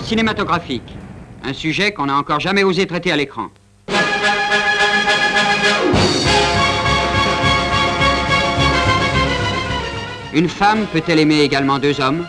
cinématographique. 0.00 0.94
Un 1.44 1.52
sujet 1.52 1.92
qu'on 1.92 2.06
n'a 2.06 2.16
encore 2.16 2.40
jamais 2.40 2.62
osé 2.62 2.86
traiter 2.86 3.10
à 3.10 3.16
l'écran. 3.16 3.48
Une 10.32 10.48
femme 10.48 10.86
peut-elle 10.86 11.18
aimer 11.18 11.40
également 11.40 11.78
deux 11.78 12.00
hommes? 12.00 12.26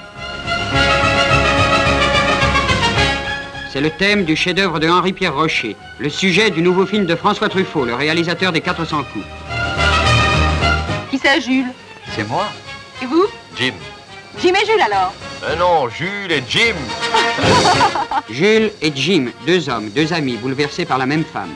C'est 3.71 3.81
le 3.81 3.89
thème 3.89 4.23
du 4.25 4.35
chef-d'œuvre 4.35 4.79
de 4.79 4.87
Henri-Pierre 4.87 5.33
Rocher, 5.35 5.75
le 5.99 6.09
sujet 6.09 6.51
du 6.51 6.61
nouveau 6.61 6.85
film 6.85 7.05
de 7.05 7.15
François 7.15 7.49
Truffaut, 7.49 7.85
le 7.85 7.95
réalisateur 7.95 8.51
des 8.51 8.61
400 8.61 9.03
coups. 9.11 9.25
Qui 11.09 11.17
c'est, 11.17 11.41
Jules? 11.41 11.71
C'est 12.15 12.27
moi, 12.27 12.45
Et 13.01 13.05
vous? 13.05 13.25
Jim. 13.57 13.73
Jim 14.41 14.53
et 14.61 14.65
Jules 14.65 14.81
alors? 14.81 15.13
Euh, 15.45 15.55
non, 15.55 15.89
Jules 15.89 16.31
et 16.31 16.43
Jim. 16.47 16.75
Jules 18.29 18.71
et 18.81 18.91
Jim, 18.95 19.27
deux 19.45 19.69
hommes, 19.69 19.89
deux 19.89 20.11
amis, 20.13 20.37
bouleversés 20.37 20.85
par 20.85 20.97
la 20.97 21.05
même 21.05 21.23
femme. 21.23 21.51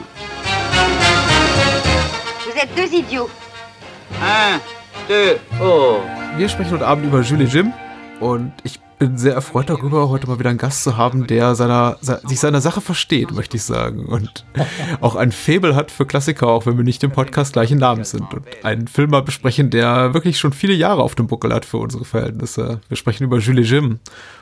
Vous 2.44 2.58
êtes 2.60 2.74
deux 2.74 2.96
idiots. 2.96 3.30
Un, 4.22 4.58
deux, 5.08 5.38
oh 5.62 5.98
Wir 6.36 6.48
sprechen 6.48 6.72
heute 6.72 6.86
Abend 6.86 7.04
über 7.04 7.22
Julie 7.22 7.46
Jim 7.46 7.72
und 8.20 8.52
ich 8.64 8.78
sehr 9.14 9.34
erfreut 9.34 9.70
darüber, 9.70 10.08
heute 10.08 10.26
mal 10.26 10.38
wieder 10.40 10.50
einen 10.50 10.58
Gast 10.58 10.82
zu 10.82 10.96
haben, 10.96 11.26
der 11.26 11.54
seiner, 11.54 11.98
se- 12.00 12.20
sich 12.26 12.40
seiner 12.40 12.60
Sache 12.60 12.80
versteht, 12.80 13.30
möchte 13.32 13.56
ich 13.56 13.62
sagen. 13.62 14.06
Und 14.06 14.44
auch 15.00 15.14
ein 15.14 15.30
Faible 15.30 15.74
hat 15.76 15.90
für 15.90 16.04
Klassiker, 16.06 16.48
auch 16.48 16.66
wenn 16.66 16.76
wir 16.76 16.84
nicht 16.84 17.02
im 17.04 17.12
Podcast 17.12 17.52
gleichen 17.52 17.78
Namen 17.78 18.04
sind. 18.04 18.32
Und 18.34 18.44
einen 18.64 18.88
Film 18.88 19.10
mal 19.10 19.22
besprechen, 19.22 19.70
der 19.70 20.14
wirklich 20.14 20.38
schon 20.38 20.52
viele 20.52 20.74
Jahre 20.74 21.02
auf 21.02 21.14
dem 21.14 21.28
Buckel 21.28 21.52
hat 21.54 21.64
für 21.64 21.76
unsere 21.78 22.04
Verhältnisse. 22.04 22.80
Wir 22.88 22.96
sprechen 22.96 23.24
über 23.24 23.38
Julie 23.38 23.64
Jim. 23.64 24.00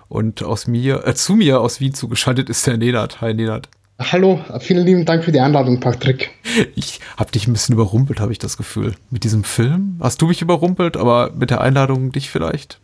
Und 0.09 0.43
aus 0.43 0.67
mir, 0.67 1.07
äh, 1.07 1.15
zu 1.15 1.35
mir 1.35 1.61
aus 1.61 1.81
Wien 1.81 1.93
zugeschaltet 1.93 2.49
ist 2.49 2.67
der 2.67 2.79
Nenad. 2.79 3.21
Hi 3.21 3.35
Nenad. 3.35 3.69
Hallo, 3.99 4.41
vielen 4.61 4.85
lieben 4.85 5.05
Dank 5.07 5.25
für 5.25 5.33
die 5.33 5.41
Einladung, 5.41 5.81
Patrick. 5.81 6.31
Ich 6.75 7.01
habe 7.17 7.33
dich 7.33 7.47
ein 7.47 7.55
bisschen 7.55 7.75
überrumpelt, 7.75 8.21
habe 8.21 8.31
ich 8.31 8.39
das 8.39 8.59
Gefühl. 8.59 8.95
Mit 9.11 9.25
diesem 9.25 9.43
Film 9.43 9.99
hast 10.01 10.21
du 10.21 10.27
mich 10.27 10.43
überrumpelt, 10.43 10.99
aber 10.99 11.33
mit 11.35 11.49
der 11.49 11.63
Einladung 11.63 12.13
dich 12.13 12.29
vielleicht. 12.29 12.79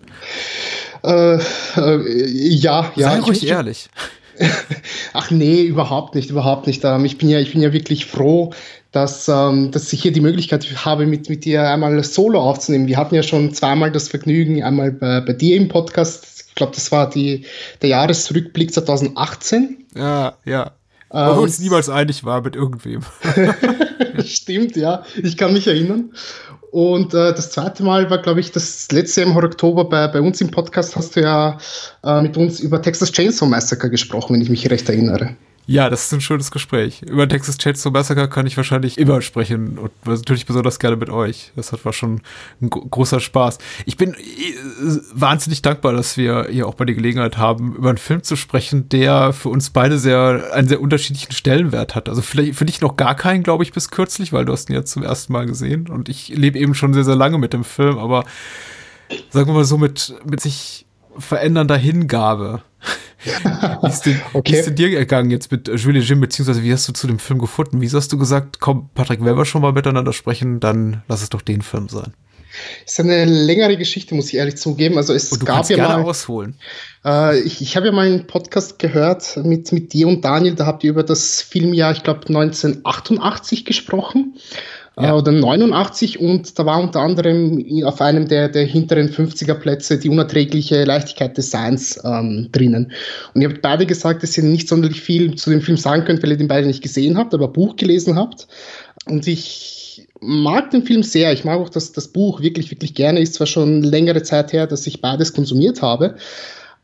Äh, 1.04 1.34
äh, 1.76 2.26
ja, 2.26 2.92
ja. 2.96 3.10
Sei 3.10 3.18
ich 3.18 3.26
ruhig 3.26 3.42
muss- 3.42 3.50
ehrlich. 3.50 3.90
Ach 5.12 5.30
nee, 5.30 5.60
überhaupt 5.62 6.14
nicht, 6.14 6.30
überhaupt 6.30 6.66
nicht. 6.66 6.82
Ähm, 6.84 7.04
ich 7.04 7.18
bin 7.18 7.28
ja, 7.28 7.38
ich 7.38 7.52
bin 7.52 7.60
ja 7.60 7.74
wirklich 7.74 8.06
froh, 8.06 8.54
dass, 8.90 9.28
ähm, 9.28 9.70
dass 9.70 9.92
ich 9.92 10.00
hier 10.00 10.12
die 10.12 10.22
Möglichkeit 10.22 10.66
habe, 10.84 11.04
mit, 11.06 11.28
mit 11.28 11.44
dir 11.44 11.68
einmal 11.68 12.02
Solo 12.02 12.40
aufzunehmen. 12.40 12.86
Wir 12.86 12.96
hatten 12.96 13.14
ja 13.14 13.22
schon 13.22 13.52
zweimal 13.52 13.92
das 13.92 14.08
Vergnügen, 14.08 14.62
einmal 14.62 14.90
bei, 14.92 15.20
bei 15.20 15.34
dir 15.34 15.56
im 15.56 15.68
Podcast. 15.68 16.46
Ich 16.48 16.54
glaube, 16.54 16.72
das 16.74 16.90
war 16.90 17.10
die, 17.10 17.44
der 17.82 17.90
Jahresrückblick 17.90 18.72
2018. 18.72 19.84
Ja, 19.94 20.34
ja. 20.46 20.72
Wo 21.12 21.36
wir 21.36 21.40
uns 21.42 21.58
niemals 21.58 21.88
einig 21.88 22.24
war 22.24 22.40
mit 22.42 22.56
irgendwem. 22.56 23.02
Stimmt, 24.24 24.76
ja. 24.76 25.04
Ich 25.22 25.36
kann 25.36 25.52
mich 25.52 25.66
erinnern. 25.66 26.12
Und 26.70 27.12
äh, 27.12 27.34
das 27.34 27.50
zweite 27.50 27.82
Mal 27.82 28.08
war, 28.08 28.18
glaube 28.18 28.40
ich, 28.40 28.50
das 28.50 28.90
letzte 28.90 29.20
Jahr 29.20 29.30
im 29.30 29.36
Oktober 29.36 29.84
bei, 29.84 30.08
bei 30.08 30.22
uns 30.22 30.40
im 30.40 30.50
Podcast 30.50 30.96
hast 30.96 31.16
du 31.16 31.20
ja 31.20 31.58
äh, 32.02 32.22
mit 32.22 32.38
uns 32.38 32.60
über 32.60 32.80
Texas 32.80 33.12
Chainsaw 33.12 33.46
Massacre 33.46 33.90
gesprochen, 33.90 34.34
wenn 34.34 34.40
ich 34.40 34.48
mich 34.48 34.70
recht 34.70 34.88
erinnere. 34.88 35.36
Ja, 35.64 35.88
das 35.88 36.06
ist 36.06 36.12
ein 36.12 36.20
schönes 36.20 36.50
Gespräch. 36.50 37.02
Über 37.02 37.28
Texas 37.28 37.56
Chainsaw 37.56 37.92
Massacre 37.92 38.28
kann 38.28 38.48
ich 38.48 38.56
wahrscheinlich 38.56 38.98
immer 38.98 39.22
sprechen 39.22 39.78
und 39.78 39.92
natürlich 40.04 40.44
besonders 40.44 40.80
gerne 40.80 40.96
mit 40.96 41.08
euch. 41.08 41.52
Das 41.54 41.70
hat 41.70 41.84
war 41.84 41.92
schon 41.92 42.20
ein 42.60 42.68
gro- 42.68 42.84
großer 42.84 43.20
Spaß. 43.20 43.58
Ich 43.86 43.96
bin 43.96 44.14
äh, 44.14 44.16
wahnsinnig 45.14 45.62
dankbar, 45.62 45.92
dass 45.92 46.16
wir 46.16 46.48
hier 46.50 46.66
auch 46.66 46.74
bei 46.74 46.84
der 46.84 46.96
Gelegenheit 46.96 47.36
haben, 47.38 47.76
über 47.76 47.90
einen 47.90 47.98
Film 47.98 48.24
zu 48.24 48.34
sprechen, 48.34 48.88
der 48.88 49.32
für 49.32 49.50
uns 49.50 49.70
beide 49.70 49.98
sehr 49.98 50.50
einen 50.52 50.66
sehr 50.66 50.80
unterschiedlichen 50.80 51.32
Stellenwert 51.32 51.94
hat. 51.94 52.08
Also 52.08 52.22
vielleicht 52.22 52.56
für 52.56 52.64
dich 52.64 52.80
noch 52.80 52.96
gar 52.96 53.14
keinen, 53.14 53.44
glaube 53.44 53.62
ich, 53.62 53.72
bis 53.72 53.90
kürzlich, 53.90 54.32
weil 54.32 54.44
du 54.44 54.52
hast 54.52 54.68
ihn 54.68 54.74
jetzt 54.74 54.90
zum 54.90 55.04
ersten 55.04 55.32
Mal 55.32 55.46
gesehen 55.46 55.88
und 55.88 56.08
ich 56.08 56.28
lebe 56.28 56.58
eben 56.58 56.74
schon 56.74 56.92
sehr 56.92 57.04
sehr 57.04 57.16
lange 57.16 57.38
mit 57.38 57.52
dem 57.52 57.62
Film, 57.62 57.98
aber 57.98 58.24
sagen 59.30 59.48
wir 59.48 59.54
mal 59.54 59.64
so 59.64 59.78
mit 59.78 60.12
mit 60.28 60.40
sich 60.40 60.86
verändernder 61.18 61.76
Hingabe. 61.76 62.62
Wie 63.24 63.88
ist, 63.88 64.02
denn, 64.06 64.20
Okay. 64.32 64.52
wie 64.52 64.56
ist 64.58 64.66
denn 64.66 64.74
dir 64.74 64.98
ergangen 64.98 65.30
jetzt 65.30 65.50
mit 65.52 65.68
Julie 65.68 66.02
Jim, 66.02 66.20
beziehungsweise 66.20 66.62
wie 66.62 66.72
hast 66.72 66.88
du 66.88 66.92
zu 66.92 67.06
dem 67.06 67.18
Film 67.18 67.38
gefunden? 67.38 67.80
Wieso 67.80 67.98
hast 67.98 68.12
du 68.12 68.18
gesagt, 68.18 68.60
komm, 68.60 68.90
Patrick, 68.94 69.24
wenn 69.24 69.36
wir 69.36 69.44
schon 69.44 69.62
mal 69.62 69.72
miteinander 69.72 70.12
sprechen, 70.12 70.60
dann 70.60 71.02
lass 71.08 71.22
es 71.22 71.28
doch 71.30 71.42
den 71.42 71.62
Film 71.62 71.88
sein. 71.88 72.12
Ist 72.84 73.00
eine 73.00 73.24
längere 73.24 73.78
Geschichte, 73.78 74.14
muss 74.14 74.26
ich 74.28 74.34
ehrlich 74.34 74.56
zugeben. 74.56 74.98
Also 74.98 75.14
es 75.14 75.32
Und 75.32 75.40
du 75.40 75.46
gab 75.46 75.68
ja 75.70 75.76
gerne 75.76 76.02
mal, 76.02 76.10
ausholen. 76.10 76.56
äh, 77.02 77.40
ich, 77.40 77.62
ich 77.62 77.76
habe 77.76 77.86
ja 77.86 77.92
mal 77.92 78.06
einen 78.06 78.26
Podcast 78.26 78.78
gehört 78.78 79.38
mit, 79.42 79.72
mit 79.72 79.94
dir 79.94 80.06
und 80.06 80.22
Daniel, 80.22 80.54
da 80.54 80.66
habt 80.66 80.84
ihr 80.84 80.90
über 80.90 81.02
das 81.02 81.40
Filmjahr, 81.40 81.92
ich 81.92 82.02
glaube 82.02 82.26
1988 82.28 83.64
gesprochen. 83.64 84.34
Ja. 84.96 85.10
Äh, 85.10 85.12
oder 85.12 85.32
89 85.32 86.20
und 86.20 86.58
da 86.58 86.66
war 86.66 86.80
unter 86.80 87.00
anderem 87.00 87.64
auf 87.84 88.00
einem 88.00 88.28
der, 88.28 88.48
der 88.48 88.64
hinteren 88.64 89.08
50er 89.08 89.54
Plätze 89.54 89.98
die 89.98 90.08
unerträgliche 90.08 90.84
Leichtigkeit 90.84 91.36
des 91.36 91.50
Seins 91.50 92.00
ähm, 92.04 92.48
drinnen. 92.52 92.92
Und 93.34 93.42
ihr 93.42 93.48
habt 93.48 93.62
beide 93.62 93.86
gesagt, 93.86 94.22
dass 94.22 94.36
ihr 94.36 94.44
nicht 94.44 94.68
sonderlich 94.68 95.00
viel 95.00 95.34
zu 95.34 95.50
dem 95.50 95.60
Film 95.60 95.76
sagen 95.76 96.04
könnt, 96.04 96.22
weil 96.22 96.30
ihr 96.30 96.36
den 96.36 96.48
beide 96.48 96.66
nicht 96.66 96.82
gesehen 96.82 97.16
habt, 97.16 97.34
aber 97.34 97.48
Buch 97.48 97.76
gelesen 97.76 98.16
habt. 98.16 98.48
Und 99.06 99.26
ich 99.26 100.06
mag 100.20 100.70
den 100.70 100.84
Film 100.84 101.02
sehr. 101.02 101.32
Ich 101.32 101.44
mag 101.44 101.58
auch 101.58 101.68
das, 101.68 101.92
das 101.92 102.08
Buch 102.08 102.40
wirklich, 102.40 102.70
wirklich 102.70 102.94
gerne. 102.94 103.20
Ist 103.20 103.34
zwar 103.34 103.46
schon 103.46 103.82
längere 103.82 104.22
Zeit 104.22 104.52
her, 104.52 104.66
dass 104.66 104.86
ich 104.86 105.00
beides 105.00 105.32
konsumiert 105.32 105.82
habe. 105.82 106.16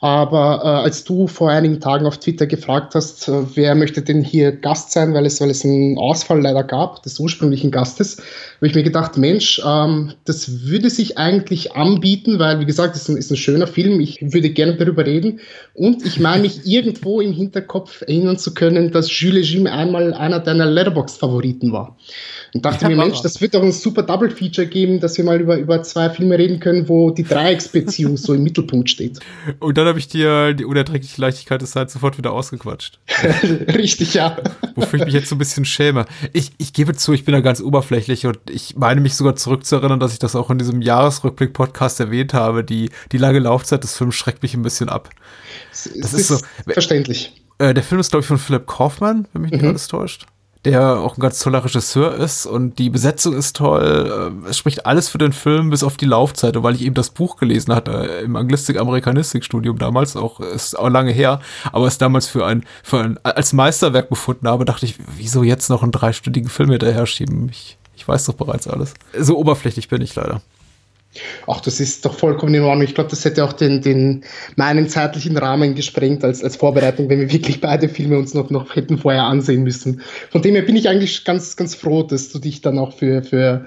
Aber 0.00 0.60
äh, 0.62 0.68
als 0.68 1.02
du 1.02 1.26
vor 1.26 1.50
einigen 1.50 1.80
Tagen 1.80 2.06
auf 2.06 2.18
Twitter 2.18 2.46
gefragt 2.46 2.94
hast, 2.94 3.26
äh, 3.26 3.56
wer 3.56 3.74
möchte 3.74 4.00
denn 4.00 4.22
hier 4.22 4.52
Gast 4.52 4.92
sein, 4.92 5.12
weil 5.12 5.26
es, 5.26 5.40
weil 5.40 5.50
es 5.50 5.64
einen 5.64 5.98
Ausfall 5.98 6.40
leider 6.40 6.62
gab, 6.62 7.02
des 7.02 7.18
ursprünglichen 7.18 7.72
Gastes, 7.72 8.18
habe 8.58 8.68
ich 8.68 8.76
mir 8.76 8.84
gedacht, 8.84 9.16
Mensch, 9.16 9.60
ähm, 9.66 10.12
das 10.24 10.68
würde 10.68 10.88
sich 10.88 11.18
eigentlich 11.18 11.72
anbieten, 11.74 12.38
weil, 12.38 12.60
wie 12.60 12.64
gesagt, 12.64 12.94
es 12.94 13.02
ist 13.02 13.08
ein, 13.08 13.16
ist 13.16 13.32
ein 13.32 13.36
schöner 13.36 13.66
Film. 13.66 13.98
Ich 13.98 14.20
würde 14.20 14.50
gerne 14.50 14.76
darüber 14.76 15.04
reden. 15.04 15.40
Und 15.74 16.06
ich 16.06 16.20
meine 16.20 16.42
mich 16.42 16.60
irgendwo 16.64 17.20
im 17.20 17.32
Hinterkopf 17.32 18.02
erinnern 18.02 18.38
zu 18.38 18.54
können, 18.54 18.92
dass 18.92 19.10
Jules 19.18 19.50
Jim 19.50 19.66
einmal 19.66 20.14
einer 20.14 20.38
deiner 20.38 20.66
Letterboxd-Favoriten 20.66 21.72
war. 21.72 21.96
Und 22.54 22.64
dachte 22.64 22.84
Ja, 22.84 22.88
mir, 22.88 22.96
Mensch, 22.96 23.20
das 23.22 23.40
wird 23.40 23.54
doch 23.54 23.62
ein 23.62 23.72
super 23.72 24.02
Double-Feature 24.02 24.66
geben, 24.66 25.00
dass 25.00 25.18
wir 25.18 25.24
mal 25.24 25.40
über, 25.40 25.56
über 25.58 25.82
zwei 25.82 26.08
Filme 26.10 26.38
reden 26.38 26.60
können, 26.60 26.88
wo 26.88 27.10
die 27.10 27.24
Dreiecksbeziehung 27.24 28.16
so 28.16 28.32
im 28.34 28.42
Mittelpunkt 28.42 28.88
steht. 28.88 29.18
Und 29.60 29.76
dann 29.76 29.86
habe 29.86 29.98
ich 29.98 30.08
dir 30.08 30.54
die 30.54 30.64
unerträgliche 30.64 31.20
Leichtigkeit 31.20 31.60
des 31.60 31.72
Seins 31.72 31.92
sofort 31.92 32.16
wieder 32.18 32.32
ausgequatscht. 32.32 32.98
Richtig, 33.74 34.14
ja. 34.14 34.36
Wofür 34.76 35.00
ich 35.00 35.04
mich 35.06 35.14
jetzt 35.14 35.28
so 35.28 35.34
ein 35.34 35.38
bisschen 35.38 35.64
schäme. 35.64 36.06
Ich, 36.32 36.52
ich 36.58 36.72
gebe 36.72 36.94
zu, 36.94 37.12
ich 37.12 37.24
bin 37.24 37.32
da 37.32 37.40
ganz 37.40 37.60
oberflächlich 37.60 38.26
und 38.26 38.38
ich 38.50 38.76
meine 38.76 39.00
mich 39.00 39.14
sogar 39.14 39.36
zurückzuerinnern, 39.36 40.00
dass 40.00 40.12
ich 40.12 40.18
das 40.18 40.34
auch 40.36 40.50
in 40.50 40.58
diesem 40.58 40.80
Jahresrückblick-Podcast 40.82 42.00
erwähnt 42.00 42.34
habe. 42.34 42.64
Die, 42.64 42.90
die 43.12 43.18
lange 43.18 43.40
Laufzeit 43.40 43.82
des 43.84 43.96
Films 43.96 44.14
schreckt 44.14 44.42
mich 44.42 44.54
ein 44.54 44.62
bisschen 44.62 44.88
ab. 44.88 45.10
Das 45.70 45.86
ist 45.86 46.12
ist, 46.14 46.28
so- 46.28 46.38
verständlich. 46.66 47.42
Äh, 47.58 47.74
der 47.74 47.82
Film 47.82 48.00
ist, 48.00 48.10
glaube 48.10 48.22
ich, 48.22 48.26
von 48.28 48.38
Philipp 48.38 48.66
Kaufmann, 48.66 49.26
wenn 49.32 49.42
mich 49.42 49.50
nicht 49.50 49.62
Mhm. 49.62 49.68
alles 49.68 49.88
täuscht. 49.88 50.26
Der 50.64 50.98
auch 50.98 51.16
ein 51.16 51.20
ganz 51.20 51.38
toller 51.38 51.64
Regisseur 51.64 52.14
ist 52.14 52.44
und 52.44 52.78
die 52.78 52.90
Besetzung 52.90 53.34
ist 53.34 53.56
toll. 53.56 54.32
Äh, 54.44 54.48
Es 54.48 54.58
spricht 54.58 54.86
alles 54.86 55.08
für 55.08 55.18
den 55.18 55.32
Film, 55.32 55.70
bis 55.70 55.84
auf 55.84 55.96
die 55.96 56.04
Laufzeit. 56.04 56.56
Und 56.56 56.62
weil 56.64 56.74
ich 56.74 56.82
eben 56.82 56.94
das 56.94 57.10
Buch 57.10 57.36
gelesen 57.36 57.74
hatte 57.74 57.92
äh, 57.92 58.24
im 58.24 58.34
Anglistik-Amerikanistik-Studium 58.34 59.78
damals, 59.78 60.16
auch 60.16 60.40
ist 60.40 60.76
auch 60.78 60.88
lange 60.88 61.12
her, 61.12 61.40
aber 61.72 61.86
es 61.86 61.98
damals 61.98 62.26
für 62.26 62.44
ein, 62.44 62.64
für 62.82 63.00
ein 63.00 63.18
als 63.22 63.52
Meisterwerk 63.52 64.08
befunden 64.08 64.48
habe, 64.48 64.64
dachte 64.64 64.84
ich, 64.84 64.96
wieso 65.16 65.42
jetzt 65.42 65.70
noch 65.70 65.82
einen 65.82 65.92
dreistündigen 65.92 66.50
Film 66.50 66.70
hinterher 66.70 67.06
schieben? 67.06 67.48
Ich, 67.50 67.78
ich 67.96 68.06
weiß 68.06 68.24
doch 68.26 68.34
bereits 68.34 68.66
alles. 68.66 68.94
So 69.16 69.38
oberflächlich 69.38 69.88
bin 69.88 70.02
ich 70.02 70.14
leider. 70.16 70.42
Ach, 71.46 71.60
das 71.60 71.80
ist 71.80 72.04
doch 72.04 72.14
vollkommen 72.14 72.54
in 72.54 72.62
Ordnung. 72.62 72.84
Ich 72.84 72.94
glaube, 72.94 73.10
das 73.10 73.24
hätte 73.24 73.44
auch 73.44 73.54
den, 73.54 73.80
den 73.80 74.24
meinen 74.56 74.88
zeitlichen 74.88 75.36
Rahmen 75.36 75.74
gesprengt 75.74 76.22
als, 76.22 76.44
als 76.44 76.56
Vorbereitung, 76.56 77.08
wenn 77.08 77.20
wir 77.20 77.32
wirklich 77.32 77.60
beide 77.60 77.88
Filme 77.88 78.18
uns 78.18 78.34
noch, 78.34 78.50
noch 78.50 78.76
hätten 78.76 78.98
vorher 78.98 79.24
ansehen 79.24 79.62
müssen. 79.62 80.02
Von 80.30 80.42
dem 80.42 80.54
her 80.54 80.62
bin 80.62 80.76
ich 80.76 80.88
eigentlich 80.88 81.24
ganz, 81.24 81.56
ganz 81.56 81.74
froh, 81.74 82.02
dass 82.02 82.30
du 82.30 82.38
dich 82.38 82.60
dann 82.60 82.78
auch 82.78 82.96
für, 82.96 83.22
für 83.22 83.66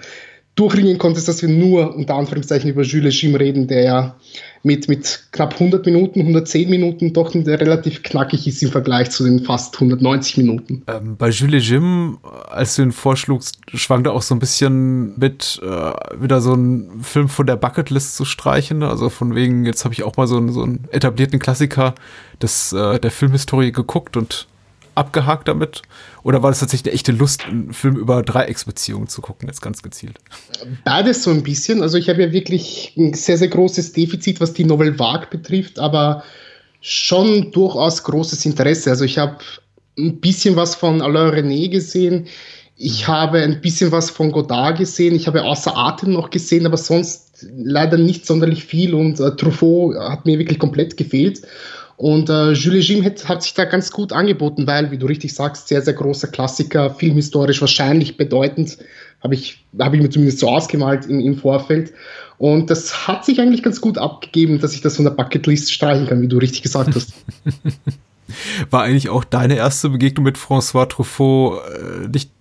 durchringen 0.55 0.97
konntest, 0.97 1.27
dass 1.27 1.41
wir 1.41 1.49
nur 1.49 1.95
unter 1.95 2.15
Anführungszeichen 2.15 2.69
über 2.69 2.83
Jules 2.83 3.19
Jim 3.21 3.35
reden, 3.35 3.67
der 3.67 3.83
ja 3.83 4.15
mit, 4.63 4.87
mit 4.87 5.27
knapp 5.31 5.53
100 5.53 5.85
Minuten, 5.85 6.19
110 6.19 6.69
Minuten 6.69 7.13
doch 7.13 7.33
relativ 7.33 8.03
knackig 8.03 8.45
ist 8.47 8.61
im 8.61 8.69
Vergleich 8.69 9.09
zu 9.09 9.23
den 9.23 9.43
fast 9.43 9.73
190 9.75 10.37
Minuten. 10.37 10.83
Ähm, 10.87 11.15
bei 11.17 11.29
Jules 11.29 11.67
Jim, 11.67 12.19
als 12.49 12.75
du 12.75 12.83
ihn 12.83 12.91
vorschlugst, 12.91 13.59
schwankte 13.73 14.11
auch 14.11 14.21
so 14.21 14.35
ein 14.35 14.39
bisschen 14.39 15.17
mit, 15.17 15.59
äh, 15.63 16.21
wieder 16.21 16.41
so 16.41 16.53
einen 16.53 17.01
Film 17.01 17.29
von 17.29 17.47
der 17.47 17.55
Bucketlist 17.55 18.15
zu 18.15 18.25
streichen. 18.25 18.83
Also 18.83 19.09
von 19.09 19.33
wegen, 19.33 19.65
jetzt 19.65 19.83
habe 19.83 19.93
ich 19.93 20.03
auch 20.03 20.17
mal 20.17 20.27
so 20.27 20.37
einen, 20.37 20.51
so 20.51 20.63
einen 20.63 20.87
etablierten 20.91 21.39
Klassiker 21.39 21.95
des, 22.41 22.73
äh, 22.73 22.99
der 22.99 23.11
Filmhistorie 23.11 23.71
geguckt 23.71 24.17
und 24.17 24.47
abgehakt 24.95 25.47
damit. 25.47 25.81
Oder 26.23 26.43
war 26.43 26.51
das 26.51 26.59
tatsächlich 26.59 26.91
eine 26.91 26.95
echte 26.95 27.11
Lust, 27.11 27.45
einen 27.45 27.73
Film 27.73 27.95
über 27.95 28.23
Dreiecksbeziehungen 28.23 29.07
zu 29.07 29.21
gucken, 29.21 29.47
jetzt 29.47 29.61
ganz 29.61 29.81
gezielt? 29.81 30.17
Beides 30.83 31.23
so 31.23 31.31
ein 31.31 31.43
bisschen. 31.43 31.81
Also 31.81 31.97
ich 31.97 32.09
habe 32.09 32.21
ja 32.21 32.31
wirklich 32.31 32.93
ein 32.97 33.13
sehr, 33.13 33.37
sehr 33.37 33.47
großes 33.47 33.93
Defizit, 33.93 34.39
was 34.41 34.53
die 34.53 34.65
Novel 34.65 34.97
Vague 34.99 35.27
betrifft, 35.29 35.79
aber 35.79 36.23
schon 36.81 37.51
durchaus 37.51 38.03
großes 38.03 38.45
Interesse. 38.45 38.89
Also 38.89 39.05
ich 39.05 39.17
habe 39.17 39.37
ein 39.97 40.19
bisschen 40.19 40.55
was 40.55 40.75
von 40.75 41.01
Alain 41.01 41.33
René 41.33 41.69
gesehen. 41.69 42.27
Ich 42.75 43.07
habe 43.07 43.39
ein 43.39 43.61
bisschen 43.61 43.91
was 43.91 44.09
von 44.09 44.31
Godard 44.31 44.79
gesehen. 44.79 45.15
Ich 45.15 45.27
habe 45.27 45.43
außer 45.43 45.77
Atem 45.77 46.13
noch 46.13 46.31
gesehen, 46.31 46.65
aber 46.65 46.77
sonst 46.77 47.45
leider 47.55 47.97
nicht 47.97 48.25
sonderlich 48.25 48.65
viel. 48.65 48.95
Und 48.95 49.19
äh, 49.19 49.35
Truffaut 49.35 49.95
hat 49.95 50.25
mir 50.25 50.39
wirklich 50.39 50.59
komplett 50.59 50.97
gefehlt. 50.97 51.41
Und 52.01 52.31
äh, 52.31 52.53
Jules 52.53 52.87
Jim 52.87 53.05
hat, 53.05 53.29
hat, 53.29 53.43
sich 53.43 53.53
da 53.53 53.63
ganz 53.63 53.91
gut 53.91 54.11
angeboten, 54.11 54.65
weil, 54.65 54.89
wie 54.89 54.97
du 54.97 55.05
richtig 55.05 55.35
sagst, 55.35 55.67
sehr, 55.67 55.83
sehr 55.83 55.93
großer 55.93 56.29
Klassiker, 56.29 56.89
filmhistorisch 56.89 57.61
wahrscheinlich 57.61 58.17
bedeutend, 58.17 58.79
habe 59.23 59.35
ich, 59.35 59.63
hab 59.77 59.93
ich 59.93 60.01
mir 60.01 60.09
zumindest 60.09 60.39
so 60.39 60.49
ausgemalt 60.49 61.05
im, 61.05 61.19
im 61.19 61.37
Vorfeld. 61.37 61.93
Und 62.39 62.71
das 62.71 63.07
hat 63.07 63.23
sich 63.23 63.39
eigentlich 63.39 63.61
ganz 63.61 63.81
gut 63.81 63.99
abgegeben, 63.99 64.59
dass 64.59 64.73
ich 64.73 64.81
das 64.81 64.95
von 64.95 65.05
der 65.05 65.11
Bucketlist 65.11 65.71
streichen 65.71 66.07
kann, 66.07 66.23
wie 66.23 66.27
du 66.27 66.39
richtig 66.39 66.63
gesagt 66.63 66.95
hast. 66.95 67.13
War 68.71 68.81
eigentlich 68.81 69.09
auch 69.09 69.23
deine 69.23 69.57
erste 69.57 69.89
Begegnung 69.89 70.23
mit 70.23 70.37
François 70.37 70.89
Truffaut 70.89 71.61
äh, 71.67 72.07
nicht 72.07 72.31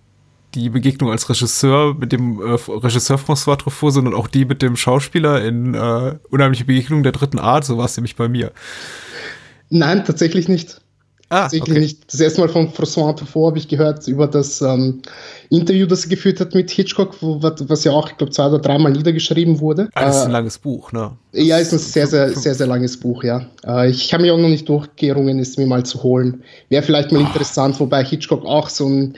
die 0.55 0.71
Begegnung 0.71 1.11
als 1.11 1.29
Regisseur 1.29 1.93
mit 1.93 2.11
dem 2.11 2.41
äh, 2.41 2.57
Regisseur 2.67 3.19
François 3.19 3.59
Truffaut, 3.59 3.93
sondern 3.93 4.15
auch 4.15 4.27
die 4.27 4.45
mit 4.45 4.63
dem 4.63 4.75
Schauspieler 4.75 5.45
in 5.45 5.75
äh, 5.75 6.15
Unheimliche 6.31 6.65
Begegnung 6.65 7.03
der 7.03 7.11
dritten 7.11 7.37
Art, 7.37 7.63
so 7.63 7.77
war 7.77 7.85
es 7.85 7.95
nämlich 7.95 8.15
bei 8.15 8.27
mir. 8.27 8.51
Nein, 9.71 10.05
tatsächlich 10.05 10.47
nicht. 10.47 10.79
Ah, 11.29 11.43
tatsächlich 11.43 11.71
okay. 11.71 11.79
nicht. 11.79 12.13
Das 12.13 12.19
erste 12.19 12.41
Mal 12.41 12.49
von 12.49 12.73
François 12.73 13.15
Truffaut 13.15 13.51
habe 13.51 13.57
ich 13.57 13.69
gehört 13.69 14.05
über 14.05 14.27
das 14.27 14.61
ähm, 14.61 15.01
Interview, 15.49 15.87
das 15.87 16.03
er 16.03 16.09
geführt 16.09 16.41
hat 16.41 16.53
mit 16.53 16.69
Hitchcock, 16.69 17.15
wo, 17.21 17.41
was 17.41 17.85
ja 17.85 17.93
auch, 17.93 18.09
ich 18.09 18.17
glaube, 18.17 18.33
zwei 18.33 18.47
oder 18.47 18.59
dreimal 18.59 18.91
niedergeschrieben 18.91 19.61
wurde. 19.61 19.87
Ah, 19.93 20.07
das 20.07 20.17
ist 20.17 20.21
Äh, 20.23 20.25
ein 20.25 20.31
langes 20.31 20.57
Buch, 20.57 20.91
ne? 20.91 21.11
Ja, 21.31 21.57
ist 21.57 21.71
ein 21.71 21.79
sehr, 21.79 22.05
sehr, 22.05 22.29
sehr, 22.33 22.53
sehr 22.53 22.67
langes 22.67 22.99
Buch, 22.99 23.23
ja. 23.23 23.45
Äh, 23.65 23.89
ich 23.91 24.13
habe 24.13 24.23
mich 24.23 24.31
auch 24.33 24.37
noch 24.37 24.49
nicht 24.49 24.67
durchgerungen, 24.67 25.39
es 25.39 25.55
mir 25.55 25.67
mal 25.67 25.85
zu 25.85 26.03
holen. 26.03 26.43
Wäre 26.67 26.83
vielleicht 26.83 27.13
mal 27.13 27.21
interessant, 27.21 27.79
wobei 27.79 28.03
Hitchcock 28.03 28.43
auch 28.45 28.67
so 28.67 28.87
ein. 28.87 29.15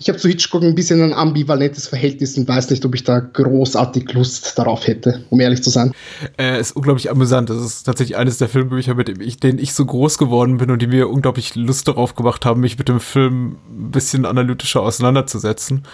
Ich 0.00 0.08
habe 0.08 0.18
zu 0.18 0.28
Hitchcock 0.28 0.62
ein 0.62 0.74
bisschen 0.74 1.00
ein 1.00 1.12
ambivalentes 1.12 1.86
Verhältnis 1.86 2.36
und 2.36 2.48
weiß 2.48 2.70
nicht, 2.70 2.84
ob 2.84 2.94
ich 2.94 3.04
da 3.04 3.20
großartig 3.20 4.12
Lust 4.12 4.58
darauf 4.58 4.86
hätte, 4.86 5.24
um 5.30 5.40
ehrlich 5.40 5.62
zu 5.62 5.70
sein. 5.70 5.92
Äh, 6.36 6.60
ist 6.60 6.74
unglaublich 6.74 7.10
amüsant. 7.10 7.48
Das 7.48 7.58
ist 7.58 7.84
tatsächlich 7.84 8.16
eines 8.16 8.38
der 8.38 8.48
Filmbücher, 8.48 8.94
mit 8.94 9.08
dem 9.08 9.20
ich, 9.20 9.38
denen 9.38 9.58
ich 9.58 9.72
so 9.72 9.86
groß 9.86 10.18
geworden 10.18 10.58
bin 10.58 10.70
und 10.70 10.82
die 10.82 10.88
mir 10.88 11.08
unglaublich 11.08 11.54
Lust 11.54 11.86
darauf 11.86 12.16
gemacht 12.16 12.44
haben, 12.44 12.60
mich 12.60 12.76
mit 12.76 12.88
dem 12.88 13.00
Film 13.00 13.56
ein 13.68 13.90
bisschen 13.92 14.26
analytischer 14.26 14.82
auseinanderzusetzen. 14.82 15.84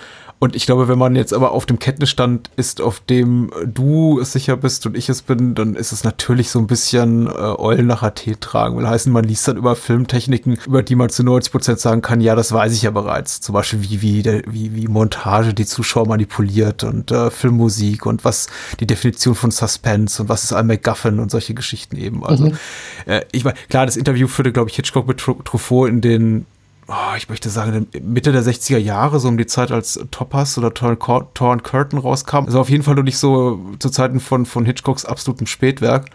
Und 0.43 0.57
ich 0.57 0.65
glaube, 0.65 0.89
wenn 0.89 0.99
man 0.99 1.17
jetzt 1.17 1.35
aber 1.35 1.51
auf 1.53 1.67
dem 1.67 1.79
Kenntnisstand 1.79 2.49
ist, 2.57 2.81
auf 2.81 3.01
dem 3.01 3.51
du 3.67 4.19
es 4.21 4.33
sicher 4.33 4.57
bist 4.57 4.87
und 4.87 4.97
ich 4.97 5.11
es 5.11 5.21
bin, 5.21 5.55
dann 5.55 5.75
ist 5.77 5.93
es 5.93 6.03
natürlich 6.03 6.49
so 6.51 6.59
ein 6.59 6.67
bisschen 6.67 7.27
äh, 7.27 7.31
Eulen 7.31 7.87
nach 7.87 8.03
Athen 8.03 8.41
tragen. 8.41 8.79
Will 8.79 8.89
heißen, 8.89 9.13
man 9.13 9.25
liest 9.25 9.47
dann 9.49 9.59
über 9.59 9.77
Filmtechniken, 9.77 10.59
über 10.67 10.83
die 10.83 10.95
man 10.95 11.11
zu 11.11 11.23
90 11.25 11.53
Prozent 11.53 11.79
sagen 11.81 12.01
kann, 12.01 12.23
ja, 12.23 12.35
das 12.35 12.53
weiß 12.53 12.73
ich 12.73 12.81
ja 12.81 12.91
bereits. 12.91 13.43
Zum 13.43 13.53
Beispiel, 13.53 13.83
wie, 13.83 14.01
wie, 14.01 14.23
der, 14.23 14.43
wie, 14.47 14.75
wie 14.75 14.89
Montage 14.89 15.53
die 15.53 15.67
Zuschauer 15.67 16.09
manipuliert 16.09 16.85
und 16.85 17.11
äh, 17.11 17.31
Filmmusik 17.31 18.07
und 18.07 18.25
was 18.25 18.47
die 18.81 18.87
Definition 18.87 19.35
von 19.35 19.51
Suspense 19.51 20.23
und 20.23 20.31
was 20.31 20.45
ist 20.45 20.55
ein 20.55 20.67
MacGuffin 20.67 21.19
und 21.19 21.31
solche 21.31 21.53
Geschichten 21.53 21.97
eben. 21.99 22.25
Also, 22.25 22.47
Mhm. 22.47 22.57
äh, 23.05 23.21
ich 23.33 23.45
meine, 23.45 23.57
klar, 23.69 23.85
das 23.85 23.99
Interview 23.99 24.27
führte, 24.27 24.53
glaube 24.53 24.71
ich, 24.71 24.77
Hitchcock 24.77 25.07
mit 25.07 25.21
Tru- 25.21 25.45
Truffaut 25.45 25.91
in 25.91 26.01
den 26.01 26.47
oh, 26.91 27.17
ich 27.17 27.29
möchte 27.29 27.49
sagen, 27.51 27.87
Mitte 28.03 28.33
der 28.33 28.43
60er 28.43 28.79
Jahre, 28.79 29.21
so 29.21 29.29
um 29.29 29.39
die 29.39 29.47
Zeit, 29.47 29.71
als 29.71 30.01
Topaz 30.11 30.59
oder 30.59 30.75
Torn, 30.75 30.99
Torn 31.35 31.63
Curtain 31.63 31.99
rauskam. 31.99 32.47
Also 32.47 32.61
auf 32.61 32.69
jeden 32.69 32.83
Fall 32.83 32.97
noch 32.97 33.03
nicht 33.03 33.19
so 33.19 33.61
zu 33.79 33.91
Zeiten 33.91 34.21
von, 34.21 34.45
von 34.45 34.65
Hitchcocks 34.65 35.05
absolutem 35.05 35.47
Spätwerk. 35.47 36.07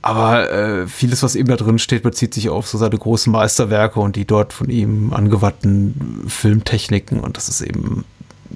Aber 0.00 0.50
äh, 0.50 0.86
vieles, 0.88 1.22
was 1.22 1.36
eben 1.36 1.48
da 1.48 1.56
drin 1.56 1.78
steht, 1.78 2.02
bezieht 2.02 2.34
sich 2.34 2.48
auf 2.48 2.66
so 2.66 2.76
seine 2.76 2.98
großen 2.98 3.32
Meisterwerke 3.32 4.00
und 4.00 4.16
die 4.16 4.24
dort 4.24 4.52
von 4.52 4.68
ihm 4.68 5.12
angewandten 5.12 6.24
Filmtechniken. 6.26 7.20
Und 7.20 7.36
das 7.36 7.48
ist 7.48 7.60
eben, 7.60 8.04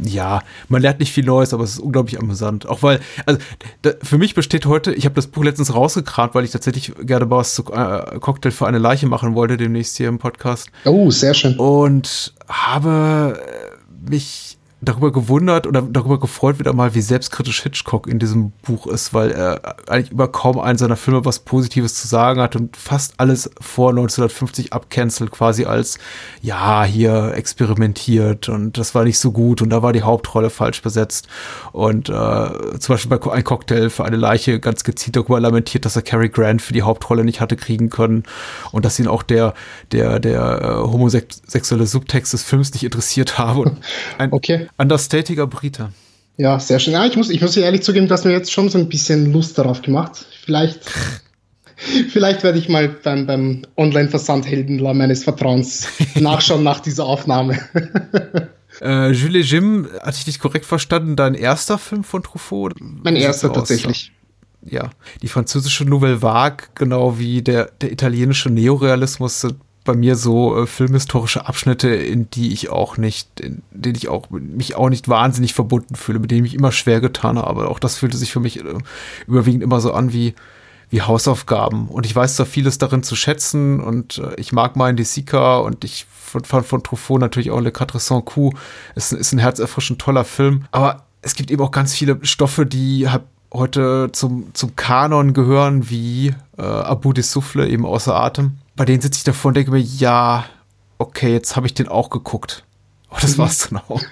ja, 0.03 0.43
man 0.69 0.83
lernt 0.83 1.01
nicht 1.01 1.13
viel 1.13 1.25
Neues, 1.25 1.53
aber 1.55 1.65
es 1.65 1.71
ist 1.75 1.79
unglaublich 1.79 2.19
amüsant. 2.19 2.67
Auch 2.69 2.83
weil, 2.83 3.01
also 3.25 3.41
da, 3.83 3.93
für 4.03 4.19
mich 4.19 4.35
besteht 4.35 4.67
heute, 4.67 4.93
ich 4.93 5.05
habe 5.05 5.15
das 5.15 5.27
Buch 5.27 5.45
letztens 5.45 5.75
rausgekramt, 5.75 6.35
weil 6.35 6.45
ich 6.45 6.51
tatsächlich 6.51 6.93
gerne 7.03 7.27
mal 7.27 7.37
was 7.39 7.55
zu 7.55 7.65
äh, 7.73 8.19
Cocktail 8.21 8.51
für 8.51 8.67
eine 8.67 8.79
Leiche 8.79 9.07
machen 9.07 9.35
wollte, 9.35 9.57
demnächst 9.57 9.97
hier 9.97 10.09
im 10.09 10.19
Podcast 10.19 10.69
Oh, 10.85 11.11
sehr 11.11 11.35
schön. 11.35 11.57
und 11.59 12.35
habe 12.49 13.41
mich 14.09 14.56
darüber 14.87 15.13
gewundert 15.13 15.67
oder 15.67 15.83
darüber 15.83 16.19
gefreut 16.19 16.59
wieder 16.59 16.73
mal, 16.73 16.95
wie 16.95 17.01
selbstkritisch 17.01 17.63
Hitchcock 17.63 18.07
in 18.07 18.19
diesem 18.19 18.53
Buch 18.63 18.87
ist, 18.87 19.13
weil 19.13 19.33
er 19.33 19.77
eigentlich 19.89 20.13
über 20.13 20.29
kaum 20.29 20.59
einen 20.59 20.79
seiner 20.79 20.97
Filme 20.97 21.25
was 21.25 21.41
Positives 21.41 21.95
zu 21.95 22.07
sagen 22.09 22.41
hat 22.41 22.57
und 22.57 22.77
fast 22.77 23.15
alles 23.19 23.51
vor 23.61 23.91
1950 23.91 24.73
abcancelt, 24.73 25.31
quasi 25.31 25.65
als, 25.65 25.99
ja, 26.41 26.85
hier 26.85 27.33
experimentiert 27.35 28.49
und 28.49 28.79
das 28.79 28.95
war 28.95 29.05
nicht 29.05 29.19
so 29.19 29.33
gut 29.33 29.61
und 29.61 29.71
da 29.71 29.83
war 29.83 29.93
die 29.93 30.03
Hauptrolle 30.03 30.51
falsch 30.51 30.81
besetzt 30.83 31.29
und 31.73 32.09
äh, 32.09 32.79
zum 32.79 32.95
Beispiel 32.95 33.19
bei 33.19 33.33
Ein 33.33 33.45
Cocktail 33.45 33.91
für 33.91 34.05
eine 34.05 34.17
Leiche 34.17 34.61
ganz 34.61 34.85
gezielt 34.85 35.17
darüber 35.17 35.41
lamentiert, 35.41 35.85
dass 35.85 35.97
er 35.97 36.03
Cary 36.03 36.29
Grant 36.29 36.63
für 36.63 36.73
die 36.73 36.83
Hauptrolle 36.83 37.25
nicht 37.25 37.41
hatte 37.41 37.57
kriegen 37.57 37.91
können 37.91 38.23
und 38.71 38.85
dass 38.85 38.99
ihn 38.99 39.09
auch 39.09 39.25
der, 39.25 39.55
der, 39.91 40.21
der 40.21 40.63
äh, 40.63 40.67
homosexuelle 40.89 41.87
Subtext 41.87 42.33
des 42.33 42.45
Films 42.45 42.73
nicht 42.73 42.85
interessiert 42.85 43.39
habe. 43.39 43.61
Und 43.61 43.79
ein 44.19 44.33
Okay. 44.37 44.69
Understatiger 44.79 45.47
Brite. 45.47 45.91
Ja, 46.37 46.61
sehr 46.61 46.79
schön. 46.79 46.93
Ja, 46.93 47.07
ich 47.07 47.17
muss, 47.17 47.31
ich 47.31 47.41
muss 47.41 47.57
ehrlich 47.57 47.83
zugeben, 47.83 48.09
dass 48.09 48.25
mir 48.25 48.33
jetzt 48.33 48.53
schon 48.53 48.69
so 48.69 48.79
ein 48.79 48.89
bisschen 48.89 49.33
Lust 49.33 49.57
darauf 49.57 49.83
gemacht. 49.83 50.27
Vielleicht, 50.45 50.81
vielleicht 52.11 52.43
werde 52.43 52.59
ich 52.59 52.69
mal 52.69 52.89
beim, 52.89 53.27
beim 53.27 53.63
Online-Versandheldenler 53.77 54.93
meines 54.93 55.25
Vertrauens 55.25 55.89
nachschauen 56.15 56.63
nach 56.63 56.81
dieser 56.81 57.05
Aufnahme. 57.05 57.59
Äh, 58.83 59.13
Jules 59.13 59.51
Jim, 59.51 59.89
hatte 60.03 60.19
ich 60.19 60.27
dich 60.27 60.39
korrekt 60.39 60.67
verstanden, 60.67 61.17
dein 61.17 61.35
erster 61.35 61.79
Film 61.79 62.05
von 62.05 62.23
Truffaut? 62.23 62.75
mein 62.79 63.17
erster 63.17 63.51
tatsächlich. 63.51 64.13
Ja, 64.63 64.91
die 65.23 65.29
französische 65.29 65.85
Nouvelle 65.85 66.21
Vague, 66.21 66.67
genau 66.75 67.19
wie 67.19 67.41
der, 67.41 67.71
der 67.81 67.93
italienische 67.93 68.51
Neorealismus, 68.51 69.41
sind 69.41 69.57
bei 69.87 69.95
mir 69.95 70.17
so 70.17 70.63
äh, 70.63 70.67
filmhistorische 70.67 71.47
Abschnitte, 71.47 71.89
in 71.89 72.29
die 72.31 72.53
ich 72.53 72.69
auch 72.69 72.99
nicht, 72.99 73.41
in 73.41 73.63
denen 73.71 73.95
ich 73.95 74.09
auch 74.09 74.29
mich 74.31 74.75
auch 74.75 74.91
nicht 74.91 75.09
wahnsinnig 75.09 75.55
verbunden 75.55 75.95
fühle, 75.95 76.19
mit 76.19 76.31
denen 76.31 76.45
ich 76.45 76.53
mich 76.53 76.59
immer 76.59 76.73
schwer 76.73 77.01
getan 77.01 77.39
habe. 77.39 77.69
Auch 77.69 77.79
das 77.79 77.97
fühlte 77.97 78.17
sich 78.17 78.33
für 78.33 78.41
mich 78.41 78.65
äh, 78.65 78.75
überwiegend 79.27 79.63
immer 79.63 79.81
so 79.81 79.93
an 79.93 80.13
wie, 80.13 80.35
wie 80.91 81.03
Hausaufgaben. 81.03 81.89
Und 81.89 82.05
ich 82.05 82.15
weiß 82.15 82.37
zwar 82.37 82.47
vieles 82.47 82.79
darin 82.79 83.03
zu 83.03 83.17
schätzen 83.17 83.81
und 83.81 84.19
äh, 84.19 84.35
ich 84.37 84.53
mag 84.53 84.77
meinen 84.77 85.03
Sika 85.03 85.59
und 85.59 85.85
ich 85.85 86.07
fand 86.11 86.47
von, 86.47 86.65
von 86.65 86.83
Truffaut 86.83 87.21
natürlich 87.21 87.51
auch 87.51 87.61
Le 87.61 87.73
Quatre 87.73 87.99
Cents 87.99 88.27
Coups. 88.27 88.59
Es 88.95 89.13
ist 89.13 89.33
ein 89.33 89.39
herzerfrischend 89.39 90.01
toller 90.01 90.25
Film. 90.25 90.65
Aber 90.73 91.05
es 91.23 91.35
gibt 91.35 91.51
eben 91.51 91.63
auch 91.63 91.71
ganz 91.71 91.95
viele 91.95 92.19
Stoffe, 92.23 92.67
die 92.67 93.09
halt 93.09 93.23
heute 93.53 94.11
zum, 94.13 94.55
zum 94.55 94.77
Kanon 94.77 95.33
gehören, 95.33 95.89
wie 95.89 96.35
äh, 96.59 96.63
Abu 96.63 97.13
de 97.13 97.23
Souffle, 97.23 97.69
eben 97.69 97.87
außer 97.87 98.15
Atem. 98.15 98.59
Bei 98.77 98.85
denen 98.85 99.01
sitze 99.01 99.19
ich 99.19 99.25
davor 99.25 99.49
und 99.49 99.55
denke 99.55 99.71
mir, 99.71 99.81
ja, 99.81 100.45
okay, 100.99 101.33
jetzt 101.33 101.57
habe 101.57 101.67
ich 101.67 101.73
den 101.73 101.89
auch 101.89 102.11
geguckt. 102.11 102.66
Aber 103.09 103.21
das 103.21 103.39
war's 103.39 103.69
dann 103.69 103.81
auch. 103.89 104.03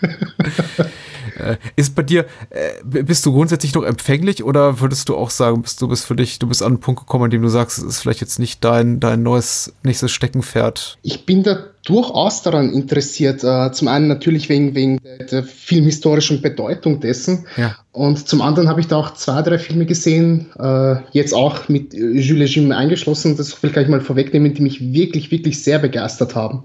äh, 1.38 1.56
ist 1.76 1.94
bei 1.94 2.02
dir, 2.02 2.26
äh, 2.50 3.02
bist 3.02 3.26
du 3.26 3.32
grundsätzlich 3.32 3.74
noch 3.74 3.82
empfänglich 3.82 4.44
oder 4.44 4.80
würdest 4.80 5.08
du 5.08 5.16
auch 5.16 5.30
sagen, 5.30 5.62
bist 5.62 5.80
du 5.82 5.88
bist 5.88 6.06
für 6.06 6.16
dich, 6.16 6.38
du 6.38 6.46
bist 6.46 6.62
an 6.62 6.68
einen 6.68 6.80
Punkt 6.80 7.00
gekommen, 7.00 7.24
an 7.24 7.30
dem 7.30 7.42
du 7.42 7.48
sagst, 7.48 7.78
es 7.78 7.84
ist 7.84 8.00
vielleicht 8.00 8.20
jetzt 8.20 8.38
nicht 8.38 8.64
dein, 8.64 9.00
dein 9.00 9.22
neues, 9.22 9.72
nächstes 9.82 10.12
Steckenpferd? 10.12 10.98
Ich 11.02 11.26
bin 11.26 11.42
da 11.42 11.64
durchaus 11.84 12.42
daran 12.42 12.72
interessiert. 12.72 13.44
Äh, 13.44 13.72
zum 13.72 13.88
einen 13.88 14.08
natürlich 14.08 14.48
wegen, 14.48 14.74
wegen 14.74 14.98
der, 15.02 15.26
der 15.26 15.42
filmhistorischen 15.44 16.40
Bedeutung 16.40 17.00
dessen. 17.00 17.46
Ja. 17.56 17.76
Und 17.92 18.26
zum 18.28 18.40
anderen 18.40 18.68
habe 18.68 18.80
ich 18.80 18.86
da 18.86 18.96
auch 18.96 19.14
zwei, 19.14 19.42
drei 19.42 19.58
Filme 19.58 19.86
gesehen, 19.86 20.46
äh, 20.58 20.96
jetzt 21.12 21.34
auch 21.34 21.68
mit 21.68 21.94
äh, 21.94 21.98
Jules 21.98 22.54
Jim 22.54 22.72
eingeschlossen, 22.72 23.36
das 23.36 23.62
will 23.62 23.76
ich 23.76 23.88
mal 23.88 24.00
vorwegnehmen, 24.00 24.54
die 24.54 24.62
mich 24.62 24.80
wirklich, 24.92 25.30
wirklich 25.30 25.62
sehr 25.62 25.78
begeistert 25.78 26.34
haben. 26.34 26.64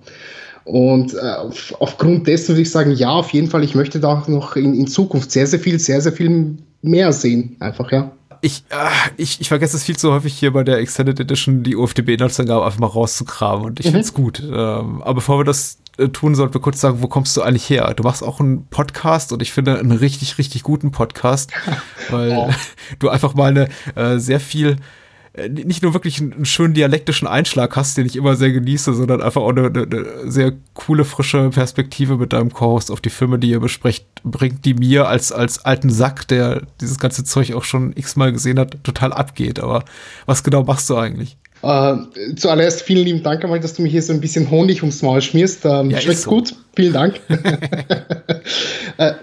Und 0.70 1.16
äh, 1.16 1.18
auf, 1.20 1.74
aufgrund 1.80 2.28
dessen 2.28 2.50
würde 2.50 2.62
ich 2.62 2.70
sagen, 2.70 2.92
ja, 2.92 3.10
auf 3.10 3.34
jeden 3.34 3.50
Fall, 3.50 3.64
ich 3.64 3.74
möchte 3.74 4.00
da 4.00 4.10
auch 4.20 4.28
noch 4.28 4.56
in, 4.56 4.76
in 4.76 4.86
Zukunft 4.86 5.32
sehr, 5.32 5.48
sehr 5.48 5.60
viel, 5.60 5.80
sehr, 5.80 6.00
sehr 6.00 6.14
viel 6.14 6.58
mehr 6.84 7.12
sehen. 7.12 7.56
Einfach, 7.60 7.92
ja. 7.92 8.12
Ich, 8.42 8.64
äh, 8.70 8.76
ich, 9.18 9.42
ich 9.42 9.48
vergesse 9.48 9.76
es 9.76 9.84
viel 9.84 9.98
zu 9.98 10.12
häufig 10.14 10.34
hier 10.36 10.54
bei 10.54 10.64
der 10.64 10.78
Extended 10.78 11.20
Edition 11.20 11.64
die 11.64 11.76
UFDB-Inhaltsangabe 11.76 12.64
einfach 12.66 12.80
mal 12.80 12.86
rauszukramen 12.86 13.66
und 13.66 13.80
ich 13.80 13.88
Mhm. 13.88 13.92
finde 13.92 14.04
es 14.06 14.14
gut. 14.14 14.40
Ähm, 14.46 15.02
aber 15.02 15.16
bevor 15.16 15.40
wir 15.40 15.44
das 15.44 15.80
äh, 15.98 16.10
tun, 16.10 16.36
sollten 16.36 16.54
wir 16.54 16.62
kurz 16.62 16.80
sagen, 16.80 17.00
wo 17.02 17.08
kommst 17.08 17.36
du 17.36 17.42
eigentlich 17.42 17.68
her? 17.70 17.92
Du 17.96 18.04
machst 18.04 18.24
auch 18.24 18.40
einen 18.40 18.68
Podcast 18.68 19.34
und 19.34 19.42
ich 19.42 19.52
finde 19.52 19.80
einen 19.80 19.92
richtig, 19.92 20.38
richtig 20.38 20.62
guten 20.62 20.92
Podcast, 20.92 21.50
weil 22.12 22.32
Oh. 22.38 22.50
du 23.00 23.10
einfach 23.10 23.34
mal 23.34 23.50
eine 23.50 23.70
äh, 23.96 24.20
sehr 24.20 24.40
viel 24.40 24.76
nicht 25.48 25.84
nur 25.84 25.94
wirklich 25.94 26.20
einen, 26.20 26.46
schönen 26.46 26.74
dialektischen 26.74 27.28
Einschlag 27.28 27.76
hast, 27.76 27.98
den 27.98 28.06
ich 28.06 28.16
immer 28.16 28.36
sehr 28.36 28.52
genieße, 28.52 28.94
sondern 28.94 29.22
einfach 29.22 29.42
auch 29.42 29.50
eine, 29.50 29.68
eine, 29.68 30.32
sehr 30.32 30.54
coole, 30.74 31.06
frische 31.06 31.50
Perspektive 31.50 32.18
mit 32.18 32.34
deinem 32.34 32.52
Co-Host 32.52 32.92
auf 32.92 33.02
die 33.02 33.10
Filme, 33.10 33.40
die 33.40 33.50
ihr 33.50 33.60
besprecht, 33.60 34.06
bringt, 34.24 34.66
die 34.66 34.74
mir 34.74 35.08
als, 35.08 35.32
als 35.32 35.64
alten 35.66 35.90
Sack, 35.90 36.28
der 36.28 36.64
dieses 36.82 37.00
ganze 37.00 37.24
Zeug 37.24 37.54
auch 37.54 37.64
schon 37.64 37.94
x-mal 37.96 38.32
gesehen 38.32 38.60
hat, 38.60 38.84
total 38.84 39.14
abgeht. 39.14 39.60
Aber 39.60 39.84
was 40.26 40.44
genau 40.44 40.64
machst 40.64 40.90
du 40.90 40.98
eigentlich? 40.98 41.38
Äh, 41.62 41.96
zuallererst 42.36 42.84
vielen 42.84 43.06
lieben 43.06 43.24
Dank 43.24 43.44
einmal, 43.44 43.60
dass 43.60 43.74
du 43.74 43.82
mir 43.82 43.90
hier 43.90 44.02
so 44.02 44.14
ein 44.14 44.22
bisschen 44.22 44.50
Honig 44.50 44.82
ums 44.82 45.02
Maul 45.02 45.22
schmierst. 45.22 45.66
Ähm, 45.66 45.90
ja, 45.90 46.00
schmeckt 46.00 46.20
so. 46.20 46.30
gut. 46.30 46.56
Vielen 46.76 46.94
Dank. 46.94 47.20
äh, 48.98 49.14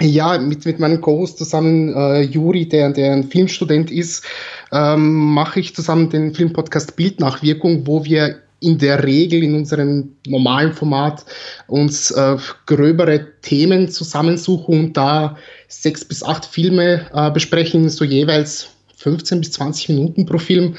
ja, 0.00 0.38
mit, 0.38 0.66
mit 0.66 0.78
meinem 0.78 1.00
Co-Host 1.00 1.38
zusammen, 1.38 1.94
äh, 1.94 2.22
Juri, 2.22 2.68
der, 2.68 2.90
der 2.90 3.12
ein 3.12 3.24
Filmstudent 3.24 3.90
ist, 3.90 4.24
ähm, 4.72 5.32
mache 5.32 5.60
ich 5.60 5.74
zusammen 5.74 6.10
den 6.10 6.34
Filmpodcast 6.34 6.96
Bildnachwirkung, 6.96 7.86
wo 7.86 8.04
wir 8.04 8.36
in 8.60 8.78
der 8.78 9.04
Regel 9.04 9.42
in 9.42 9.54
unserem 9.54 10.16
normalen 10.26 10.72
Format 10.72 11.24
uns 11.66 12.10
äh, 12.10 12.36
gröbere 12.66 13.26
Themen 13.42 13.88
zusammensuchen 13.90 14.78
und 14.86 14.96
da 14.96 15.36
sechs 15.68 16.04
bis 16.04 16.22
acht 16.22 16.44
Filme 16.44 17.06
äh, 17.12 17.30
besprechen, 17.30 17.88
so 17.88 18.04
jeweils 18.04 18.68
15 18.96 19.40
bis 19.40 19.52
20 19.52 19.90
Minuten 19.90 20.26
pro 20.26 20.38
Film. 20.38 20.74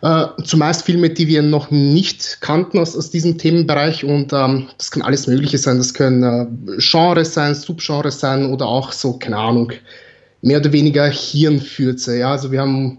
Äh, 0.00 0.26
zumeist 0.44 0.84
Filme, 0.84 1.10
die 1.10 1.26
wir 1.26 1.42
noch 1.42 1.70
nicht 1.72 2.40
kannten 2.40 2.78
aus, 2.78 2.96
aus 2.96 3.10
diesem 3.10 3.36
Themenbereich 3.36 4.04
und 4.04 4.32
ähm, 4.32 4.68
das 4.78 4.92
kann 4.92 5.02
alles 5.02 5.26
Mögliche 5.26 5.58
sein. 5.58 5.78
Das 5.78 5.92
können 5.92 6.22
äh, 6.22 6.46
Genres 6.78 7.34
sein, 7.34 7.54
Subgenres 7.54 8.20
sein 8.20 8.52
oder 8.52 8.66
auch 8.66 8.92
so, 8.92 9.14
keine 9.14 9.38
Ahnung, 9.38 9.72
mehr 10.40 10.60
oder 10.60 10.72
weniger 10.72 11.08
Hirnfürze. 11.08 12.18
Ja, 12.18 12.30
also 12.32 12.52
wir 12.52 12.60
haben, 12.60 12.98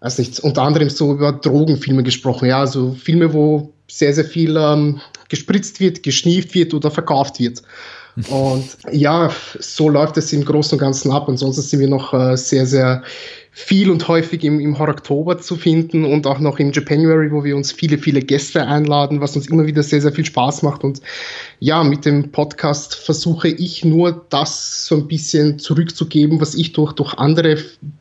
weiß 0.00 0.18
nicht, 0.18 0.38
unter 0.40 0.62
anderem 0.62 0.88
so 0.88 1.14
über 1.14 1.32
Drogenfilme 1.32 2.04
gesprochen. 2.04 2.46
Ja, 2.46 2.60
also 2.60 2.92
Filme, 2.92 3.32
wo 3.32 3.72
sehr, 3.88 4.14
sehr 4.14 4.24
viel 4.24 4.56
ähm, 4.56 5.00
gespritzt 5.28 5.80
wird, 5.80 6.04
geschnieft 6.04 6.54
wird 6.54 6.74
oder 6.74 6.92
verkauft 6.92 7.40
wird. 7.40 7.62
Und 8.28 8.78
ja, 8.90 9.30
so 9.58 9.88
läuft 9.88 10.16
es 10.16 10.32
im 10.32 10.44
Großen 10.44 10.76
und 10.76 10.80
Ganzen 10.80 11.10
ab. 11.10 11.28
Ansonsten 11.28 11.62
sind 11.62 11.80
wir 11.80 11.88
noch 11.88 12.14
äh, 12.14 12.36
sehr, 12.36 12.66
sehr 12.66 13.02
viel 13.58 13.90
und 13.90 14.06
häufig 14.06 14.44
im, 14.44 14.60
im 14.60 14.78
Horror-Oktober 14.78 15.38
zu 15.38 15.56
finden 15.56 16.04
und 16.04 16.26
auch 16.26 16.38
noch 16.40 16.58
im 16.58 16.72
Japanuary, 16.72 17.32
wo 17.32 17.42
wir 17.42 17.56
uns 17.56 17.72
viele, 17.72 17.96
viele 17.96 18.20
Gäste 18.20 18.66
einladen, 18.66 19.22
was 19.22 19.34
uns 19.34 19.48
immer 19.48 19.66
wieder 19.66 19.82
sehr, 19.82 20.02
sehr 20.02 20.12
viel 20.12 20.26
Spaß 20.26 20.62
macht. 20.62 20.84
Und 20.84 21.00
ja, 21.58 21.82
mit 21.82 22.04
dem 22.04 22.32
Podcast 22.32 22.94
versuche 22.94 23.48
ich 23.48 23.84
nur 23.84 24.26
das 24.28 24.86
so 24.86 24.96
ein 24.96 25.08
bisschen 25.08 25.58
zurückzugeben, 25.58 26.38
was 26.40 26.54
ich 26.54 26.72
durch, 26.72 26.92
durch 26.92 27.14
andere 27.14 27.56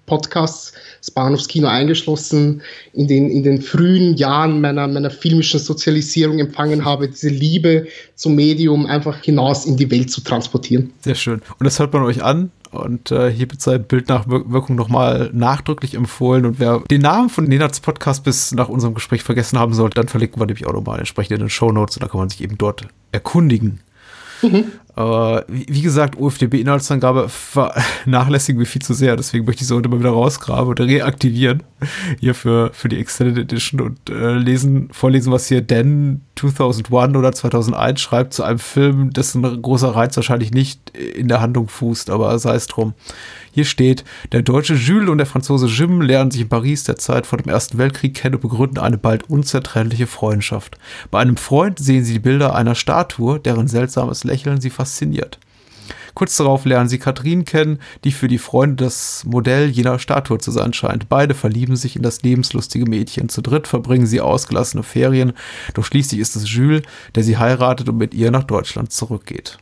Podcasts, 0.06 0.74
das 1.06 1.12
Bahnhofskino 1.12 1.68
eingeschlossen, 1.68 2.62
in 2.94 3.08
den, 3.08 3.30
in 3.30 3.44
den 3.44 3.62
frühen 3.62 4.16
Jahren 4.16 4.60
meiner, 4.60 4.88
meiner 4.88 5.12
filmischen 5.12 5.60
Sozialisierung 5.60 6.40
empfangen 6.40 6.84
habe, 6.84 7.08
diese 7.08 7.30
Liebe 7.30 7.88
zum 8.16 8.36
Medium 8.36 8.86
einfach 8.88 9.22
hinaus 9.22 9.66
in 9.66 9.78
die 9.78 9.90
Welt 9.92 10.10
zu 10.10 10.22
transportieren. 10.22 10.92
Sehr 11.02 11.16
schön. 11.16 11.42
Und 11.60 11.66
das 11.66 11.78
hört 11.80 11.94
man 11.94 12.04
euch 12.04 12.24
an 12.24 12.52
und 12.72 13.12
äh, 13.12 13.32
hier 13.32 13.50
wird 13.52 13.62
sein 13.62 13.84
Bildnachwirkung 13.84 14.76
nochmal 14.76 15.30
nachdrücklich 15.32 15.94
empfohlen. 15.94 16.46
Und 16.46 16.60
wer 16.60 16.82
den 16.90 17.02
Namen 17.02 17.30
von 17.30 17.46
Nenats 17.46 17.80
Podcast 17.80 18.24
bis 18.24 18.52
nach 18.54 18.70
unserem 18.70 18.96
Gespräch 18.96 19.24
vergessen 19.24 19.60
haben 19.60 19.74
sollte, 19.74 19.96
dann 19.96 20.08
verlinken 20.08 20.42
wir 20.42 20.48
nämlich 20.48 20.66
auch 20.66 20.74
nochmal 20.74 21.00
entsprechend 21.00 21.34
in 21.34 21.40
den 21.42 21.50
Show 21.50 21.72
Notes 21.72 21.98
und 21.98 22.04
da 22.04 22.08
kann 22.08 22.20
man 22.20 22.30
sich 22.30 22.42
eben 22.42 22.58
dort 22.58 22.88
erkundigen. 23.12 23.80
Mhm. 24.42 24.72
Wie, 24.98 25.82
gesagt, 25.82 26.18
UFDB-Inhaltsangabe 26.18 27.28
vernachlässigen 27.30 28.60
wir 28.60 28.66
viel 28.66 28.82
zu 28.82 28.94
sehr. 28.94 29.18
Deswegen 29.18 29.46
möchte 29.46 29.62
ich 29.62 29.68
sie 29.68 29.76
heute 29.76 29.90
mal 29.90 30.00
wieder 30.00 30.12
rausgraben 30.12 30.70
und 30.70 30.80
reaktivieren. 30.80 31.64
Hier 32.20 32.34
für, 32.34 32.72
für 32.74 32.88
die 32.88 32.98
Extended 32.98 33.38
Edition 33.38 33.82
und 33.82 34.10
äh, 34.10 34.34
lesen, 34.34 34.90
vorlesen, 34.92 35.34
was 35.34 35.48
hier 35.48 35.62
Dan 35.62 36.22
2001 36.36 37.16
oder 37.16 37.32
2001 37.32 38.02
schreibt 38.02 38.34
zu 38.34 38.44
einem 38.44 38.60
Film, 38.60 39.12
dessen 39.12 39.62
großer 39.62 39.90
Reiz 39.90 40.16
wahrscheinlich 40.16 40.52
nicht 40.52 40.90
in 40.92 41.28
der 41.28 41.42
Handlung 41.42 41.68
fußt, 41.68 42.10
aber 42.10 42.38
sei 42.40 42.56
es 42.56 42.68
drum. 42.68 42.94
Hier 43.56 43.64
steht, 43.64 44.04
der 44.34 44.42
deutsche 44.42 44.74
Jules 44.74 45.10
und 45.10 45.18
der 45.18 45.26
Franzose 45.26 45.68
Jim 45.68 46.02
lernen 46.02 46.30
sich 46.30 46.42
in 46.42 46.50
Paris 46.50 46.84
der 46.84 46.98
Zeit 46.98 47.26
vor 47.26 47.38
dem 47.38 47.50
Ersten 47.50 47.78
Weltkrieg 47.78 48.14
kennen 48.14 48.36
und 48.36 48.42
begründen 48.42 48.80
eine 48.80 48.98
bald 48.98 49.30
unzertrennliche 49.30 50.08
Freundschaft. 50.08 50.78
Bei 51.10 51.20
einem 51.20 51.38
Freund 51.38 51.80
sehen 51.80 52.04
sie 52.04 52.14
die 52.14 52.20
Bilder 52.20 52.54
einer 52.54 52.76
Statue, 52.76 53.40
deren 53.40 53.70
seltsames 53.70 54.26
Lächeln 54.26 54.60
sie 54.60 54.72
fasziniert. 54.86 55.40
Kurz 56.14 56.38
darauf 56.38 56.64
lernen 56.64 56.88
sie 56.88 56.98
Katrin 56.98 57.44
kennen, 57.44 57.80
die 58.06 58.12
für 58.12 58.30
die 58.30 58.38
Freunde 58.38 58.86
das 58.86 59.26
Modell 59.26 59.70
jener 59.70 60.00
Statue 60.00 60.38
zu 60.38 60.50
sein 60.50 60.72
scheint. 60.72 61.10
Beide 61.10 61.34
verlieben 61.34 61.76
sich 61.76 61.98
in 61.98 62.04
das 62.04 62.22
lebenslustige 62.22 62.90
Mädchen. 62.90 63.28
Zu 63.28 63.42
dritt 63.42 63.68
verbringen 63.68 64.06
sie 64.06 64.22
ausgelassene 64.22 64.84
Ferien, 64.84 65.34
doch 65.74 65.84
schließlich 65.84 66.22
ist 66.22 66.38
es 66.38 66.50
Jules, 66.50 66.84
der 67.16 67.24
sie 67.24 67.38
heiratet 67.38 67.90
und 67.90 67.98
mit 67.98 68.14
ihr 68.14 68.32
nach 68.32 68.46
Deutschland 68.46 68.94
zurückgeht. 68.94 69.58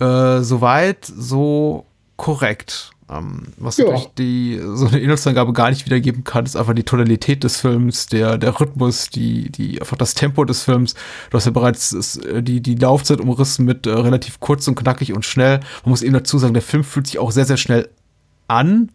Äh, 0.00 0.40
soweit, 0.40 1.04
so 1.04 1.86
korrekt. 2.16 2.90
Ähm, 3.10 3.48
was 3.56 3.76
ja. 3.76 3.86
natürlich 3.86 4.10
die, 4.18 4.60
so 4.74 4.86
eine 4.86 4.98
Inhaltsangabe 4.98 5.52
gar 5.52 5.70
nicht 5.70 5.84
wiedergeben 5.84 6.22
kann, 6.22 6.44
ist 6.44 6.56
einfach 6.56 6.74
die 6.74 6.84
Tonalität 6.84 7.42
des 7.42 7.60
Films, 7.60 8.06
der, 8.06 8.38
der 8.38 8.60
Rhythmus, 8.60 9.10
die, 9.10 9.50
die, 9.50 9.80
einfach 9.80 9.96
das 9.96 10.14
Tempo 10.14 10.44
des 10.44 10.62
Films. 10.62 10.94
Du 11.30 11.36
hast 11.36 11.46
ja 11.46 11.50
bereits 11.50 11.90
das, 11.90 12.16
äh, 12.18 12.42
die, 12.42 12.60
die 12.60 12.76
Laufzeit 12.76 13.20
umrissen 13.20 13.64
mit 13.64 13.86
äh, 13.86 13.90
relativ 13.90 14.38
kurz 14.38 14.68
und 14.68 14.76
knackig 14.76 15.12
und 15.12 15.24
schnell. 15.24 15.58
Man 15.84 15.90
muss 15.90 16.02
eben 16.02 16.14
dazu 16.14 16.38
sagen, 16.38 16.54
der 16.54 16.62
Film 16.62 16.84
fühlt 16.84 17.08
sich 17.08 17.18
auch 17.18 17.32
sehr, 17.32 17.46
sehr 17.46 17.56
schnell 17.56 17.88
an, 18.46 18.92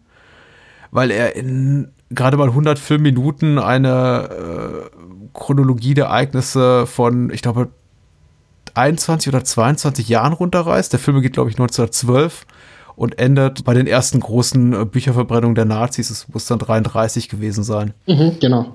weil 0.90 1.10
er 1.10 1.36
in 1.36 1.88
gerade 2.10 2.36
mal 2.36 2.48
100 2.48 2.78
Filmminuten 2.78 3.58
eine 3.58 4.30
äh, 4.30 4.98
Chronologie 5.34 5.94
der 5.94 6.06
Ereignisse 6.06 6.86
von, 6.86 7.30
ich 7.30 7.42
glaube, 7.42 7.68
21 8.74 9.28
oder 9.28 9.44
22 9.44 10.08
Jahren 10.08 10.32
runterreißt. 10.32 10.92
Der 10.92 11.00
Film 11.00 11.20
geht, 11.20 11.32
glaube 11.32 11.50
ich, 11.50 11.56
1912 11.56 12.46
und 12.96 13.18
endet 13.18 13.64
bei 13.64 13.74
den 13.74 13.86
ersten 13.86 14.20
großen 14.20 14.72
äh, 14.72 14.84
Bücherverbrennungen 14.84 15.54
der 15.54 15.66
Nazis. 15.66 16.10
Es 16.10 16.28
muss 16.28 16.46
dann 16.46 16.58
33 16.58 17.28
gewesen 17.28 17.62
sein. 17.62 17.92
Mhm, 18.06 18.38
genau. 18.40 18.74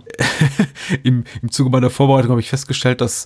Im, 1.04 1.24
Im 1.42 1.52
Zuge 1.52 1.72
meiner 1.72 1.90
Vorbereitung 1.90 2.32
habe 2.32 2.40
ich 2.40 2.50
festgestellt, 2.50 3.02
dass 3.02 3.26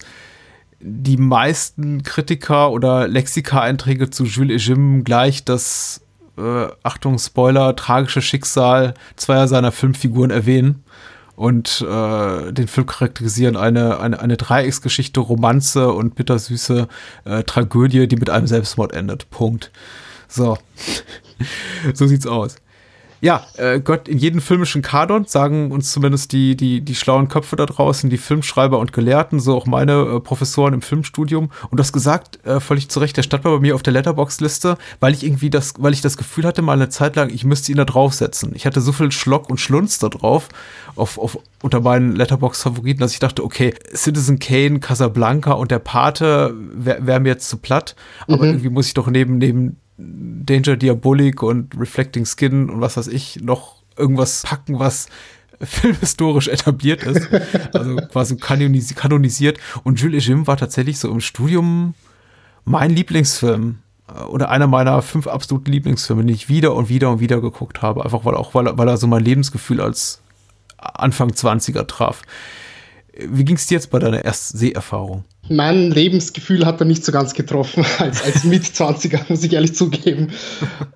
die 0.79 1.17
meisten 1.17 2.03
Kritiker 2.03 2.71
oder 2.71 3.07
Lexika-Einträge 3.07 4.09
zu 4.09 4.23
Jules 4.23 4.67
Ejim 4.67 5.03
gleich 5.03 5.43
das, 5.43 6.01
äh, 6.37 6.67
Achtung, 6.83 7.19
Spoiler, 7.19 7.75
tragische 7.75 8.21
Schicksal 8.21 8.93
zweier 9.15 9.47
seiner 9.47 9.71
Filmfiguren 9.71 10.31
erwähnen 10.31 10.83
und 11.35 11.81
äh, 11.81 12.53
den 12.53 12.67
Film 12.67 12.87
charakterisieren 12.87 13.57
eine, 13.57 13.99
eine, 13.99 14.19
eine 14.21 14.37
Dreiecksgeschichte, 14.37 15.19
Romanze 15.19 15.91
und 15.91 16.15
bittersüße 16.15 16.87
äh, 17.25 17.43
Tragödie, 17.43 18.07
die 18.07 18.15
mit 18.15 18.29
einem 18.29 18.47
Selbstmord 18.47 18.93
endet. 18.93 19.29
Punkt. 19.29 19.71
So. 20.27 20.57
so 21.93 22.07
sieht's 22.07 22.27
aus. 22.27 22.57
Ja, 23.25 23.43
äh, 23.57 23.79
Gott, 23.79 24.07
in 24.07 24.19
jedem 24.19 24.39
filmischen 24.39 24.83
Kanon 24.83 25.25
sagen 25.25 25.71
uns 25.71 25.91
zumindest 25.91 26.31
die, 26.31 26.55
die, 26.55 26.81
die 26.81 26.93
schlauen 26.93 27.27
Köpfe 27.27 27.55
da 27.55 27.65
draußen, 27.65 28.09
die 28.09 28.19
Filmschreiber 28.19 28.77
und 28.77 28.93
Gelehrten, 28.93 29.39
so 29.39 29.55
auch 29.57 29.65
meine 29.65 29.93
äh, 29.93 30.19
Professoren 30.19 30.75
im 30.75 30.83
Filmstudium. 30.83 31.49
Und 31.71 31.79
das 31.79 31.91
gesagt, 31.91 32.45
äh, 32.45 32.59
völlig 32.59 32.89
zu 32.89 32.99
Recht, 32.99 33.17
der 33.17 33.23
stand 33.23 33.43
bei 33.43 33.59
mir 33.59 33.73
auf 33.73 33.81
der 33.81 33.93
Letterbox-Liste, 33.93 34.77
weil 34.99 35.13
ich 35.13 35.25
irgendwie 35.25 35.49
das, 35.49 35.73
weil 35.79 35.93
ich 35.93 36.01
das 36.01 36.17
Gefühl 36.17 36.45
hatte, 36.45 36.61
mal 36.61 36.73
eine 36.73 36.89
Zeit 36.89 37.15
lang, 37.15 37.31
ich 37.31 37.45
müsste 37.45 37.71
ihn 37.71 37.77
da 37.77 37.85
draufsetzen. 37.85 38.53
Ich 38.53 38.67
hatte 38.67 38.79
so 38.79 38.91
viel 38.91 39.11
Schlock 39.11 39.49
und 39.49 39.59
Schlunz 39.59 39.97
da 39.97 40.09
drauf, 40.09 40.49
auf, 40.95 41.17
auf, 41.17 41.39
unter 41.63 41.81
meinen 41.81 42.15
Letterbox-Favoriten, 42.15 42.99
dass 42.99 43.13
ich 43.13 43.19
dachte, 43.19 43.43
okay, 43.43 43.73
Citizen 43.95 44.39
Kane, 44.39 44.79
Casablanca 44.79 45.53
und 45.53 45.71
der 45.71 45.79
Pate 45.79 46.53
wäre 46.73 47.07
wär 47.07 47.19
mir 47.19 47.29
jetzt 47.29 47.49
zu 47.49 47.57
platt, 47.57 47.95
aber 48.27 48.43
mhm. 48.43 48.43
irgendwie 48.43 48.69
muss 48.69 48.87
ich 48.87 48.93
doch 48.93 49.07
neben, 49.07 49.39
neben 49.39 49.77
Danger 49.97 50.75
Diabolic 50.75 51.41
und 51.41 51.79
Reflecting 51.79 52.25
Skin 52.25 52.69
und 52.69 52.81
was 52.81 52.97
weiß 52.97 53.07
ich 53.07 53.41
noch 53.41 53.81
irgendwas 53.97 54.43
packen, 54.43 54.79
was 54.79 55.07
filmhistorisch 55.61 56.49
etabliert 56.49 57.03
ist, 57.03 57.29
also 57.73 57.95
quasi 57.95 58.35
kanonis 58.37 58.93
kanonisiert. 58.93 59.57
Und 59.83 59.99
Jules 59.99 60.25
Jim 60.25 60.47
war 60.47 60.57
tatsächlich 60.57 60.99
so 60.99 61.09
im 61.09 61.21
Studium 61.21 61.93
mein 62.65 62.91
Lieblingsfilm 62.91 63.77
äh, 64.07 64.23
oder 64.23 64.49
einer 64.49 64.67
meiner 64.67 65.01
fünf 65.01 65.27
absoluten 65.27 65.71
Lieblingsfilme, 65.71 66.25
die 66.25 66.33
ich 66.33 66.49
wieder 66.49 66.75
und 66.75 66.89
wieder 66.89 67.09
und 67.09 67.19
wieder 67.19 67.39
geguckt 67.39 67.81
habe, 67.81 68.03
einfach 68.03 68.25
weil 68.25 68.35
auch 68.35 68.53
weil, 68.53 68.77
weil 68.77 68.87
er 68.87 68.97
so 68.97 69.07
mein 69.07 69.23
Lebensgefühl 69.23 69.79
als 69.79 70.21
Anfang 70.77 71.31
20er 71.31 71.87
traf. 71.87 72.21
Wie 73.17 73.45
ging 73.45 73.55
es 73.55 73.67
dir 73.67 73.75
jetzt 73.75 73.91
bei 73.91 73.99
deiner 73.99 74.19
ersten 74.19 74.57
Seherfahrung? 74.57 75.23
Mein 75.49 75.91
Lebensgefühl 75.91 76.65
hat 76.65 76.79
er 76.79 76.85
nicht 76.85 77.05
so 77.05 77.11
ganz 77.11 77.33
getroffen 77.33 77.85
als, 77.99 78.23
als 78.23 78.43
Mit-20er, 78.43 79.21
muss 79.29 79.43
ich 79.43 79.53
ehrlich 79.53 79.75
zugeben. 79.75 80.31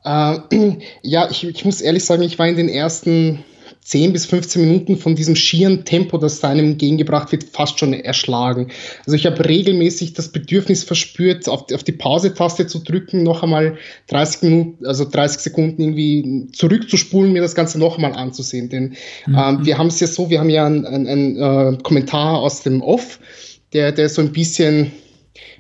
äh, 0.04 0.38
ja, 1.04 1.30
ich, 1.30 1.44
ich 1.44 1.66
muss 1.66 1.82
ehrlich 1.82 2.06
sagen, 2.06 2.24
ich 2.24 2.40
war 2.40 2.48
in 2.48 2.58
den 2.58 2.70
ersten 2.70 3.44
10 3.90 4.14
bis 4.14 4.28
15 4.28 4.62
Minuten 4.62 4.98
von 4.98 5.16
diesem 5.16 5.36
schieren 5.36 5.84
Tempo, 5.84 6.20
das 6.20 6.40
da 6.42 6.50
einem 6.50 6.72
entgegengebracht 6.72 7.32
wird, 7.32 7.44
fast 7.46 7.80
schon 7.80 7.94
erschlagen. 7.94 8.68
Also 9.06 9.16
ich 9.16 9.26
habe 9.26 9.44
regelmäßig 9.44 10.14
das 10.14 10.30
Bedürfnis 10.30 10.84
verspürt, 10.84 11.50
auf, 11.50 11.66
auf 11.74 11.84
die 11.84 11.94
Pause-Taste 11.94 12.68
zu 12.68 12.80
drücken, 12.80 13.24
noch 13.24 13.42
einmal 13.42 13.78
30 14.08 14.42
Minuten, 14.44 14.86
also 14.86 15.06
30 15.06 15.42
Sekunden 15.42 15.82
irgendwie 15.82 16.52
zurückzuspulen, 16.52 17.34
mir 17.34 17.42
das 17.42 17.56
Ganze 17.56 17.80
noch 17.80 17.96
einmal 17.96 18.14
anzusehen. 18.14 18.70
Denn 18.70 18.96
mhm. 19.26 19.36
ähm, 19.36 19.66
wir 19.66 19.78
haben 19.80 19.88
es 19.88 20.00
ja 20.00 20.08
so, 20.08 20.30
wir 20.30 20.40
haben 20.40 20.52
ja 20.52 20.68
einen 20.68 20.86
ein 20.86 21.38
äh, 21.38 21.78
Kommentar 21.82 22.38
aus 22.38 22.62
dem 22.62 22.82
Off, 22.82 23.20
der, 23.74 23.92
der 23.92 24.10
so 24.10 24.22
ein 24.22 24.32
bisschen 24.32 24.92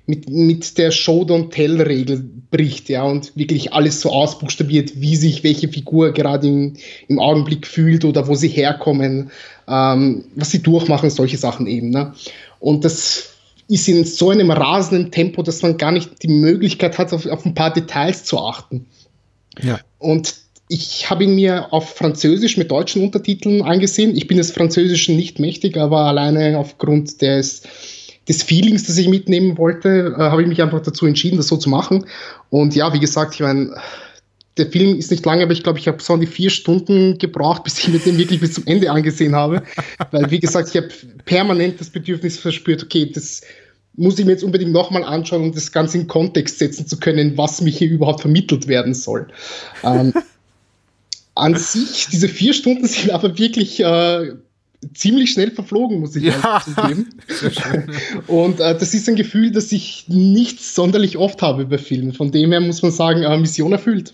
mit, 0.05 0.29
mit 0.29 0.77
der 0.77 0.91
Show-Don't-Tell-Regel 0.91 2.27
bricht, 2.49 2.89
ja, 2.89 3.03
und 3.03 3.35
wirklich 3.37 3.73
alles 3.73 4.01
so 4.01 4.09
ausbuchstabiert, 4.11 4.99
wie 4.99 5.15
sich 5.15 5.43
welche 5.43 5.69
Figur 5.69 6.11
gerade 6.13 6.47
im, 6.47 6.73
im 7.07 7.19
Augenblick 7.19 7.67
fühlt 7.67 8.05
oder 8.05 8.27
wo 8.27 8.33
sie 8.33 8.47
herkommen. 8.47 9.29
ähm, 9.69 10.25
was 10.35 10.51
sie 10.51 10.61
durchmachen, 10.61 11.09
solche 11.09 11.37
Sachen 11.37 11.67
eben. 11.67 11.91
Ne? 11.91 12.13
Und 12.59 12.83
das 12.83 13.29
ist 13.67 13.87
in 13.87 14.03
so 14.03 14.31
einem 14.31 14.49
rasenden 14.49 15.11
Tempo, 15.11 15.43
dass 15.43 15.61
man 15.61 15.77
gar 15.77 15.91
nicht 15.91 16.23
die 16.23 16.27
Möglichkeit 16.27 16.97
hat, 16.97 17.13
auf, 17.13 17.27
auf 17.27 17.45
ein 17.45 17.53
paar 17.53 17.71
Details 17.71 18.25
zu 18.25 18.39
achten. 18.39 18.87
Ja. 19.61 19.79
Und 19.99 20.33
ich 20.69 21.09
habe 21.09 21.23
ihn 21.23 21.35
mir 21.35 21.71
auf 21.71 21.95
Französisch 21.95 22.57
mit 22.57 22.71
deutschen 22.71 23.03
Untertiteln 23.03 23.61
angesehen. 23.61 24.15
Ich 24.15 24.27
bin 24.27 24.37
des 24.37 24.51
Französischen 24.51 25.15
nicht 25.15 25.39
mächtig, 25.39 25.77
aber 25.77 26.01
alleine 26.01 26.57
aufgrund 26.57 27.21
des, 27.21 27.63
des 28.29 28.43
Feelings, 28.43 28.83
das 28.83 28.97
ich 28.97 29.09
mitnehmen 29.09 29.57
wollte, 29.57 30.15
äh, 30.15 30.21
habe 30.21 30.43
ich 30.43 30.47
mich 30.47 30.61
einfach 30.61 30.81
dazu 30.81 31.05
entschieden, 31.05 31.37
das 31.37 31.47
so 31.47 31.57
zu 31.57 31.69
machen. 31.69 32.05
Und 32.49 32.75
ja, 32.75 32.93
wie 32.93 32.99
gesagt, 32.99 33.33
ich 33.33 33.41
meine, 33.41 33.75
der 34.57 34.67
Film 34.67 34.97
ist 34.97 35.09
nicht 35.09 35.25
lange, 35.25 35.43
aber 35.43 35.51
ich 35.51 35.63
glaube, 35.63 35.79
ich 35.79 35.87
habe 35.87 36.01
so 36.01 36.13
an 36.13 36.21
die 36.21 36.27
vier 36.27 36.51
Stunden 36.51 37.17
gebraucht, 37.17 37.63
bis 37.65 37.79
ich 37.79 37.87
mir 37.87 37.99
den 37.99 38.17
wirklich 38.17 38.39
bis 38.39 38.53
zum 38.53 38.67
Ende 38.67 38.91
angesehen 38.91 39.35
habe. 39.35 39.63
Weil, 40.11 40.29
wie 40.29 40.39
gesagt, 40.39 40.69
ich 40.69 40.77
habe 40.77 40.89
permanent 41.25 41.81
das 41.81 41.89
Bedürfnis 41.89 42.37
verspürt, 42.37 42.83
okay, 42.83 43.11
das 43.11 43.41
muss 43.95 44.19
ich 44.19 44.25
mir 44.25 44.31
jetzt 44.31 44.43
unbedingt 44.43 44.71
nochmal 44.71 45.03
anschauen, 45.03 45.41
um 45.41 45.51
das 45.51 45.71
Ganze 45.71 45.97
in 45.97 46.07
Kontext 46.07 46.59
setzen 46.59 46.87
zu 46.87 46.99
können, 46.99 47.35
was 47.35 47.59
mir 47.61 47.71
hier 47.71 47.89
überhaupt 47.89 48.21
vermittelt 48.21 48.67
werden 48.67 48.93
soll. 48.93 49.27
ähm, 49.83 50.13
an 51.35 51.55
sich, 51.55 52.07
diese 52.11 52.27
vier 52.27 52.53
Stunden 52.53 52.85
sind 52.85 53.11
aber 53.11 53.37
wirklich 53.37 53.79
äh, 53.79 54.33
ziemlich 54.93 55.31
schnell 55.31 55.51
verflogen, 55.51 55.99
muss 55.99 56.15
ich 56.15 56.23
ja. 56.23 56.61
zugeben. 56.63 57.09
Und 58.27 58.59
äh, 58.59 58.77
das 58.77 58.93
ist 58.93 59.09
ein 59.09 59.15
Gefühl, 59.15 59.51
das 59.51 59.71
ich 59.71 60.05
nicht 60.07 60.63
sonderlich 60.63 61.17
oft 61.17 61.41
habe 61.41 61.65
bei 61.65 61.77
Filmen. 61.77 62.13
Von 62.13 62.31
dem 62.31 62.51
her 62.51 62.61
muss 62.61 62.81
man 62.81 62.91
sagen, 62.91 63.23
äh, 63.23 63.37
Mission 63.37 63.71
erfüllt. 63.71 64.13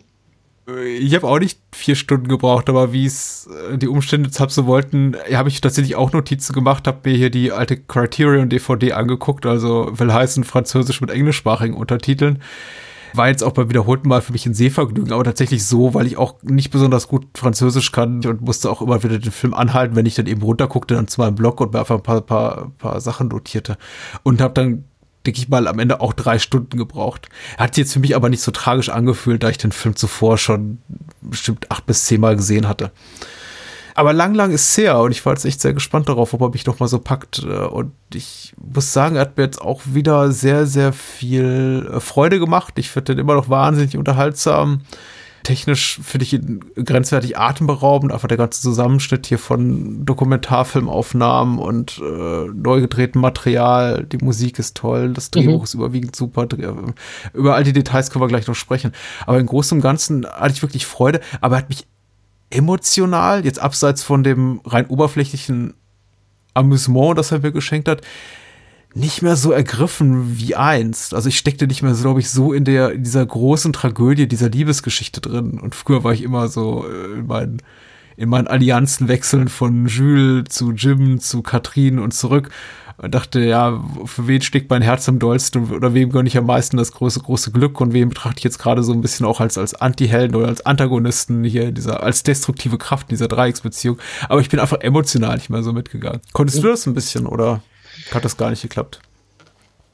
Ich 0.98 1.14
habe 1.14 1.28
auch 1.28 1.38
nicht 1.38 1.60
vier 1.76 1.96
Stunden 1.96 2.28
gebraucht, 2.28 2.70
aber 2.70 2.92
wie 2.92 3.06
es 3.06 3.48
äh, 3.72 3.78
die 3.78 3.88
Umstände 3.88 4.30
jetzt 4.30 4.54
so 4.54 4.66
wollten, 4.66 5.16
habe 5.32 5.50
ich 5.50 5.62
tatsächlich 5.62 5.96
auch 5.96 6.12
Notizen 6.12 6.54
gemacht, 6.54 6.88
habe 6.88 7.08
mir 7.08 7.16
hier 7.16 7.30
die 7.30 7.52
alte 7.52 7.78
Criterion 7.78 8.50
DVD 8.50 8.94
angeguckt, 8.94 9.46
also 9.46 9.92
will 9.94 10.12
heißen 10.12 10.44
Französisch 10.44 11.02
mit 11.02 11.12
englischsprachigen 11.12 11.76
Untertiteln. 11.76 12.42
War 13.16 13.28
jetzt 13.28 13.44
auch 13.44 13.52
beim 13.52 13.70
wiederholten 13.70 14.10
Mal 14.10 14.22
für 14.22 14.32
mich 14.32 14.46
ein 14.46 14.54
Sehvergnügen, 14.54 15.14
aber 15.14 15.24
tatsächlich 15.24 15.66
so, 15.66 15.94
weil 15.94 16.08
ich 16.08 16.18
auch 16.18 16.36
nicht 16.44 16.72
besonders 16.72 17.08
gut 17.08 17.28
Französisch 17.36 17.92
kann 17.92 18.26
und 18.26 18.42
musste 18.42 18.70
auch 18.70 18.82
immer 18.82 19.04
wieder 19.04 19.20
den 19.20 19.32
Film 19.32 19.54
anhalten, 19.54 19.96
wenn 19.96 20.06
ich 20.06 20.16
dann 20.16 20.28
eben 20.28 20.42
runterguckte, 20.42 20.96
dann 20.96 21.08
zu 21.08 21.22
meinem 21.22 21.36
Blog 21.36 21.62
und 21.62 21.74
mir 21.74 21.80
einfach 21.80 21.96
ein 21.96 22.04
paar, 22.04 22.22
paar, 22.22 22.72
paar 22.78 23.02
Sachen 23.02 23.28
notierte. 23.30 23.78
Und 24.24 24.42
habe 24.42 24.54
dann 24.54 24.86
denke 25.26 25.40
ich 25.40 25.50
mal, 25.50 25.68
am 25.68 25.80
Ende 25.80 26.02
auch 26.02 26.14
drei 26.14 26.40
Stunden 26.40 26.78
gebraucht. 26.78 27.30
Hat 27.58 27.78
jetzt 27.78 27.94
für 27.94 28.00
mich 28.00 28.16
aber 28.16 28.30
nicht 28.30 28.42
so 28.42 28.52
tragisch 28.52 28.90
angefühlt, 28.90 29.44
da 29.44 29.50
ich 29.50 29.58
den 29.58 29.72
Film 29.72 29.96
zuvor 29.96 30.38
schon 30.38 30.80
bestimmt 31.22 31.72
acht 31.72 31.86
bis 31.86 32.06
zehn 32.06 32.22
Mal 32.22 32.36
gesehen 32.36 32.68
hatte. 32.68 32.92
Aber 33.96 34.12
lang, 34.12 34.34
lang 34.34 34.52
ist 34.52 34.78
her 34.78 35.00
und 35.00 35.12
ich 35.12 35.26
war 35.26 35.34
jetzt 35.34 35.46
echt 35.46 35.62
sehr 35.62 35.74
gespannt 35.74 36.10
darauf, 36.10 36.34
ob 36.34 36.42
er 36.42 36.50
mich 36.50 36.66
noch 36.66 36.80
mal 36.80 36.88
so 36.88 37.00
packt. 37.00 37.40
Und 37.40 37.94
ich 38.14 38.54
muss 38.58 38.92
sagen, 38.92 39.16
er 39.16 39.22
hat 39.22 39.38
mir 39.38 39.44
jetzt 39.44 39.62
auch 39.62 39.82
wieder 39.86 40.32
sehr, 40.32 40.68
sehr 40.68 40.92
viel 40.92 41.90
äh, 41.92 42.00
Freude 42.02 42.40
gemacht. 42.40 42.74
Ich 42.78 42.90
finde 42.90 43.16
den 43.16 43.22
immer 43.22 43.36
noch 43.36 43.50
wahnsinnig 43.50 43.98
unterhaltsam 43.98 44.82
technisch 45.46 46.00
finde 46.04 46.24
ich 46.24 46.34
ihn 46.34 46.60
grenzwertig 46.76 47.38
atemberaubend. 47.38 48.12
Einfach 48.12 48.28
der 48.28 48.38
ganze 48.38 48.62
Zusammenschnitt 48.62 49.28
hier 49.28 49.40
von 49.40 50.04
Dokumentarfilmaufnahmen 50.04 51.60
und 51.60 52.02
äh, 52.04 52.48
neu 52.54 52.82
gedrehtem 52.82 53.22
Material. 53.22 54.04
Die 54.04 54.18
Musik 54.18 54.60
ist 54.60 54.76
toll, 54.76 55.14
das 55.14 55.32
Drehbuch 55.32 55.60
mhm. 55.60 55.64
ist 55.64 55.74
überwiegend 55.76 56.16
super. 56.16 56.48
Über 57.34 57.56
all 57.56 57.64
die 57.64 57.74
Details 57.74 58.10
können 58.10 58.24
wir 58.24 58.28
gleich 58.28 58.48
noch 58.48 58.56
sprechen. 58.56 58.92
Aber 59.26 59.40
im 59.40 59.46
Großen 59.46 59.78
und 59.78 59.82
Ganzen 59.82 60.26
hatte 60.26 60.54
ich 60.54 60.62
wirklich 60.62 60.86
Freude, 60.86 61.22
aber 61.40 61.56
er 61.56 61.60
hat 61.60 61.70
mich 61.70 61.88
emotional, 62.50 63.46
jetzt 63.46 63.60
abseits 63.60 64.04
von 64.04 64.24
dem 64.24 64.62
rein 64.66 64.88
oberflächlichen 64.88 65.74
Amüsement, 66.54 67.18
das 67.18 67.32
er 67.32 67.40
mir 67.40 67.52
geschenkt 67.52 67.88
hat, 67.88 68.02
nicht 68.94 69.22
mehr 69.22 69.36
so 69.36 69.52
ergriffen 69.52 70.40
wie 70.40 70.56
einst. 70.56 71.14
Also 71.14 71.28
ich 71.28 71.38
steckte 71.38 71.68
nicht 71.68 71.84
mehr, 71.84 71.94
glaube 71.94 72.22
ich, 72.22 72.30
so 72.30 72.54
in 72.54 72.64
der 72.64 72.94
in 72.94 73.04
dieser 73.04 73.26
großen 73.26 73.74
Tragödie 73.74 74.28
dieser 74.28 74.50
Liebesgeschichte 74.50 75.20
drin. 75.20 75.60
Und 75.60 75.76
früher 75.76 76.04
war 76.06 76.14
ich 76.14 76.24
immer 76.24 76.48
so 76.48 76.86
äh, 76.88 77.20
in 77.20 77.28
meinen 77.28 77.62
in 78.18 78.30
meinen 78.30 78.48
Allianzen 78.48 79.10
wechseln 79.10 79.50
von 79.50 79.88
Jules 79.88 80.46
zu 80.50 80.72
Jim 80.72 81.20
zu 81.20 81.42
Katrin 81.42 82.00
und 82.00 82.14
zurück 82.14 82.50
und 82.98 83.14
dachte, 83.14 83.42
ja, 83.42 83.84
für 84.06 84.28
wen 84.28 84.42
steckt 84.42 84.70
mein 84.70 84.82
Herz 84.82 85.10
am 85.10 85.20
dollsten 85.20 85.72
oder 85.72 85.94
wem 85.94 86.12
gönne 86.12 86.28
ich 86.28 86.38
am 86.38 86.46
meisten 86.46 86.78
das 86.78 86.92
große, 86.92 87.20
große 87.20 87.52
Glück 87.52 87.82
und 87.82 87.94
wem 87.94 88.10
betrachte 88.10 88.38
ich 88.40 88.44
jetzt 88.44 88.60
gerade 88.60 88.84
so 88.84 88.94
ein 88.94 89.02
bisschen 89.02 89.26
auch 89.26 89.40
als, 89.40 89.58
als 89.58 89.74
Anti-Helden 89.74 90.36
oder 90.36 90.48
als 90.48 90.66
Antagonisten 90.66 91.44
hier, 91.44 91.72
dieser, 91.72 92.04
als 92.04 92.24
destruktive 92.24 92.78
Kraft 92.78 93.08
in 93.10 93.16
dieser 93.16 93.28
Dreiecksbeziehung. 93.28 93.98
Aber 94.30 94.42
ich 94.42 94.50
bin 94.50 94.60
einfach 94.60 94.80
emotional 94.80 95.36
nicht 95.36 95.50
mehr 95.50 95.64
so 95.64 95.74
mitgegangen. 95.74 96.22
Konntest 96.34 96.64
du 96.64 96.68
das 96.68 96.86
ein 96.86 96.94
bisschen 96.94 97.28
oder? 97.28 97.62
hat 98.12 98.26
das 98.26 98.38
gar 98.38 98.50
nicht 98.50 98.62
geklappt. 98.62 99.00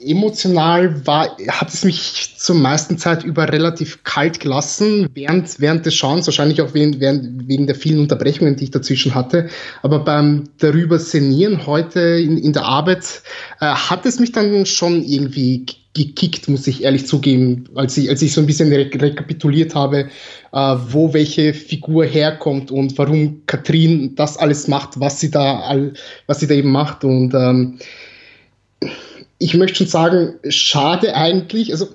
Emotional 0.03 1.05
war, 1.05 1.37
hat 1.47 1.73
es 1.73 1.83
mich 1.83 2.33
zur 2.37 2.55
meisten 2.55 2.97
Zeit 2.97 3.23
über 3.23 3.51
relativ 3.51 4.03
kalt 4.03 4.39
gelassen, 4.39 5.07
während, 5.13 5.59
während 5.59 5.85
des 5.85 5.95
Schauens, 5.95 6.27
wahrscheinlich 6.27 6.61
auch 6.61 6.73
wegen, 6.73 6.99
während, 6.99 7.47
wegen 7.47 7.67
der 7.67 7.75
vielen 7.75 7.99
Unterbrechungen, 7.99 8.55
die 8.55 8.65
ich 8.65 8.71
dazwischen 8.71 9.15
hatte. 9.15 9.49
Aber 9.81 9.99
beim 9.99 10.49
darüber 10.59 10.99
sinnieren 10.99 11.65
heute 11.67 11.99
in, 11.99 12.37
in 12.37 12.53
der 12.53 12.65
Arbeit 12.65 13.21
äh, 13.59 13.65
hat 13.65 14.05
es 14.05 14.19
mich 14.19 14.31
dann 14.31 14.65
schon 14.65 15.03
irgendwie 15.03 15.65
gekickt, 15.93 16.47
muss 16.47 16.67
ich 16.67 16.83
ehrlich 16.83 17.05
zugeben, 17.05 17.65
als 17.75 17.97
ich, 17.97 18.09
als 18.09 18.21
ich 18.21 18.33
so 18.33 18.39
ein 18.39 18.47
bisschen 18.47 18.71
re 18.71 18.89
rekapituliert 18.93 19.75
habe, 19.75 20.09
äh, 20.53 20.75
wo 20.89 21.13
welche 21.13 21.53
Figur 21.53 22.05
herkommt 22.05 22.71
und 22.71 22.97
warum 22.97 23.45
Katrin 23.45 24.15
das 24.15 24.37
alles 24.37 24.67
macht, 24.67 24.99
was 24.99 25.19
sie 25.19 25.31
da, 25.31 25.59
all, 25.59 25.93
was 26.27 26.39
sie 26.39 26.47
da 26.47 26.53
eben 26.53 26.71
macht. 26.71 27.03
Und 27.03 27.33
ähm, 27.33 27.79
ich 29.41 29.55
möchte 29.55 29.77
schon 29.77 29.87
sagen, 29.87 30.35
schade 30.49 31.15
eigentlich. 31.15 31.71
Also, 31.71 31.87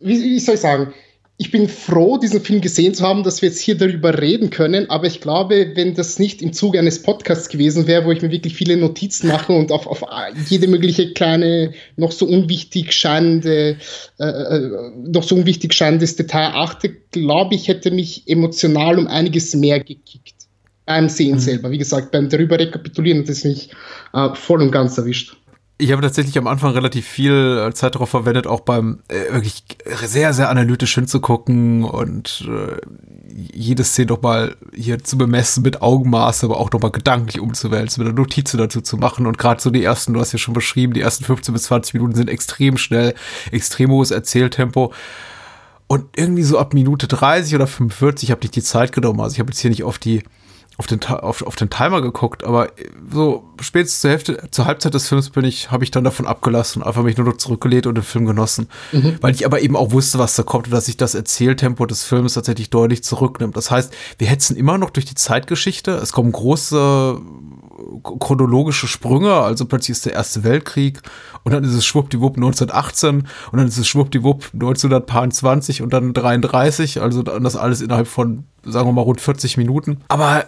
wie, 0.00 0.22
wie 0.22 0.38
soll 0.38 0.56
ich 0.56 0.60
sagen? 0.60 0.92
ich 1.38 1.50
bin 1.50 1.68
froh, 1.68 2.18
diesen 2.18 2.40
Film 2.40 2.60
gesehen 2.60 2.94
zu 2.94 3.04
haben, 3.04 3.24
dass 3.24 3.42
wir 3.42 3.48
jetzt 3.48 3.60
hier 3.60 3.76
darüber 3.76 4.20
reden 4.20 4.50
können. 4.50 4.88
Aber 4.90 5.08
ich 5.08 5.20
glaube, 5.20 5.72
wenn 5.74 5.94
das 5.94 6.20
nicht 6.20 6.40
im 6.40 6.52
Zuge 6.52 6.78
eines 6.78 7.02
Podcasts 7.02 7.48
gewesen 7.48 7.88
wäre, 7.88 8.04
wo 8.04 8.12
ich 8.12 8.22
mir 8.22 8.30
wirklich 8.30 8.54
viele 8.54 8.76
Notizen 8.76 9.26
mache 9.26 9.52
und 9.52 9.72
auf, 9.72 9.88
auf 9.88 10.04
jede 10.48 10.68
mögliche 10.68 11.12
kleine, 11.14 11.72
noch 11.96 12.12
so 12.12 12.26
unwichtig 12.26 12.92
scheinende, 12.92 13.76
äh, 14.20 14.24
äh 14.24 14.90
noch 15.04 15.24
so 15.24 15.34
unwichtig 15.34 15.74
scheinendes 15.74 16.14
Detail 16.14 16.52
achte, 16.54 16.90
glaube 17.10 17.56
ich, 17.56 17.66
hätte 17.66 17.90
mich 17.90 18.22
emotional 18.28 18.96
um 18.96 19.08
einiges 19.08 19.52
mehr 19.56 19.80
gekickt. 19.80 20.34
Beim 20.86 21.08
Sehen 21.08 21.34
mhm. 21.34 21.40
selber. 21.40 21.70
Wie 21.72 21.78
gesagt, 21.78 22.12
beim 22.12 22.28
darüber 22.28 22.58
rekapitulieren 22.58 23.22
hat 23.22 23.28
es 23.28 23.42
mich 23.42 23.70
äh, 24.12 24.28
voll 24.34 24.62
und 24.62 24.70
ganz 24.70 24.96
erwischt 24.96 25.36
ich 25.82 25.90
habe 25.90 26.02
tatsächlich 26.02 26.38
am 26.38 26.46
Anfang 26.46 26.72
relativ 26.72 27.06
viel 27.06 27.66
äh, 27.68 27.74
Zeit 27.74 27.96
darauf 27.96 28.10
verwendet, 28.10 28.46
auch 28.46 28.60
beim 28.60 29.00
äh, 29.08 29.32
wirklich 29.32 29.64
sehr, 30.04 30.32
sehr 30.32 30.48
analytisch 30.48 30.94
hinzugucken 30.94 31.84
und 31.84 32.48
äh, 32.48 32.76
jede 33.52 33.82
Szene 33.82 34.06
doch 34.06 34.22
mal 34.22 34.54
hier 34.74 35.02
zu 35.02 35.18
bemessen 35.18 35.62
mit 35.62 35.82
Augenmaß, 35.82 36.44
aber 36.44 36.58
auch 36.58 36.70
noch 36.70 36.80
mal 36.80 36.90
gedanklich 36.90 37.40
umzuwälzen, 37.40 38.02
mit 38.02 38.10
einer 38.10 38.20
Notiz 38.20 38.52
dazu 38.52 38.80
zu 38.80 38.96
machen. 38.96 39.26
Und 39.26 39.38
gerade 39.38 39.60
so 39.60 39.70
die 39.70 39.82
ersten, 39.82 40.14
du 40.14 40.20
hast 40.20 40.32
ja 40.32 40.38
schon 40.38 40.54
beschrieben, 40.54 40.92
die 40.92 41.00
ersten 41.00 41.24
15 41.24 41.52
bis 41.52 41.64
20 41.64 41.94
Minuten 41.94 42.14
sind 42.14 42.30
extrem 42.30 42.76
schnell, 42.76 43.14
extrem 43.50 43.90
hohes 43.90 44.12
Erzähltempo. 44.12 44.92
Und 45.88 46.06
irgendwie 46.16 46.44
so 46.44 46.58
ab 46.58 46.74
Minute 46.74 47.08
30 47.08 47.54
oder 47.54 47.66
45 47.66 48.30
habe 48.30 48.40
ich 48.44 48.50
die 48.50 48.62
Zeit 48.62 48.92
genommen. 48.92 49.20
Also 49.20 49.34
ich 49.34 49.40
habe 49.40 49.50
jetzt 49.50 49.60
hier 49.60 49.70
nicht 49.70 49.84
auf 49.84 49.98
die 49.98 50.22
auf 50.78 50.86
den, 50.86 51.04
auf, 51.04 51.42
auf 51.42 51.56
den 51.56 51.70
Timer 51.70 52.00
geguckt, 52.00 52.44
aber 52.44 52.70
so 53.10 53.44
spätestens 53.60 54.00
zur 54.00 54.10
Hälfte, 54.10 54.48
zur 54.50 54.64
Halbzeit 54.64 54.94
des 54.94 55.08
Films 55.08 55.30
bin 55.30 55.44
ich, 55.44 55.70
habe 55.70 55.84
ich 55.84 55.90
dann 55.90 56.04
davon 56.04 56.26
abgelassen, 56.26 56.82
einfach 56.82 57.02
mich 57.02 57.16
nur 57.16 57.26
noch 57.26 57.36
zurückgelehnt 57.36 57.86
und 57.86 57.94
den 57.94 58.04
Film 58.04 58.26
genossen. 58.26 58.68
Mhm. 58.92 59.18
Weil 59.20 59.34
ich 59.34 59.44
aber 59.44 59.60
eben 59.60 59.76
auch 59.76 59.92
wusste, 59.92 60.18
was 60.18 60.34
da 60.34 60.42
kommt 60.42 60.66
und 60.66 60.72
dass 60.72 60.86
sich 60.86 60.96
das 60.96 61.14
Erzähltempo 61.14 61.86
des 61.86 62.04
Films 62.04 62.34
tatsächlich 62.34 62.70
deutlich 62.70 63.04
zurücknimmt. 63.04 63.56
Das 63.56 63.70
heißt, 63.70 63.92
wir 64.18 64.26
hetzen 64.26 64.56
immer 64.56 64.78
noch 64.78 64.90
durch 64.90 65.04
die 65.04 65.14
Zeitgeschichte. 65.14 65.92
Es 65.92 66.12
kommen 66.12 66.32
große 66.32 67.20
chronologische 68.02 68.86
Sprünge, 68.86 69.34
also 69.34 69.66
plötzlich 69.66 69.96
ist 69.96 70.06
der 70.06 70.12
Erste 70.14 70.44
Weltkrieg 70.44 71.00
und 71.44 71.52
dann 71.52 71.64
ist 71.64 71.74
es 71.74 71.84
schwuppdiwupp 71.84 72.36
1918 72.36 73.26
und 73.52 73.58
dann 73.58 73.66
ist 73.66 73.78
es 73.78 73.88
schwuppdiwupp 73.88 74.50
1920 74.54 75.82
und 75.82 75.92
dann 75.92 76.12
33, 76.12 77.00
also 77.02 77.22
dann 77.22 77.42
das 77.44 77.56
alles 77.56 77.80
innerhalb 77.80 78.06
von, 78.06 78.44
sagen 78.64 78.88
wir 78.88 78.92
mal, 78.92 79.02
rund 79.02 79.20
40 79.20 79.56
Minuten. 79.56 79.98
Aber 80.08 80.44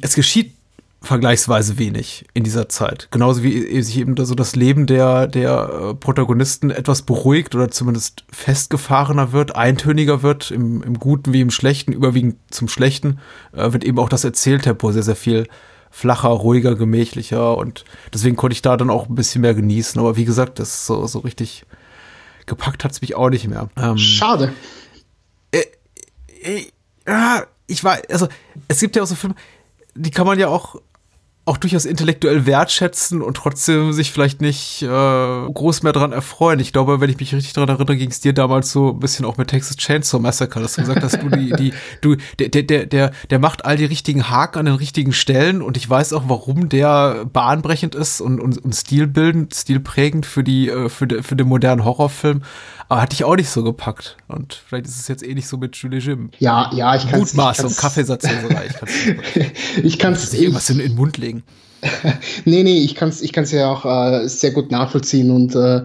es 0.00 0.14
geschieht 0.14 0.52
vergleichsweise 1.00 1.78
wenig 1.78 2.24
in 2.34 2.42
dieser 2.42 2.68
Zeit. 2.68 3.08
Genauso 3.10 3.42
wie 3.42 3.80
sich 3.82 3.98
eben 3.98 4.16
so 4.24 4.34
das 4.34 4.56
Leben 4.56 4.86
der, 4.86 5.28
der 5.28 5.70
äh, 5.90 5.94
Protagonisten 5.94 6.70
etwas 6.70 7.02
beruhigt 7.02 7.54
oder 7.54 7.70
zumindest 7.70 8.24
festgefahrener 8.32 9.32
wird, 9.32 9.54
eintöniger 9.54 10.22
wird, 10.22 10.50
im, 10.50 10.82
im 10.82 10.98
Guten 10.98 11.32
wie 11.32 11.40
im 11.40 11.50
Schlechten, 11.50 11.92
überwiegend 11.92 12.36
zum 12.50 12.68
Schlechten, 12.68 13.20
äh, 13.52 13.72
wird 13.72 13.84
eben 13.84 13.98
auch 13.98 14.08
das 14.08 14.24
Erzähltempo 14.24 14.90
sehr, 14.90 15.04
sehr 15.04 15.16
viel 15.16 15.46
flacher, 15.90 16.28
ruhiger, 16.28 16.74
gemächlicher 16.74 17.56
und 17.56 17.84
deswegen 18.12 18.36
konnte 18.36 18.54
ich 18.54 18.62
da 18.62 18.76
dann 18.76 18.90
auch 18.90 19.08
ein 19.08 19.14
bisschen 19.14 19.40
mehr 19.40 19.54
genießen. 19.54 20.00
Aber 20.00 20.16
wie 20.16 20.24
gesagt, 20.24 20.58
das 20.58 20.84
so, 20.84 21.06
so 21.06 21.20
richtig 21.20 21.64
gepackt 22.46 22.82
hat 22.82 22.92
es 22.92 23.00
mich 23.00 23.14
auch 23.14 23.30
nicht 23.30 23.46
mehr. 23.46 23.68
Ähm, 23.76 23.98
Schade. 23.98 24.52
Äh, 25.52 25.62
äh, 26.42 26.66
ja, 27.06 27.46
ich 27.68 27.84
war, 27.84 27.98
also 28.10 28.26
es 28.66 28.80
gibt 28.80 28.96
ja 28.96 29.02
auch 29.02 29.06
so 29.06 29.14
Filme, 29.14 29.36
die 29.94 30.10
kann 30.10 30.26
man 30.26 30.38
ja 30.38 30.48
auch 30.48 30.76
auch 31.48 31.56
durchaus 31.56 31.86
intellektuell 31.86 32.44
wertschätzen 32.44 33.22
und 33.22 33.38
trotzdem 33.38 33.94
sich 33.94 34.12
vielleicht 34.12 34.42
nicht 34.42 34.82
äh, 34.82 34.86
groß 34.86 35.82
mehr 35.82 35.94
dran 35.94 36.12
erfreuen. 36.12 36.60
Ich 36.60 36.74
glaube, 36.74 37.00
wenn 37.00 37.08
ich 37.08 37.18
mich 37.18 37.34
richtig 37.34 37.54
daran 37.54 37.70
erinnere, 37.70 37.96
ging 37.96 38.10
es 38.10 38.20
dir 38.20 38.34
damals 38.34 38.70
so 38.70 38.90
ein 38.90 39.00
bisschen 39.00 39.24
auch 39.24 39.38
mit 39.38 39.48
Texas 39.48 39.78
Chainsaw 39.78 40.20
Massacre, 40.20 40.60
dass 40.60 40.74
du 40.74 40.82
gesagt 40.82 41.02
hast, 41.02 41.22
du 41.22 41.30
die, 41.30 41.50
die, 41.52 41.72
du, 42.02 42.16
der, 42.38 42.48
der, 42.50 42.84
der, 42.84 43.12
der 43.30 43.38
macht 43.38 43.64
all 43.64 43.78
die 43.78 43.86
richtigen 43.86 44.28
Haken 44.28 44.58
an 44.58 44.66
den 44.66 44.74
richtigen 44.74 45.14
Stellen 45.14 45.62
und 45.62 45.78
ich 45.78 45.88
weiß 45.88 46.12
auch, 46.12 46.24
warum 46.26 46.68
der 46.68 47.24
bahnbrechend 47.24 47.94
ist 47.94 48.20
und, 48.20 48.40
und, 48.40 48.58
und 48.58 48.74
stilbildend, 48.74 49.54
stilprägend 49.54 50.26
für 50.26 50.44
die, 50.44 50.68
äh, 50.68 50.90
für, 50.90 51.06
de, 51.06 51.22
für 51.22 51.34
den 51.34 51.48
modernen 51.48 51.82
Horrorfilm. 51.82 52.42
Aber 52.88 53.02
hatte 53.02 53.14
ich 53.14 53.24
auch 53.24 53.36
nicht 53.36 53.50
so 53.50 53.62
gepackt. 53.62 54.16
Und 54.28 54.54
vielleicht 54.54 54.86
ist 54.86 54.98
es 54.98 55.08
jetzt 55.08 55.22
eh 55.22 55.34
nicht 55.34 55.46
so 55.46 55.58
mit 55.58 55.76
Julie 55.76 55.98
Jim. 55.98 56.30
Ja, 56.38 56.70
ja, 56.74 56.96
ich 56.96 57.08
kann 57.08 57.20
es. 57.20 57.34
Mutmaßung, 57.34 57.74
Kaffeesatzleserei. 57.76 58.68
Ich 59.82 59.98
kann 59.98 60.14
es. 60.14 60.32
irgendwas 60.38 60.70
in, 60.70 60.80
in 60.80 60.88
den 60.88 60.96
Mund 60.96 61.18
legen. 61.18 61.42
nee, 62.44 62.62
nee, 62.62 62.78
ich 62.80 62.94
kann 62.94 63.08
es 63.08 63.22
ich 63.22 63.32
kann's 63.32 63.52
ja 63.52 63.70
auch 63.70 63.84
äh, 63.84 64.28
sehr 64.28 64.50
gut 64.50 64.72
nachvollziehen 64.72 65.30
und 65.30 65.54
äh, 65.54 65.84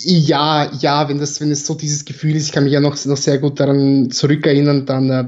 ja, 0.00 0.70
ja, 0.80 1.08
wenn 1.08 1.18
das, 1.18 1.40
wenn 1.40 1.50
es 1.50 1.66
so 1.66 1.74
dieses 1.74 2.04
Gefühl 2.04 2.36
ist, 2.36 2.46
ich 2.46 2.52
kann 2.52 2.64
mich 2.64 2.72
ja 2.72 2.80
noch, 2.80 3.02
noch 3.04 3.16
sehr 3.16 3.38
gut 3.38 3.58
daran 3.58 4.10
zurückerinnern, 4.10 4.86
dann 4.86 5.10
äh, 5.10 5.24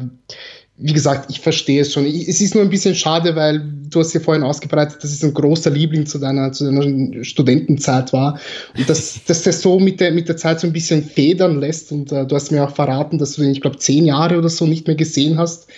wie 0.82 0.94
gesagt, 0.94 1.30
ich 1.30 1.40
verstehe 1.40 1.82
es 1.82 1.92
schon. 1.92 2.06
Es 2.06 2.40
ist 2.40 2.54
nur 2.54 2.64
ein 2.64 2.70
bisschen 2.70 2.94
schade, 2.94 3.36
weil 3.36 3.62
du 3.90 4.00
hast 4.00 4.14
ja 4.14 4.20
vorhin 4.20 4.42
ausgebreitet, 4.42 5.04
dass 5.04 5.12
es 5.12 5.22
ein 5.22 5.34
großer 5.34 5.70
Liebling 5.70 6.06
zu 6.06 6.18
deiner, 6.18 6.52
zu 6.52 6.64
deiner 6.64 7.22
Studentenzeit 7.22 8.14
war. 8.14 8.40
Und 8.76 8.88
dass, 8.88 9.20
dass 9.26 9.42
der 9.42 9.52
so 9.52 9.78
mit 9.78 10.00
der, 10.00 10.10
mit 10.10 10.28
der 10.28 10.38
Zeit 10.38 10.58
so 10.58 10.66
ein 10.66 10.72
bisschen 10.72 11.04
federn 11.04 11.60
lässt. 11.60 11.92
Und 11.92 12.10
äh, 12.12 12.26
du 12.26 12.34
hast 12.34 12.50
mir 12.50 12.64
auch 12.64 12.74
verraten, 12.74 13.18
dass 13.18 13.34
du 13.34 13.42
den, 13.42 13.52
ich 13.52 13.60
glaube, 13.60 13.76
zehn 13.76 14.06
Jahre 14.06 14.38
oder 14.38 14.48
so 14.48 14.66
nicht 14.66 14.86
mehr 14.86 14.96
gesehen 14.96 15.38
hast. 15.38 15.68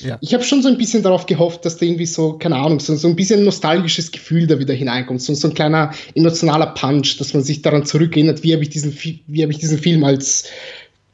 Ja. 0.00 0.18
Ich 0.20 0.34
habe 0.34 0.44
schon 0.44 0.62
so 0.62 0.68
ein 0.68 0.76
bisschen 0.76 1.02
darauf 1.02 1.24
gehofft, 1.24 1.64
dass 1.64 1.78
da 1.78 1.86
irgendwie 1.86 2.06
so, 2.06 2.34
keine 2.34 2.56
Ahnung, 2.56 2.80
so, 2.80 2.94
so 2.96 3.08
ein 3.08 3.16
bisschen 3.16 3.44
nostalgisches 3.44 4.12
Gefühl 4.12 4.46
da 4.46 4.58
wieder 4.58 4.74
hineinkommt. 4.74 5.22
So, 5.22 5.32
so 5.32 5.48
ein 5.48 5.54
kleiner 5.54 5.92
emotionaler 6.14 6.68
Punch, 6.68 7.18
dass 7.18 7.32
man 7.32 7.42
sich 7.42 7.62
daran 7.62 7.86
zurückerinnert, 7.86 8.42
wie 8.42 8.52
habe 8.52 8.62
ich 8.62 8.70
diesen, 8.70 8.94
wie 9.26 9.42
habe 9.42 9.52
ich 9.52 9.58
diesen 9.58 9.78
Film 9.78 10.04
als, 10.04 10.44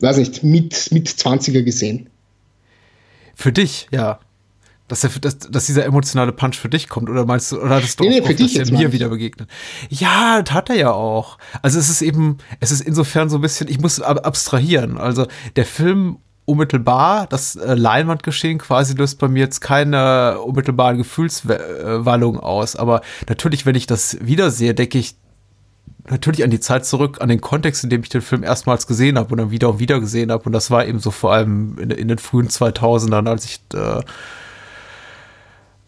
weiß 0.00 0.16
nicht, 0.16 0.42
mit, 0.42 0.90
mit 0.90 1.08
20er 1.08 1.62
gesehen. 1.62 2.08
Für 3.36 3.52
dich, 3.52 3.86
ja. 3.92 4.18
Dass, 4.88 5.00
der, 5.00 5.10
dass, 5.20 5.38
dass 5.38 5.66
dieser 5.66 5.84
emotionale 5.84 6.32
Punch 6.32 6.56
für 6.56 6.68
dich 6.68 6.88
kommt, 6.88 7.10
oder 7.10 7.26
meinst 7.26 7.52
du, 7.52 7.60
oder 7.60 7.76
hattest 7.76 8.00
du 8.00 8.04
nee, 8.04 8.20
auch, 8.20 8.28
nee, 8.28 8.34
dass 8.34 8.54
er 8.54 8.72
mir 8.72 8.92
wieder 8.92 9.08
begegnet? 9.08 9.48
Ja, 9.90 10.42
das 10.42 10.54
hat 10.54 10.70
er 10.70 10.76
ja 10.76 10.92
auch. 10.92 11.38
Also 11.60 11.78
es 11.78 11.90
ist 11.90 12.02
eben, 12.02 12.38
es 12.60 12.70
ist 12.70 12.80
insofern 12.80 13.28
so 13.28 13.36
ein 13.38 13.40
bisschen, 13.40 13.68
ich 13.68 13.80
muss 13.80 14.00
abstrahieren. 14.00 14.96
Also 14.96 15.26
der 15.56 15.66
Film 15.66 16.18
unmittelbar, 16.46 17.26
das 17.26 17.56
äh, 17.56 17.74
Leinwandgeschehen 17.74 18.58
quasi 18.58 18.94
löst 18.94 19.18
bei 19.18 19.28
mir 19.28 19.40
jetzt 19.40 19.60
keine 19.60 20.40
unmittelbare 20.40 20.96
Gefühlswallung 20.96 22.40
aus. 22.40 22.76
Aber 22.76 23.02
natürlich, 23.28 23.66
wenn 23.66 23.74
ich 23.74 23.86
das 23.86 24.16
wiedersehe, 24.20 24.72
denke 24.72 24.98
ich 24.98 25.16
natürlich 26.10 26.44
an 26.44 26.50
die 26.50 26.60
Zeit 26.60 26.86
zurück, 26.86 27.20
an 27.20 27.28
den 27.28 27.40
Kontext, 27.40 27.84
in 27.84 27.90
dem 27.90 28.02
ich 28.02 28.08
den 28.08 28.22
Film 28.22 28.42
erstmals 28.42 28.86
gesehen 28.86 29.18
habe 29.18 29.30
und 29.30 29.38
dann 29.38 29.50
wieder 29.50 29.70
und 29.70 29.78
wieder 29.78 30.00
gesehen 30.00 30.30
habe. 30.30 30.44
Und 30.44 30.52
das 30.52 30.70
war 30.70 30.86
eben 30.86 30.98
so 30.98 31.10
vor 31.10 31.32
allem 31.32 31.78
in, 31.78 31.90
in 31.90 32.08
den 32.08 32.18
frühen 32.18 32.48
2000ern, 32.48 33.28
als 33.28 33.44
ich 33.44 33.60
äh, 33.74 34.02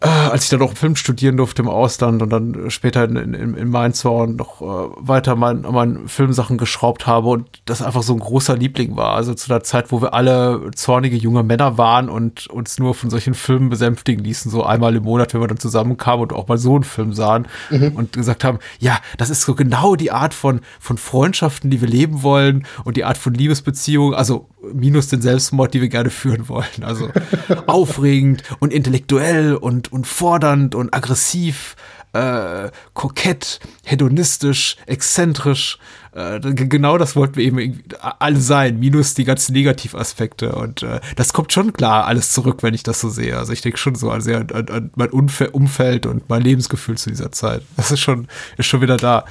als 0.01 0.45
ich 0.45 0.49
dann 0.49 0.59
noch 0.59 0.75
Film 0.77 0.95
studieren 0.95 1.35
durfte 1.35 1.61
im 1.61 1.67
Ausland 1.67 2.21
und 2.21 2.29
dann 2.29 2.69
später 2.71 3.03
in, 3.03 3.17
in, 3.17 3.53
in 3.55 3.69
Mainz 3.69 4.05
war 4.05 4.13
und 4.13 4.37
noch 4.37 4.61
äh, 4.61 4.65
weiter 4.97 5.35
mein, 5.35 5.61
mein 5.61 6.07
Filmsachen 6.07 6.57
geschraubt 6.57 7.05
habe 7.05 7.27
und 7.27 7.47
das 7.65 7.81
einfach 7.81 8.01
so 8.03 8.13
ein 8.13 8.19
großer 8.19 8.55
Liebling 8.55 8.95
war. 8.95 9.15
Also 9.15 9.33
zu 9.33 9.49
der 9.49 9.61
Zeit, 9.63 9.91
wo 9.91 10.01
wir 10.01 10.13
alle 10.13 10.71
zornige 10.73 11.17
junge 11.17 11.43
Männer 11.43 11.77
waren 11.77 12.07
und 12.07 12.47
uns 12.47 12.79
nur 12.79 12.93
von 12.95 13.09
solchen 13.09 13.33
Filmen 13.33 13.69
besänftigen 13.69 14.23
ließen, 14.23 14.49
so 14.49 14.63
einmal 14.63 14.95
im 14.95 15.03
Monat, 15.03 15.33
wenn 15.33 15.41
wir 15.41 15.47
dann 15.47 15.59
zusammenkamen 15.59 16.21
und 16.23 16.33
auch 16.33 16.47
mal 16.47 16.57
so 16.57 16.75
einen 16.75 16.85
Film 16.85 17.11
sahen 17.11 17.47
mhm. 17.69 17.91
und 17.95 18.13
gesagt 18.13 18.45
haben, 18.45 18.59
ja, 18.79 18.99
das 19.17 19.29
ist 19.29 19.41
so 19.41 19.53
genau 19.53 19.95
die 19.95 20.11
Art 20.11 20.33
von, 20.33 20.61
von 20.79 20.97
Freundschaften, 20.97 21.69
die 21.69 21.81
wir 21.81 21.89
leben 21.89 22.23
wollen 22.23 22.65
und 22.85 22.95
die 22.95 23.03
Art 23.03 23.17
von 23.17 23.33
Liebesbeziehungen, 23.33 24.13
also 24.13 24.47
minus 24.73 25.07
den 25.07 25.21
Selbstmord, 25.21 25.73
die 25.73 25.81
wir 25.81 25.89
gerne 25.89 26.09
führen 26.09 26.49
wollen. 26.49 26.83
Also 26.83 27.09
aufregend 27.67 28.43
und 28.59 28.73
intellektuell 28.73 29.55
und, 29.55 29.91
und 29.91 30.05
fordernd 30.07 30.75
und 30.75 30.93
aggressiv, 30.93 31.75
äh, 32.13 32.69
kokett, 32.93 33.59
hedonistisch, 33.83 34.77
exzentrisch. 34.85 35.77
Äh, 36.13 36.39
genau 36.39 36.97
das 36.97 37.15
wollten 37.15 37.35
wir 37.35 37.45
eben 37.45 37.83
alle 37.99 38.39
sein, 38.39 38.79
minus 38.79 39.13
die 39.13 39.25
ganzen 39.25 39.53
Negativaspekte. 39.53 40.53
Und 40.55 40.83
äh, 40.83 40.99
das 41.15 41.33
kommt 41.33 41.53
schon 41.53 41.73
klar 41.73 42.05
alles 42.05 42.31
zurück, 42.33 42.63
wenn 42.63 42.73
ich 42.73 42.83
das 42.83 42.99
so 42.99 43.09
sehe. 43.09 43.37
Also 43.37 43.53
ich 43.53 43.61
denke 43.61 43.77
schon 43.77 43.95
so 43.95 44.09
an, 44.09 44.27
an, 44.27 44.67
an 44.69 44.91
mein 44.95 45.09
Umfeld 45.09 46.05
und 46.05 46.29
mein 46.29 46.41
Lebensgefühl 46.41 46.97
zu 46.97 47.09
dieser 47.09 47.31
Zeit. 47.31 47.61
Das 47.77 47.91
ist 47.91 47.99
schon, 47.99 48.27
ist 48.57 48.65
schon 48.65 48.81
wieder 48.81 48.97
da. 48.97 49.25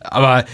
Aber 0.00 0.44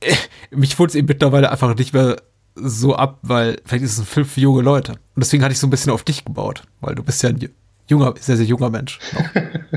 äh, 0.00 0.14
mich 0.50 0.78
holt 0.78 0.90
es 0.90 0.96
eben 0.96 1.08
mittlerweile 1.08 1.50
einfach 1.50 1.74
nicht 1.74 1.92
mehr 1.92 2.16
so 2.54 2.94
ab, 2.94 3.18
weil 3.22 3.60
vielleicht 3.64 3.84
ist 3.84 3.92
es 3.92 3.98
ein 4.00 4.06
Film 4.06 4.26
für 4.26 4.40
junge 4.40 4.62
Leute. 4.62 4.92
Und 4.92 5.24
deswegen 5.24 5.42
hatte 5.42 5.52
ich 5.52 5.58
so 5.58 5.66
ein 5.66 5.70
bisschen 5.70 5.92
auf 5.92 6.04
dich 6.04 6.24
gebaut, 6.24 6.62
weil 6.80 6.94
du 6.94 7.02
bist 7.02 7.22
ja 7.22 7.30
ein 7.30 7.48
junger, 7.88 8.14
sehr, 8.20 8.36
sehr 8.36 8.46
junger 8.46 8.70
Mensch. 8.70 8.98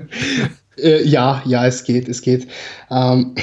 äh, 0.78 1.04
ja, 1.04 1.42
ja, 1.46 1.66
es 1.66 1.84
geht, 1.84 2.08
es 2.08 2.22
geht. 2.22 2.48
Ähm, 2.90 3.36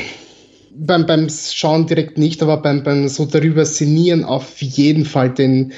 beim, 0.75 1.07
beim 1.07 1.29
Schauen 1.29 1.87
direkt 1.87 2.19
nicht, 2.19 2.43
aber 2.43 2.57
beim, 2.59 2.83
beim 2.83 3.09
so 3.09 3.27
darüber 3.27 3.65
sinnieren 3.67 4.25
auf 4.25 4.61
jeden 4.61 5.05
Fall 5.05 5.31
denn 5.31 5.73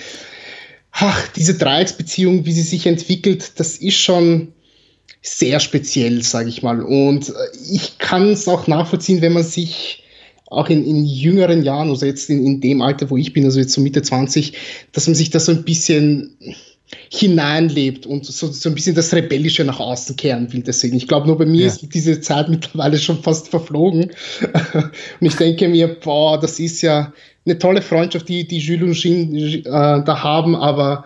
ach, 0.93 1.29
diese 1.29 1.55
Dreiecksbeziehung, 1.55 2.47
wie 2.47 2.53
sie 2.53 2.63
sich 2.63 2.87
entwickelt, 2.87 3.59
das 3.59 3.77
ist 3.79 3.97
schon 3.97 4.53
sehr 5.23 5.59
speziell, 5.59 6.23
sage 6.23 6.49
ich 6.49 6.63
mal. 6.63 6.83
Und 6.83 7.31
äh, 7.31 7.33
ich 7.71 7.99
kann 7.99 8.31
es 8.31 8.47
auch 8.47 8.67
nachvollziehen, 8.67 9.21
wenn 9.21 9.33
man 9.33 9.43
sich 9.43 10.04
auch 10.47 10.69
in, 10.69 10.85
in 10.85 11.05
jüngeren 11.05 11.63
Jahren, 11.63 11.89
also 11.89 12.07
jetzt 12.07 12.29
in, 12.31 12.45
in 12.45 12.61
dem 12.61 12.83
Alter, 12.83 13.11
wo 13.11 13.17
ich 13.17 13.33
bin, 13.33 13.45
also 13.45 13.59
jetzt 13.59 13.73
so 13.73 13.81
Mitte 13.81 14.03
20, 14.03 14.53
dass 14.93 15.07
man 15.07 15.15
sich 15.15 15.31
da 15.31 15.41
so 15.41 15.53
ein 15.53 15.65
bisschen 15.65 16.37
hineinlebt 17.11 18.07
und 18.07 18.27
so, 18.27 18.47
so 18.47 18.69
ein 18.69 18.75
bisschen 18.75 18.95
das 18.95 19.13
Rebellische 19.15 19.65
nach 19.65 19.81
außen 19.81 20.17
kehren 20.17 20.53
will. 20.53 20.63
Deswegen, 20.63 20.97
ich 20.97 21.09
glaube, 21.09 21.27
nur 21.27 21.39
bei 21.39 21.47
mir 21.47 21.63
ja. 21.63 21.67
ist 21.67 21.95
diese 21.95 22.21
Zeit 22.21 22.49
mittlerweile 22.49 22.99
schon 22.99 23.23
fast 23.23 23.49
verflogen. 23.49 24.13
und 25.21 25.27
ich 25.27 25.37
denke 25.37 25.69
mir, 25.69 25.89
boah, 25.89 26.39
das 26.39 26.61
ist 26.61 26.83
ja 26.83 27.13
eine 27.47 27.59
tolle 27.59 27.83
Freundschaft, 27.83 28.29
die, 28.29 28.47
die 28.47 28.59
Jules 28.59 28.83
und 28.83 28.95
Jean 28.95 29.35
äh, 29.35 29.63
da 29.65 30.23
haben, 30.23 30.55
aber 30.55 31.05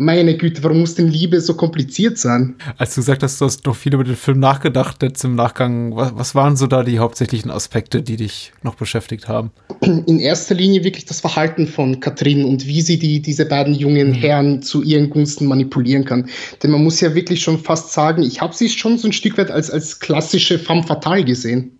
meine 0.00 0.34
Güte, 0.34 0.64
warum 0.64 0.80
muss 0.80 0.94
denn 0.94 1.08
Liebe 1.08 1.42
so 1.42 1.54
kompliziert 1.54 2.16
sein? 2.16 2.54
Als 2.78 2.94
du 2.94 3.02
gesagt 3.02 3.22
hast, 3.22 3.38
du 3.38 3.44
hast 3.44 3.66
noch 3.66 3.76
viel 3.76 3.92
über 3.92 4.02
den 4.02 4.16
Film 4.16 4.38
nachgedacht, 4.38 5.02
jetzt 5.02 5.22
im 5.24 5.34
Nachgang, 5.34 5.94
was, 5.94 6.16
was 6.16 6.34
waren 6.34 6.56
so 6.56 6.66
da 6.66 6.82
die 6.82 6.98
hauptsächlichen 6.98 7.50
Aspekte, 7.50 8.00
die 8.02 8.16
dich 8.16 8.52
noch 8.62 8.76
beschäftigt 8.76 9.28
haben? 9.28 9.50
In 9.82 10.18
erster 10.18 10.54
Linie 10.54 10.84
wirklich 10.84 11.04
das 11.04 11.20
Verhalten 11.20 11.66
von 11.66 12.00
Katrin 12.00 12.46
und 12.46 12.66
wie 12.66 12.80
sie 12.80 12.98
die, 12.98 13.20
diese 13.20 13.44
beiden 13.44 13.74
jungen 13.74 14.08
mhm. 14.08 14.14
Herren 14.14 14.62
zu 14.62 14.82
ihren 14.82 15.10
Gunsten 15.10 15.46
manipulieren 15.46 16.06
kann. 16.06 16.30
Denn 16.62 16.70
man 16.70 16.82
muss 16.82 17.02
ja 17.02 17.14
wirklich 17.14 17.42
schon 17.42 17.58
fast 17.58 17.92
sagen, 17.92 18.22
ich 18.22 18.40
habe 18.40 18.54
sie 18.54 18.70
schon 18.70 18.96
so 18.96 19.06
ein 19.06 19.12
Stück 19.12 19.36
weit 19.36 19.50
als, 19.50 19.70
als 19.70 20.00
klassische 20.00 20.58
femme 20.58 20.82
fatale 20.82 21.24
gesehen. 21.24 21.72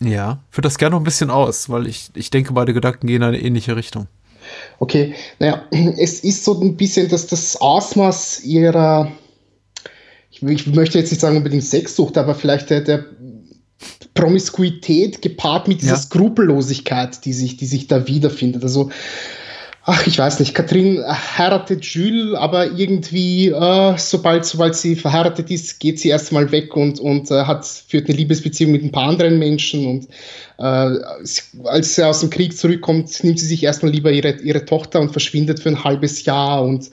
Ja, 0.00 0.44
führt 0.50 0.66
das 0.66 0.76
gerne 0.76 0.96
noch 0.96 1.00
ein 1.00 1.04
bisschen 1.04 1.30
aus, 1.30 1.70
weil 1.70 1.86
ich, 1.86 2.10
ich 2.14 2.28
denke, 2.28 2.52
beide 2.52 2.74
Gedanken 2.74 3.06
gehen 3.06 3.22
in 3.22 3.22
eine 3.22 3.40
ähnliche 3.40 3.74
Richtung. 3.74 4.06
Okay, 4.78 5.14
naja, 5.38 5.64
es 5.98 6.20
ist 6.20 6.44
so 6.44 6.60
ein 6.60 6.76
bisschen, 6.76 7.08
dass 7.08 7.26
das 7.26 7.56
Ausmaß 7.56 8.44
ihrer, 8.44 9.10
ich, 10.30 10.42
ich 10.42 10.66
möchte 10.68 10.98
jetzt 10.98 11.10
nicht 11.10 11.20
sagen 11.20 11.36
unbedingt 11.36 11.64
Sexsucht, 11.64 12.18
aber 12.18 12.34
vielleicht 12.34 12.70
der, 12.70 12.80
der 12.80 13.04
Promiskuität 14.14 15.22
gepaart 15.22 15.68
mit 15.68 15.82
dieser 15.82 15.94
ja. 15.94 15.98
Skrupellosigkeit, 15.98 17.24
die 17.24 17.32
sich, 17.32 17.56
die 17.56 17.66
sich 17.66 17.88
da 17.88 18.06
wiederfindet. 18.06 18.62
Also 18.62 18.90
ach, 19.86 20.06
ich 20.06 20.18
weiß 20.18 20.40
nicht, 20.40 20.54
Katrin 20.54 21.04
heiratet 21.06 21.84
Jules, 21.84 22.34
aber 22.34 22.72
irgendwie, 22.72 23.48
äh, 23.48 23.94
sobald, 23.98 24.46
sobald 24.46 24.74
sie 24.74 24.96
verheiratet 24.96 25.50
ist, 25.50 25.78
geht 25.78 26.00
sie 26.00 26.08
erstmal 26.08 26.50
weg 26.52 26.74
und, 26.74 26.98
und 27.00 27.30
äh, 27.30 27.44
hat, 27.44 27.66
führt 27.66 28.08
eine 28.08 28.16
Liebesbeziehung 28.16 28.72
mit 28.72 28.82
ein 28.82 28.92
paar 28.92 29.08
anderen 29.08 29.38
Menschen 29.38 29.86
und 29.86 30.08
äh, 30.58 30.62
als 31.64 31.94
sie 31.94 32.06
aus 32.06 32.20
dem 32.20 32.30
Krieg 32.30 32.56
zurückkommt, 32.56 33.22
nimmt 33.22 33.38
sie 33.38 33.46
sich 33.46 33.62
erstmal 33.62 33.92
lieber 33.92 34.10
ihre, 34.10 34.32
ihre 34.40 34.64
Tochter 34.64 35.00
und 35.00 35.12
verschwindet 35.12 35.60
für 35.60 35.68
ein 35.68 35.84
halbes 35.84 36.24
Jahr 36.24 36.64
und 36.64 36.90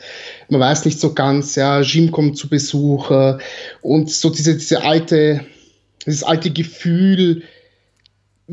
man 0.49 0.60
weiß 0.60 0.84
nicht 0.84 0.99
so 0.99 1.13
ganz, 1.13 1.56
ja, 1.56 1.80
Jim 1.80 2.12
kommt 2.12 2.38
zu 2.38 2.49
Besuch 2.49 3.10
äh, 3.10 3.38
und 3.82 4.12
so 4.12 4.30
diese, 4.30 4.56
diese 4.58 4.84
alte, 4.84 5.45
dieses 6.06 6.23
alte 6.23 6.51
Gefühl, 6.51 7.43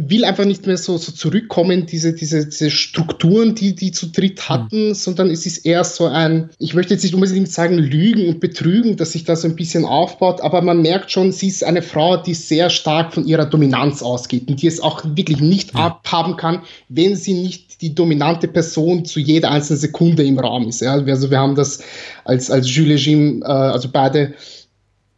will 0.00 0.24
einfach 0.24 0.44
nicht 0.44 0.64
mehr 0.64 0.78
so, 0.78 0.96
so 0.96 1.10
zurückkommen, 1.10 1.86
diese, 1.86 2.12
diese, 2.12 2.46
diese 2.46 2.70
Strukturen, 2.70 3.56
die 3.56 3.74
die 3.74 3.90
zu 3.90 4.06
dritt 4.06 4.48
hatten, 4.48 4.90
mhm. 4.90 4.94
sondern 4.94 5.28
es 5.28 5.44
ist 5.44 5.66
eher 5.66 5.82
so 5.82 6.06
ein, 6.06 6.50
ich 6.60 6.74
möchte 6.74 6.94
jetzt 6.94 7.02
nicht 7.02 7.14
unbedingt 7.14 7.50
sagen 7.50 7.78
Lügen 7.78 8.28
und 8.28 8.38
Betrügen, 8.38 8.96
dass 8.96 9.10
sich 9.10 9.24
da 9.24 9.34
so 9.34 9.48
ein 9.48 9.56
bisschen 9.56 9.84
aufbaut, 9.84 10.40
aber 10.40 10.62
man 10.62 10.82
merkt 10.82 11.10
schon, 11.10 11.32
sie 11.32 11.48
ist 11.48 11.64
eine 11.64 11.82
Frau, 11.82 12.16
die 12.16 12.34
sehr 12.34 12.70
stark 12.70 13.12
von 13.12 13.26
ihrer 13.26 13.46
Dominanz 13.46 14.00
ausgeht 14.00 14.46
und 14.46 14.62
die 14.62 14.68
es 14.68 14.78
auch 14.78 15.02
wirklich 15.04 15.40
nicht 15.40 15.74
ja. 15.74 15.86
abhaben 15.86 16.36
kann, 16.36 16.62
wenn 16.88 17.16
sie 17.16 17.34
nicht 17.34 17.82
die 17.82 17.92
dominante 17.92 18.46
Person 18.46 19.04
zu 19.04 19.18
jeder 19.18 19.50
einzelnen 19.50 19.80
Sekunde 19.80 20.22
im 20.22 20.38
Raum 20.38 20.68
ist. 20.68 20.80
Ja? 20.80 20.92
Also 20.92 21.30
wir 21.32 21.40
haben 21.40 21.56
das 21.56 21.80
als, 22.24 22.52
als 22.52 22.72
Jules 22.72 23.04
Jim, 23.04 23.42
äh, 23.42 23.46
also 23.46 23.88
beide 23.92 24.34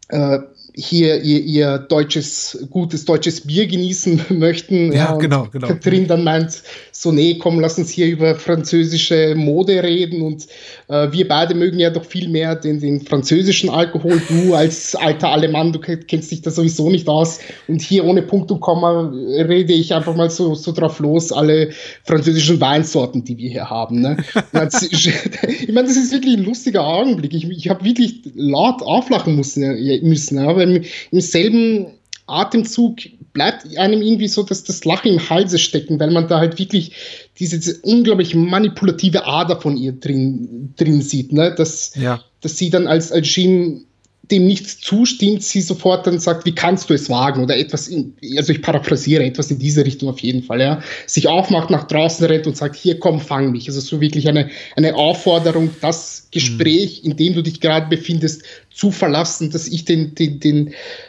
äh, 0.08 0.38
hier 0.80 1.22
ihr, 1.22 1.40
ihr 1.40 1.78
deutsches, 1.78 2.66
gutes 2.70 3.04
deutsches 3.04 3.42
Bier 3.42 3.66
genießen 3.66 4.20
möchten. 4.38 4.92
Ja, 4.92 5.12
ja 5.12 5.16
genau, 5.16 5.46
genau. 5.50 5.68
Katrin 5.68 6.06
dann 6.06 6.24
meint, 6.24 6.62
so, 7.00 7.12
nee, 7.12 7.36
komm, 7.38 7.60
lass 7.60 7.78
uns 7.78 7.88
hier 7.88 8.08
über 8.08 8.34
französische 8.34 9.34
Mode 9.34 9.82
reden 9.82 10.20
und 10.20 10.46
äh, 10.88 11.10
wir 11.10 11.26
beide 11.26 11.54
mögen 11.54 11.78
ja 11.78 11.88
doch 11.88 12.04
viel 12.04 12.28
mehr 12.28 12.54
den, 12.54 12.78
den 12.78 13.00
französischen 13.00 13.70
Alkohol. 13.70 14.20
Du 14.28 14.52
als 14.52 14.94
alter 14.94 15.30
Alemann, 15.30 15.72
du 15.72 15.78
kennst 15.78 16.30
dich 16.30 16.42
da 16.42 16.50
sowieso 16.50 16.90
nicht 16.90 17.08
aus 17.08 17.38
und 17.68 17.80
hier 17.80 18.04
ohne 18.04 18.20
Punkt 18.20 18.50
und 18.50 18.60
Komma 18.60 19.10
rede 19.14 19.72
ich 19.72 19.94
einfach 19.94 20.14
mal 20.14 20.28
so, 20.28 20.54
so 20.54 20.72
drauf 20.72 20.98
los, 20.98 21.32
alle 21.32 21.70
französischen 22.04 22.60
Weinsorten, 22.60 23.24
die 23.24 23.38
wir 23.38 23.48
hier 23.48 23.70
haben. 23.70 24.02
Ne? 24.02 24.18
ich 24.52 25.72
meine, 25.72 25.88
das 25.88 25.96
ist 25.96 26.12
wirklich 26.12 26.36
ein 26.36 26.44
lustiger 26.44 26.86
Augenblick. 26.86 27.32
Ich, 27.32 27.48
ich 27.48 27.70
habe 27.70 27.82
wirklich 27.82 28.20
laut 28.34 28.82
auflachen 28.82 29.36
müssen, 29.36 29.62
müssen 30.02 30.36
weil 30.36 30.76
im, 30.76 30.84
im 31.12 31.20
selben 31.22 31.86
Atemzug 32.26 32.98
bleibt 33.32 33.76
einem 33.76 34.02
irgendwie 34.02 34.28
so 34.28 34.42
dass 34.42 34.64
das 34.64 34.84
Lachen 34.84 35.12
im 35.12 35.30
Halse 35.30 35.58
stecken, 35.58 36.00
weil 36.00 36.10
man 36.10 36.28
da 36.28 36.38
halt 36.38 36.58
wirklich 36.58 36.92
diese, 37.38 37.58
diese 37.58 37.78
unglaublich 37.82 38.34
manipulative 38.34 39.26
Ader 39.26 39.60
von 39.60 39.76
ihr 39.76 39.92
drin, 39.92 40.74
drin 40.76 41.02
sieht, 41.02 41.32
ne? 41.32 41.54
dass, 41.54 41.94
ja. 41.94 42.20
dass 42.40 42.56
sie 42.56 42.70
dann 42.70 42.86
als, 42.86 43.12
als 43.12 43.34
Jim 43.34 43.84
dem 44.30 44.46
nichts 44.46 44.78
zustimmt, 44.78 45.42
sie 45.42 45.60
sofort 45.60 46.06
dann 46.06 46.18
sagt, 46.18 46.46
wie 46.46 46.54
kannst 46.54 46.88
du 46.88 46.94
es 46.94 47.10
wagen 47.10 47.42
oder 47.42 47.56
etwas, 47.56 47.88
in, 47.88 48.14
also 48.36 48.52
ich 48.52 48.62
paraphrasiere 48.62 49.24
etwas 49.24 49.50
in 49.50 49.58
diese 49.58 49.84
Richtung 49.84 50.08
auf 50.08 50.20
jeden 50.20 50.42
Fall, 50.42 50.60
ja, 50.60 50.82
sich 51.06 51.28
aufmacht, 51.28 51.70
nach 51.70 51.84
draußen 51.86 52.24
rennt 52.26 52.46
und 52.46 52.56
sagt, 52.56 52.76
hier 52.76 52.98
komm, 52.98 53.20
fang 53.20 53.50
mich. 53.50 53.68
Also 53.68 53.80
so 53.80 54.00
wirklich 54.00 54.28
eine, 54.28 54.50
eine 54.76 54.94
Aufforderung, 54.94 55.70
das 55.80 56.28
Gespräch, 56.30 57.04
in 57.04 57.16
dem 57.16 57.34
du 57.34 57.42
dich 57.42 57.60
gerade 57.60 57.88
befindest, 57.88 58.42
zu 58.72 58.90
verlassen, 58.92 59.50
dass 59.50 59.66
ich 59.66 59.84
den, 59.84 60.14
den, 60.14 60.40
den, 60.40 60.68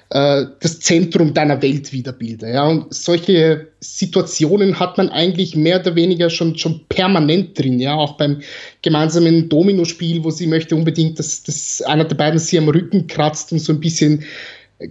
äh, 0.09 0.45
das 0.59 0.79
Zentrum 0.79 1.33
deiner 1.33 1.61
Welt 1.61 1.93
wiederbilde. 1.93 2.51
Ja? 2.51 2.67
Und 2.67 2.93
solche 2.93 3.67
Situationen 3.79 4.79
hat 4.79 4.97
man 4.97 5.09
eigentlich 5.09 5.55
mehr 5.55 5.79
oder 5.79 5.95
weniger 5.95 6.29
schon, 6.29 6.57
schon 6.57 6.85
permanent 6.89 7.57
drin, 7.57 7.79
ja, 7.79 7.93
auch 7.93 8.17
beim 8.17 8.41
gemeinsamen 8.81 9.47
Domino-Spiel, 9.47 10.23
wo 10.23 10.31
sie 10.31 10.47
möchte 10.47 10.75
unbedingt, 10.75 11.19
dass, 11.19 11.43
dass 11.43 11.81
einer 11.83 12.05
der 12.05 12.15
beiden 12.15 12.39
sie 12.39 12.57
am 12.57 12.69
Rücken 12.69 13.07
kratzt 13.07 13.51
und 13.51 13.59
so 13.59 13.73
ein 13.73 13.79
bisschen 13.79 14.23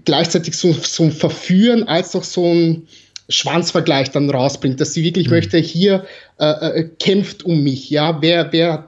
gleichzeitig 0.04 0.54
so, 0.54 0.72
so 0.72 1.04
ein 1.04 1.12
Verführen 1.12 1.84
als 1.84 2.14
auch 2.14 2.24
so 2.24 2.46
ein 2.46 2.86
Schwanzvergleich 3.30 4.10
dann 4.10 4.28
rausbringt, 4.28 4.80
dass 4.80 4.92
sie 4.92 5.02
wirklich 5.02 5.28
mhm. 5.28 5.34
möchte, 5.34 5.58
hier 5.58 6.04
äh, 6.38 6.80
äh, 6.80 6.90
kämpft 6.98 7.44
um 7.44 7.62
mich, 7.62 7.88
ja, 7.88 8.20
wer, 8.20 8.52
wer 8.52 8.86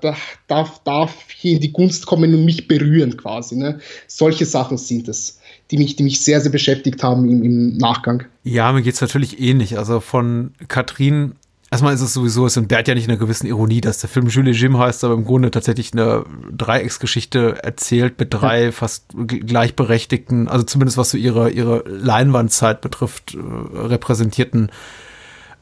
darf, 0.48 0.80
darf 0.84 1.14
hier 1.34 1.54
in 1.54 1.60
die 1.60 1.72
Gunst 1.72 2.06
kommen 2.06 2.34
und 2.34 2.44
mich 2.44 2.68
berühren 2.68 3.16
quasi, 3.16 3.56
ne? 3.56 3.78
Solche 4.06 4.44
Sachen 4.44 4.78
sind 4.78 5.08
es, 5.08 5.40
die 5.70 5.78
mich, 5.78 5.96
die 5.96 6.02
mich 6.02 6.20
sehr, 6.20 6.40
sehr 6.40 6.52
beschäftigt 6.52 7.02
haben 7.02 7.28
im, 7.28 7.42
im 7.42 7.76
Nachgang. 7.76 8.24
Ja, 8.44 8.72
mir 8.72 8.82
geht 8.82 8.94
es 8.94 9.00
natürlich 9.00 9.40
ähnlich, 9.40 9.78
also 9.78 10.00
von 10.00 10.52
Katrin 10.68 11.34
Erstmal 11.72 11.94
ist 11.94 12.02
es 12.02 12.12
sowieso, 12.12 12.44
es 12.44 12.58
entbehrt 12.58 12.86
ja 12.86 12.94
nicht 12.94 13.08
einer 13.08 13.16
gewissen 13.16 13.46
Ironie, 13.46 13.80
dass 13.80 13.96
der 13.96 14.10
Film 14.10 14.26
Jules 14.26 14.60
Jim 14.60 14.76
heißt, 14.76 15.04
aber 15.04 15.14
im 15.14 15.24
Grunde 15.24 15.50
tatsächlich 15.50 15.94
eine 15.94 16.22
Dreiecksgeschichte 16.52 17.64
erzählt 17.64 18.20
mit 18.20 18.34
drei 18.34 18.64
ja. 18.64 18.72
fast 18.72 19.06
gleichberechtigten, 19.14 20.48
also 20.48 20.66
zumindest 20.66 20.98
was 20.98 21.12
so 21.12 21.16
ihre, 21.16 21.48
ihre 21.48 21.82
Leinwandzeit 21.88 22.82
betrifft, 22.82 23.34
äh, 23.34 23.38
repräsentierten 23.38 24.70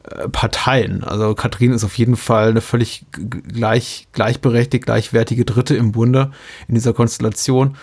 äh, 0.03 0.27
Parteien. 0.27 1.05
Also 1.05 1.33
Katrin 1.33 1.71
ist 1.71 1.85
auf 1.85 1.97
jeden 1.97 2.17
Fall 2.17 2.49
eine 2.49 2.59
völlig 2.59 3.05
gleich, 3.13 4.09
gleichberechtigt, 4.11 4.87
gleichwertige 4.87 5.45
Dritte 5.45 5.77
im 5.77 5.93
Bunde 5.93 6.31
in 6.67 6.75
dieser 6.75 6.91
Konstellation. 6.91 7.77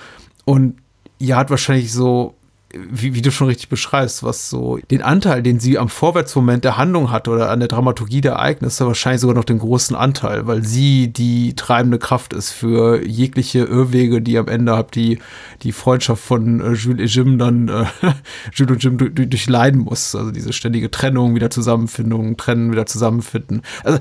Und 0.44 0.76
ihr 1.18 1.34
hat 1.34 1.48
wahrscheinlich 1.48 1.94
so 1.94 2.34
wie, 2.74 3.14
wie 3.14 3.22
du 3.22 3.30
schon 3.30 3.46
richtig 3.46 3.70
beschreibst, 3.70 4.22
was 4.22 4.50
so 4.50 4.78
den 4.90 5.02
Anteil, 5.02 5.42
den 5.42 5.58
sie 5.58 5.78
am 5.78 5.88
Vorwärtsmoment 5.88 6.64
der 6.64 6.76
Handlung 6.76 7.10
hat 7.10 7.26
oder 7.26 7.50
an 7.50 7.60
der 7.60 7.68
Dramaturgie 7.68 8.20
der 8.20 8.32
Ereignisse, 8.32 8.86
wahrscheinlich 8.86 9.22
sogar 9.22 9.34
noch 9.34 9.44
den 9.44 9.58
großen 9.58 9.96
Anteil, 9.96 10.46
weil 10.46 10.62
sie 10.62 11.08
die 11.08 11.56
treibende 11.56 11.98
Kraft 11.98 12.34
ist 12.34 12.50
für 12.50 13.02
jegliche 13.02 13.60
Irrwege, 13.60 14.20
die 14.20 14.36
am 14.36 14.48
Ende 14.48 14.76
habt, 14.76 14.96
die 14.96 15.18
die 15.62 15.72
Freundschaft 15.72 16.22
von 16.22 16.60
äh, 16.60 16.72
Jules 16.72 17.00
et 17.00 17.14
Jim 17.14 17.38
dann 17.38 17.68
äh, 17.68 17.86
Jules 18.52 18.72
und 18.72 18.84
Jim 18.84 18.98
durch, 18.98 19.14
durchleiden 19.14 19.80
muss. 19.80 20.14
Also 20.14 20.30
diese 20.30 20.52
ständige 20.52 20.90
Trennung, 20.90 21.34
wieder 21.34 21.48
Zusammenfindung, 21.48 22.36
trennen, 22.36 22.70
wieder 22.70 22.84
zusammenfinden. 22.84 23.62
Also 23.82 23.98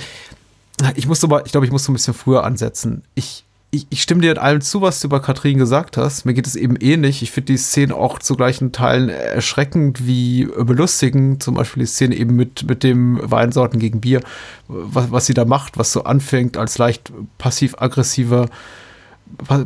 ich 0.95 1.07
muss 1.07 1.23
aber, 1.23 1.45
ich 1.45 1.53
glaube, 1.53 1.65
ich 1.65 1.71
muss 1.71 1.85
so 1.85 1.91
ein 1.91 1.95
bisschen 1.95 2.13
früher 2.13 2.43
ansetzen. 2.43 3.03
Ich 3.15 3.45
ich, 3.69 3.85
ich, 3.89 4.01
stimme 4.01 4.21
dir 4.21 4.31
in 4.31 4.37
allem 4.37 4.61
zu, 4.61 4.81
was 4.81 5.01
du 5.01 5.07
über 5.07 5.21
Katrin 5.21 5.57
gesagt 5.57 5.97
hast. 5.97 6.25
Mir 6.25 6.33
geht 6.33 6.47
es 6.47 6.55
eben 6.55 6.77
ähnlich. 6.77 7.21
Ich 7.21 7.31
finde 7.31 7.53
die 7.53 7.57
Szene 7.57 7.95
auch 7.95 8.19
zu 8.19 8.35
gleichen 8.35 8.71
Teilen 8.71 9.09
erschreckend 9.09 10.07
wie 10.07 10.45
belustigend. 10.45 11.43
Zum 11.43 11.55
Beispiel 11.55 11.83
die 11.83 11.87
Szene 11.87 12.15
eben 12.15 12.35
mit, 12.35 12.67
mit 12.67 12.83
dem 12.83 13.19
Weinsorten 13.21 13.79
gegen 13.79 13.99
Bier, 13.99 14.21
was, 14.67 15.11
was 15.11 15.25
sie 15.25 15.33
da 15.33 15.43
macht, 15.43 15.77
was 15.77 15.91
so 15.91 16.03
anfängt 16.05 16.55
als 16.55 16.77
leicht 16.77 17.11
passiv-aggressiver 17.37 18.47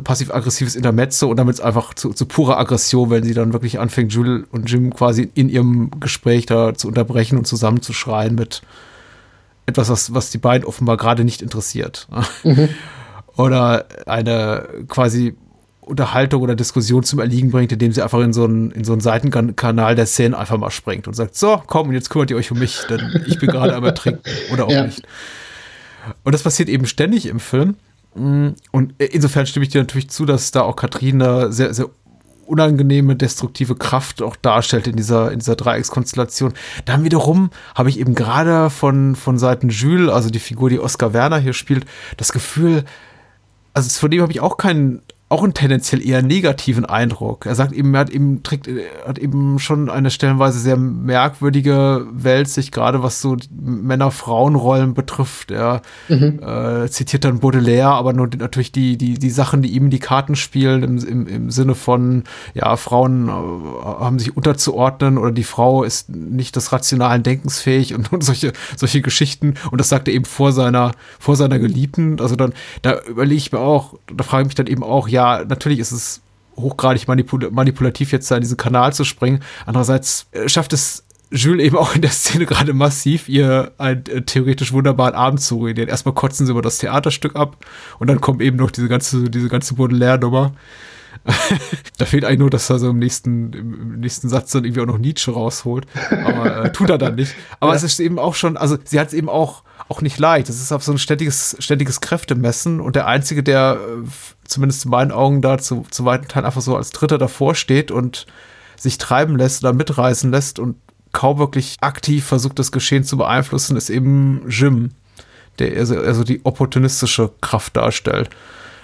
passiv-aggressives 0.02 0.74
Intermezzo 0.74 1.28
und 1.28 1.36
damit 1.36 1.60
einfach 1.60 1.94
zu, 1.94 2.12
zu, 2.12 2.26
purer 2.26 2.58
Aggression, 2.58 3.10
wenn 3.10 3.22
sie 3.22 3.32
dann 3.32 3.52
wirklich 3.52 3.78
anfängt, 3.78 4.12
Jules 4.12 4.42
und 4.50 4.68
Jim 4.68 4.92
quasi 4.92 5.30
in 5.34 5.48
ihrem 5.48 5.92
Gespräch 6.00 6.46
da 6.46 6.74
zu 6.74 6.88
unterbrechen 6.88 7.38
und 7.38 7.46
zusammenzuschreien 7.46 8.34
mit 8.34 8.62
etwas, 9.66 9.88
was, 9.88 10.12
was 10.12 10.30
die 10.30 10.38
beiden 10.38 10.66
offenbar 10.66 10.96
gerade 10.96 11.22
nicht 11.22 11.42
interessiert. 11.42 12.08
Mhm 12.42 12.70
oder 13.36 13.86
eine 14.06 14.66
quasi 14.88 15.34
Unterhaltung 15.80 16.42
oder 16.42 16.54
Diskussion 16.54 17.02
zum 17.02 17.18
Erliegen 17.18 17.50
bringt, 17.50 17.72
indem 17.72 17.92
sie 17.92 18.02
einfach 18.02 18.20
in 18.20 18.32
so 18.32 18.44
einen, 18.44 18.70
in 18.70 18.84
so 18.84 18.92
einen 18.92 19.00
Seitenkanal 19.00 19.96
der 19.96 20.06
Szene 20.06 20.38
einfach 20.38 20.56
mal 20.56 20.70
springt 20.70 21.08
und 21.08 21.14
sagt, 21.14 21.34
so, 21.34 21.60
komm, 21.66 21.88
und 21.88 21.94
jetzt 21.94 22.08
kümmert 22.08 22.30
ihr 22.30 22.36
euch 22.36 22.52
um 22.52 22.58
mich, 22.58 22.80
denn 22.88 23.24
ich 23.26 23.38
bin 23.38 23.48
gerade 23.50 23.74
am 23.74 23.84
Ertrinken 23.84 24.22
oder 24.52 24.66
auch 24.66 24.70
ja. 24.70 24.86
nicht. 24.86 25.02
Und 26.22 26.34
das 26.34 26.42
passiert 26.42 26.68
eben 26.68 26.86
ständig 26.86 27.26
im 27.26 27.40
Film. 27.40 27.76
Und 28.14 28.94
insofern 28.98 29.46
stimme 29.46 29.64
ich 29.64 29.70
dir 29.70 29.80
natürlich 29.80 30.10
zu, 30.10 30.24
dass 30.24 30.50
da 30.50 30.62
auch 30.62 30.76
Katrina 30.76 31.50
sehr, 31.50 31.72
sehr 31.72 31.88
unangenehme, 32.46 33.16
destruktive 33.16 33.74
Kraft 33.74 34.20
auch 34.20 34.36
darstellt 34.36 34.86
in 34.86 34.96
dieser, 34.96 35.32
in 35.32 35.38
dieser 35.38 35.56
Dreieckskonstellation. 35.56 36.52
Dann 36.84 37.04
wiederum 37.04 37.50
habe 37.74 37.88
ich 37.88 37.98
eben 37.98 38.14
gerade 38.14 38.68
von, 38.68 39.16
von 39.16 39.38
Seiten 39.38 39.70
Jules, 39.70 40.10
also 40.10 40.28
die 40.28 40.40
Figur, 40.40 40.68
die 40.68 40.80
Oscar 40.80 41.12
Werner 41.12 41.38
hier 41.38 41.54
spielt, 41.54 41.86
das 42.18 42.32
Gefühl, 42.32 42.84
also 43.74 43.88
von 43.98 44.10
dem 44.10 44.22
habe 44.22 44.32
ich 44.32 44.40
auch 44.40 44.56
keinen 44.56 45.02
auch 45.32 45.42
einen 45.42 45.54
tendenziell 45.54 46.06
eher 46.06 46.20
negativen 46.20 46.84
Eindruck. 46.84 47.46
Er 47.46 47.54
sagt 47.54 47.72
eben, 47.72 47.94
er 47.94 48.00
hat 48.00 48.10
eben, 48.10 48.42
trägt, 48.42 48.68
hat 49.06 49.18
eben 49.18 49.58
schon 49.58 49.88
eine 49.88 50.10
stellenweise 50.10 50.58
sehr 50.58 50.76
merkwürdige 50.76 52.06
Welt, 52.12 52.48
sich 52.48 52.70
gerade 52.70 53.02
was 53.02 53.22
so 53.22 53.38
Männer-Frauen-Rollen 53.50 54.92
betrifft. 54.92 55.50
Er 55.50 55.80
mhm. 56.10 56.38
äh, 56.46 56.86
zitiert 56.90 57.24
dann 57.24 57.40
Baudelaire, 57.40 57.92
aber 57.92 58.12
nur 58.12 58.28
natürlich 58.38 58.72
die, 58.72 58.98
die, 58.98 59.14
die 59.14 59.30
Sachen, 59.30 59.62
die 59.62 59.70
ihm 59.70 59.88
die 59.88 60.00
Karten 60.00 60.36
spielen, 60.36 60.82
im, 60.82 60.98
im, 60.98 61.26
im 61.26 61.50
Sinne 61.50 61.74
von, 61.74 62.24
ja, 62.52 62.76
Frauen 62.76 63.28
äh, 63.28 63.32
haben 63.32 64.18
sich 64.18 64.36
unterzuordnen 64.36 65.16
oder 65.16 65.32
die 65.32 65.44
Frau 65.44 65.82
ist 65.82 66.10
nicht 66.10 66.56
des 66.56 66.72
rationalen 66.72 67.22
Denkens 67.22 67.58
fähig 67.58 67.94
und, 67.94 68.12
und 68.12 68.22
solche, 68.22 68.52
solche 68.76 69.00
Geschichten. 69.00 69.54
Und 69.70 69.80
das 69.80 69.88
sagt 69.88 70.08
er 70.08 70.14
eben 70.14 70.26
vor 70.26 70.52
seiner, 70.52 70.92
vor 71.18 71.36
seiner 71.36 71.58
Geliebten. 71.58 72.20
Also 72.20 72.36
dann, 72.36 72.52
da 72.82 73.00
überlege 73.00 73.38
ich 73.38 73.50
mir 73.50 73.60
auch, 73.60 73.94
da 74.14 74.24
frage 74.24 74.42
ich 74.42 74.48
mich 74.48 74.54
dann 74.56 74.66
eben 74.66 74.82
auch, 74.82 75.08
ja, 75.08 75.21
ja, 75.22 75.44
natürlich 75.44 75.78
ist 75.78 75.92
es 75.92 76.20
hochgradig 76.56 77.08
manipul 77.08 77.50
manipulativ, 77.50 78.12
jetzt 78.12 78.30
da 78.30 78.36
in 78.36 78.42
diesen 78.42 78.56
Kanal 78.56 78.92
zu 78.92 79.04
springen. 79.04 79.40
Andererseits 79.66 80.26
äh, 80.32 80.48
schafft 80.48 80.72
es 80.72 81.04
Jules 81.30 81.64
eben 81.64 81.76
auch 81.78 81.94
in 81.94 82.02
der 82.02 82.10
Szene 82.10 82.44
gerade 82.44 82.74
massiv, 82.74 83.28
ihr 83.28 83.72
einen 83.78 84.04
äh, 84.06 84.22
theoretisch 84.22 84.72
wunderbaren 84.72 85.14
Abend 85.14 85.40
zu 85.40 85.56
ruinieren. 85.56 85.88
Erstmal 85.88 86.14
kotzen 86.14 86.46
sie 86.46 86.52
über 86.52 86.62
das 86.62 86.78
Theaterstück 86.78 87.36
ab 87.36 87.64
und 87.98 88.08
dann 88.08 88.20
kommt 88.20 88.42
eben 88.42 88.56
noch 88.56 88.70
diese 88.70 88.88
ganze, 88.88 89.30
diese 89.30 89.48
ganze 89.48 89.74
Baudelaire-Nummer. 89.74 90.52
da 91.98 92.04
fehlt 92.04 92.24
eigentlich 92.24 92.38
nur, 92.40 92.50
dass 92.50 92.68
er 92.70 92.78
so 92.78 92.90
im 92.90 92.98
nächsten, 92.98 93.52
im 93.52 94.00
nächsten 94.00 94.28
Satz 94.28 94.50
dann 94.52 94.64
irgendwie 94.64 94.80
auch 94.80 94.86
noch 94.86 94.98
Nietzsche 94.98 95.30
rausholt. 95.30 95.86
Aber 96.24 96.64
äh, 96.64 96.72
tut 96.72 96.90
er 96.90 96.98
dann 96.98 97.14
nicht. 97.14 97.34
Aber 97.60 97.72
ja. 97.72 97.76
es 97.76 97.82
ist 97.82 98.00
eben 98.00 98.18
auch 98.18 98.34
schon, 98.34 98.56
also 98.56 98.76
sie 98.84 98.98
hat 98.98 99.08
es 99.08 99.14
eben 99.14 99.28
auch, 99.28 99.62
auch 99.88 100.00
nicht 100.00 100.18
leicht. 100.18 100.48
Es 100.48 100.60
ist 100.60 100.72
auf 100.72 100.82
so 100.82 100.92
ein 100.92 100.98
ständiges, 100.98 101.56
ständiges 101.60 102.00
Kräftemessen 102.00 102.80
und 102.80 102.96
der 102.96 103.06
Einzige, 103.06 103.42
der 103.42 103.78
äh, 103.80 104.08
zumindest 104.44 104.84
in 104.84 104.90
meinen 104.90 105.12
Augen 105.12 105.42
da 105.42 105.58
zu, 105.58 105.86
zu 105.90 106.04
weiten 106.04 106.28
Teilen 106.28 106.46
einfach 106.46 106.60
so 106.60 106.76
als 106.76 106.90
Dritter 106.90 107.18
davor 107.18 107.54
steht 107.54 107.90
und 107.90 108.26
sich 108.76 108.98
treiben 108.98 109.36
lässt 109.36 109.62
oder 109.62 109.72
mitreißen 109.72 110.30
lässt 110.30 110.58
und 110.58 110.76
kaum 111.12 111.38
wirklich 111.38 111.76
aktiv 111.82 112.24
versucht, 112.24 112.58
das 112.58 112.72
Geschehen 112.72 113.04
zu 113.04 113.16
beeinflussen, 113.16 113.76
ist 113.76 113.90
eben 113.90 114.44
Jim, 114.48 114.90
der 115.58 115.76
also, 115.76 115.98
also 115.98 116.24
die 116.24 116.44
opportunistische 116.44 117.30
Kraft 117.40 117.76
darstellt 117.76 118.30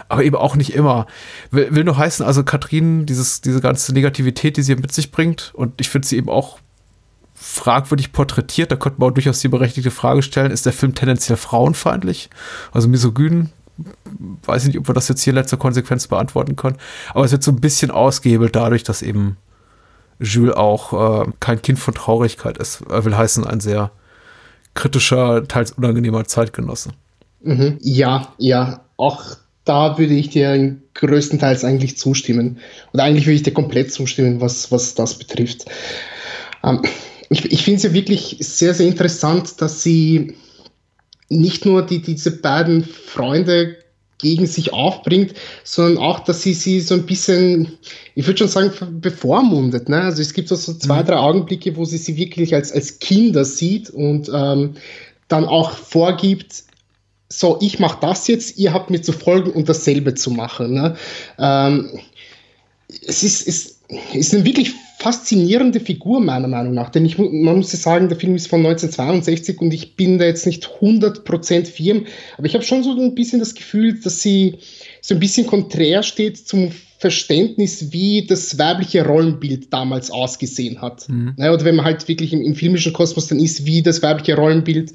aber 0.09 0.25
eben 0.25 0.37
auch 0.37 0.57
nicht 0.57 0.75
immer. 0.75 1.07
Will, 1.51 1.75
will 1.75 1.85
nur 1.85 1.97
heißen, 1.97 2.25
also 2.25 2.45
Katrin, 2.45 3.07
dieses, 3.07 3.41
diese 3.41 3.61
ganze 3.61 3.93
Negativität, 3.93 4.57
die 4.57 4.63
sie 4.63 4.75
mit 4.75 4.93
sich 4.93 5.11
bringt, 5.11 5.53
und 5.55 5.81
ich 5.81 5.89
finde 5.89 6.09
sie 6.09 6.17
eben 6.17 6.29
auch 6.29 6.59
fragwürdig 7.35 8.13
porträtiert, 8.13 8.73
da 8.73 8.77
könnte 8.77 9.01
man 9.01 9.11
auch 9.11 9.15
durchaus 9.15 9.41
die 9.41 9.49
berechtigte 9.49 9.91
Frage 9.91 10.23
stellen, 10.23 10.51
ist 10.51 10.67
der 10.67 10.73
Film 10.73 10.95
tendenziell 10.95 11.37
frauenfeindlich, 11.37 12.31
also 12.73 12.89
misogyn? 12.89 13.51
Weiß 14.45 14.63
ich 14.63 14.69
nicht, 14.69 14.79
ob 14.79 14.89
wir 14.89 14.95
das 14.95 15.07
jetzt 15.07 15.23
hier 15.23 15.31
in 15.31 15.37
letzter 15.37 15.57
Konsequenz 15.57 16.09
beantworten 16.09 16.57
können, 16.57 16.79
aber 17.15 17.25
es 17.25 17.31
wird 17.31 17.45
so 17.45 17.53
ein 17.53 17.61
bisschen 17.61 17.93
ausgehebelt 17.93 18.57
dadurch, 18.57 18.83
dass 18.83 19.03
eben 19.03 19.37
Jules 20.19 20.57
auch 20.57 21.27
äh, 21.27 21.31
kein 21.39 21.63
Kind 21.63 21.79
von 21.79 21.95
Traurigkeit 21.95 22.59
ist. 22.59 22.83
Er 22.91 23.05
will 23.05 23.17
heißen, 23.17 23.47
ein 23.47 23.61
sehr 23.61 23.93
kritischer, 24.75 25.47
teils 25.47 25.73
unangenehmer 25.73 26.25
Zeitgenosse. 26.25 26.91
Mhm. 27.41 27.79
Ja, 27.81 28.33
ja, 28.39 28.81
auch 28.97 29.37
da 29.69 29.99
würde 29.99 30.15
ich 30.15 30.31
dir 30.31 30.77
größtenteils 30.95 31.65
eigentlich 31.65 31.97
zustimmen. 31.99 32.59
Oder 32.93 33.05
eigentlich 33.05 33.27
würde 33.27 33.37
ich 33.37 33.43
dir 33.43 33.53
komplett 33.53 33.93
zustimmen, 33.93 34.41
was, 34.41 34.73
was 34.73 34.95
das 34.95 35.19
betrifft. 35.19 35.67
Ähm, 36.65 36.83
ich 37.31 37.45
ich 37.53 37.63
finde 37.63 37.77
es 37.77 37.83
ja 37.83 37.93
wirklich 37.93 38.37
sehr, 38.41 38.75
sehr 38.75 38.87
interessant, 38.87 39.61
dass 39.61 39.83
sie 39.83 40.35
nicht 41.29 41.67
nur 41.67 41.83
die, 41.83 42.01
diese 42.01 42.31
beiden 42.31 42.85
Freunde 42.85 43.77
gegen 44.17 44.47
sich 44.47 44.73
aufbringt, 44.73 45.35
sondern 45.63 46.03
auch, 46.03 46.21
dass 46.21 46.43
sie 46.43 46.55
sie 46.55 46.81
so 46.81 46.95
ein 46.95 47.07
bisschen, 47.07 47.79
ich 48.15 48.27
würde 48.27 48.39
schon 48.39 48.49
sagen, 48.49 49.01
bevormundet. 49.01 49.89
Ne? 49.89 50.01
Also 50.01 50.23
es 50.23 50.33
gibt 50.33 50.49
so, 50.49 50.57
so 50.57 50.75
zwei, 50.75 51.03
mhm. 51.03 51.07
drei 51.07 51.17
Augenblicke, 51.17 51.77
wo 51.77 51.85
sie 51.85 51.99
sie 51.99 52.17
wirklich 52.17 52.55
als, 52.55 52.73
als 52.73 52.99
Kinder 52.99 53.45
sieht 53.45 53.91
und 53.91 54.31
ähm, 54.35 54.75
dann 55.29 55.45
auch 55.45 55.71
vorgibt, 55.71 56.65
so, 57.29 57.59
ich 57.61 57.79
mache 57.79 57.99
das 58.01 58.27
jetzt, 58.29 58.59
ihr 58.59 58.73
habt 58.73 58.91
mir 58.91 59.03
zu 59.03 59.13
folgen 59.13 59.51
und 59.51 59.69
dasselbe 59.69 60.15
zu 60.15 60.31
machen. 60.31 60.73
Ne? 60.73 60.97
Ähm, 61.39 62.01
es 63.07 63.23
ist, 63.23 63.47
es 63.47 63.79
ist 64.15 64.35
eine 64.35 64.45
wirklich 64.45 64.73
faszinierende 64.99 65.79
Figur, 65.79 66.21
meiner 66.21 66.49
Meinung 66.49 66.75
nach. 66.75 66.91
Denn 66.91 67.07
ich, 67.07 67.19
man 67.19 67.57
muss 67.57 67.73
ja 67.73 67.79
sagen, 67.79 68.09
der 68.09 68.19
Film 68.19 68.35
ist 68.35 68.49
von 68.49 68.61
1962 68.61 69.61
und 69.61 69.73
ich 69.73 69.95
bin 69.95 70.19
da 70.19 70.25
jetzt 70.25 70.47
nicht 70.47 70.69
100% 70.81 71.67
firm, 71.67 72.07
aber 72.37 72.47
ich 72.47 72.55
habe 72.55 72.65
schon 72.65 72.83
so 72.83 72.91
ein 72.99 73.15
bisschen 73.15 73.39
das 73.39 73.55
Gefühl, 73.55 74.01
dass 74.01 74.23
sie 74.23 74.59
so 75.01 75.15
ein 75.15 75.21
bisschen 75.21 75.47
konträr 75.47 76.03
steht 76.03 76.37
zum 76.37 76.73
Verständnis, 76.99 77.93
wie 77.93 78.27
das 78.27 78.59
weibliche 78.59 79.07
Rollenbild 79.07 79.73
damals 79.73 80.11
ausgesehen 80.11 80.83
hat. 80.83 81.09
Mhm. 81.09 81.35
Ja, 81.39 81.53
oder 81.53 81.65
wenn 81.65 81.77
man 81.77 81.85
halt 81.85 82.09
wirklich 82.09 82.33
im, 82.33 82.43
im, 82.43 82.57
filmischen 82.57 82.93
Kosmos 82.93 83.29
dann 83.29 83.39
ist, 83.39 83.65
wie 83.67 83.83
das 83.83 84.03
weibliche 84.03 84.35
Rollenbild 84.35 84.95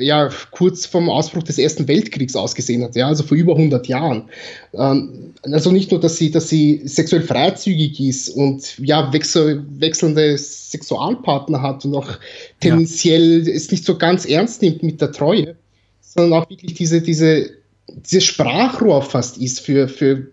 ja 0.00 0.30
kurz 0.50 0.86
vom 0.86 1.08
Ausbruch 1.08 1.42
des 1.42 1.58
Ersten 1.58 1.88
Weltkriegs 1.88 2.36
ausgesehen 2.36 2.82
hat, 2.82 2.96
ja, 2.96 3.06
also 3.08 3.22
vor 3.22 3.36
über 3.36 3.54
100 3.54 3.86
Jahren. 3.88 4.28
Ähm, 4.72 5.34
also 5.42 5.70
nicht 5.70 5.90
nur, 5.90 6.00
dass 6.00 6.16
sie, 6.16 6.30
dass 6.30 6.48
sie 6.48 6.82
sexuell 6.84 7.22
freizügig 7.22 8.00
ist 8.00 8.28
und 8.30 8.78
ja 8.78 9.12
wechsel, 9.12 9.64
wechselnde 9.68 10.36
Sexualpartner 10.38 11.62
hat 11.62 11.84
und 11.84 11.94
auch 11.94 12.08
tendenziell 12.60 13.46
ja. 13.46 13.54
es 13.54 13.70
nicht 13.70 13.84
so 13.84 13.96
ganz 13.96 14.24
ernst 14.24 14.62
nimmt 14.62 14.82
mit 14.82 15.00
der 15.00 15.12
Treue, 15.12 15.56
sondern 16.00 16.42
auch 16.42 16.50
wirklich 16.50 16.74
diese, 16.74 17.00
diese, 17.00 17.50
diese 17.88 18.20
Sprachrohr 18.20 19.02
fast 19.02 19.38
ist 19.38 19.60
für, 19.60 19.88
für 19.88 20.28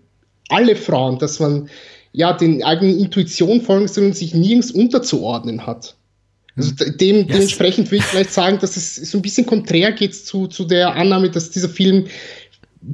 alle 0.50 0.76
Frauen, 0.76 1.20
dass 1.20 1.40
man 1.40 1.70
ja 2.12 2.34
den 2.34 2.64
eigenen 2.64 3.00
Intuition 3.00 3.62
folgen 3.62 3.88
soll 3.88 4.06
und 4.06 4.16
sich 4.16 4.34
nirgends 4.34 4.72
unterzuordnen 4.72 5.66
hat. 5.66 5.96
Also 6.58 6.74
dem, 6.74 7.18
yes. 7.18 7.28
dementsprechend 7.28 7.88
würde 7.92 7.98
ich 7.98 8.04
vielleicht 8.04 8.34
sagen, 8.34 8.58
dass 8.60 8.76
es 8.78 8.96
so 8.96 9.20
ein 9.20 9.22
bisschen 9.22 9.46
konträr 9.46 9.92
geht 9.92 10.16
zu, 10.16 10.48
zu 10.48 10.66
der 10.66 10.96
Annahme, 10.96 11.30
dass 11.30 11.52
dieser 11.52 11.70
Film 11.70 12.08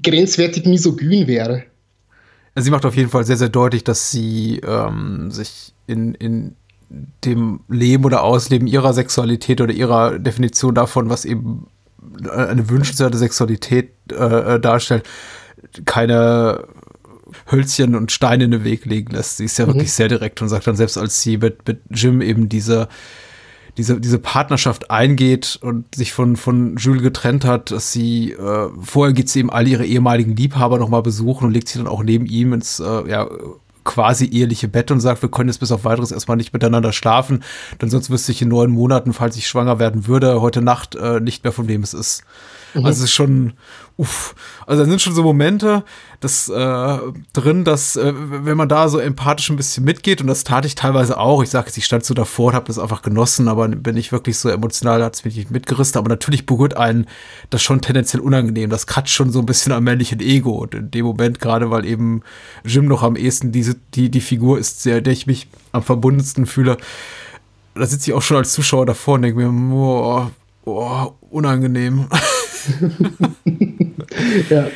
grenzwertig 0.02 0.66
misogyn 0.66 1.28
wäre. 1.28 1.64
Sie 2.56 2.70
macht 2.70 2.86
auf 2.86 2.96
jeden 2.96 3.10
Fall 3.10 3.24
sehr, 3.24 3.38
sehr 3.38 3.50
deutlich, 3.50 3.84
dass 3.84 4.12
sie 4.12 4.60
ähm, 4.60 5.32
sich 5.32 5.74
in, 5.88 6.14
in 6.16 6.56
dem 7.26 7.62
Leben 7.70 8.06
oder 8.06 8.24
Ausleben 8.24 8.68
ihrer 8.68 8.94
Sexualität 8.94 9.62
oder 9.62 9.74
ihrer 9.74 10.20
Definition 10.20 10.76
davon, 10.76 11.10
was 11.10 11.26
eben 11.26 11.68
eine 12.30 12.70
wünschenswerte 12.70 13.18
Sexualität 13.18 13.92
äh, 14.12 14.60
darstellt, 14.60 15.04
keine 15.86 16.68
Hölzchen 17.52 17.96
und 17.96 18.12
Steine 18.12 18.44
in 18.44 18.52
den 18.52 18.64
Weg 18.64 18.86
legen 18.86 19.14
lässt. 19.14 19.38
Sie 19.38 19.46
ist 19.46 19.58
ja 19.58 19.66
mhm. 19.66 19.70
wirklich 19.74 19.94
sehr 19.94 20.08
direkt 20.08 20.42
und 20.42 20.50
sagt 20.50 20.68
dann 20.68 20.76
selbst, 20.76 20.98
als 20.98 21.22
sie 21.22 21.38
mit, 21.38 21.68
mit 21.68 21.82
Jim 21.90 22.22
eben 22.22 22.50
diese, 22.50 22.88
diese, 23.78 24.00
diese 24.00 24.20
Partnerschaft 24.20 24.92
eingeht 24.92 25.58
und 25.62 25.96
sich 25.96 26.14
von, 26.14 26.36
von 26.36 26.78
Jules 26.78 27.02
getrennt 27.02 27.44
hat, 27.46 27.72
dass 27.72 27.92
sie, 27.92 28.32
äh, 28.32 28.70
vorher 28.82 29.14
geht 29.14 29.30
sie 29.30 29.40
eben 29.40 29.50
alle 29.50 29.70
ihre 29.70 29.86
ehemaligen 29.86 30.36
Liebhaber 30.36 30.78
nochmal 30.78 31.02
besuchen 31.02 31.48
und 31.48 31.54
legt 31.54 31.68
sie 31.68 31.80
dann 31.80 31.88
auch 31.88 32.04
neben 32.04 32.26
ihm 32.26 32.54
ins, 32.54 32.80
äh, 32.80 33.10
ja, 33.10 33.28
quasi 33.84 34.26
eheliche 34.26 34.68
Bett 34.68 34.92
und 34.92 35.00
sagt, 35.00 35.22
wir 35.22 35.30
können 35.30 35.50
jetzt 35.50 35.60
bis 35.60 35.72
auf 35.72 35.84
weiteres 35.84 36.12
erstmal 36.12 36.38
nicht 36.38 36.54
miteinander 36.54 36.94
schlafen, 36.94 37.44
denn 37.82 37.90
sonst 37.90 38.10
wüsste 38.10 38.32
ich 38.32 38.42
in 38.42 38.48
neun 38.50 38.72
Monaten, 38.72 39.14
falls 39.14 39.36
ich 39.36 39.48
schwanger 39.48 39.80
werden 39.80 40.08
würde, 40.08 40.42
heute 40.42 40.62
Nacht 40.62 40.96
äh, 40.96 41.20
nicht 41.20 41.44
mehr 41.44 41.52
von 41.52 41.68
wem 41.68 41.84
es 41.84 41.94
ist. 41.94 42.24
Mhm. 42.74 42.86
Also 42.86 43.00
es 43.00 43.10
ist 43.10 43.14
schon, 43.14 43.54
uff. 43.98 44.34
Also 44.66 44.84
da 44.84 44.90
sind 44.90 45.02
schon 45.02 45.14
so 45.14 45.24
Momente 45.24 45.84
das, 46.20 46.50
äh, 46.50 46.98
drin, 47.34 47.64
dass, 47.64 47.96
äh, 47.96 48.14
wenn 48.16 48.58
man 48.58 48.70
da 48.70 48.88
so 48.90 48.98
empathisch 48.98 49.50
ein 49.50 49.56
bisschen 49.56 49.84
mitgeht, 49.84 50.22
und 50.22 50.28
das 50.28 50.44
tat 50.44 50.66
ich 50.66 50.76
teilweise 50.76 51.20
auch, 51.20 51.44
ich 51.44 51.50
sage 51.50 51.68
jetzt, 51.68 51.78
ich 51.78 51.86
stand 51.86 52.06
so 52.06 52.14
davor 52.14 52.48
und 52.48 52.56
habe 52.56 52.68
das 52.68 52.80
einfach 52.80 53.02
genossen, 53.02 53.48
aber 53.48 53.68
bin 53.68 53.98
ich 53.98 54.12
wirklich 54.12 54.38
so 54.38 54.50
emotional, 54.50 55.04
hat 55.04 55.16
es 55.16 55.26
mich 55.26 55.36
nicht 55.36 55.52
mitgerissen, 55.52 55.98
aber 55.98 56.10
natürlich 56.10 56.46
berührt 56.46 56.76
einen 56.76 57.08
das 57.50 57.62
schon 57.62 57.82
tendenziell 57.82 58.22
unangenehm. 58.22 58.70
Das 58.70 58.88
kratzt 58.88 59.12
schon 59.12 59.32
so 59.32 59.40
ein 59.40 59.46
bisschen 59.46 59.72
am 59.72 59.84
männlichen 59.84 60.20
Ego. 60.22 60.52
Und 60.52 60.74
in 60.74 60.92
dem 60.92 61.06
Moment, 61.06 61.40
gerade 61.40 61.70
weil 61.70 61.86
eben 61.86 62.22
Jim 62.64 62.88
noch 62.88 63.04
am 63.04 63.16
ehesten 63.16 63.52
diese, 63.52 63.76
die, 63.94 64.10
die 64.10 64.22
Figur 64.22 64.58
ist, 64.58 64.86
der, 64.86 65.02
der 65.02 65.14
ich 65.14 65.28
mich 65.28 65.48
am 65.72 65.84
verbundensten 65.84 66.46
fühle, 66.46 66.78
da 67.76 67.86
sitze 67.86 68.12
ich 68.12 68.16
auch 68.16 68.22
schon 68.22 68.38
als 68.38 68.54
Zuschauer 68.54 68.86
davor 68.86 69.16
und 69.16 69.24
denke 69.24 69.40
mir, 69.40 69.52
boah, 69.70 70.32
boah 70.64 71.14
unangenehm. 71.30 72.08
ja. 74.50 74.68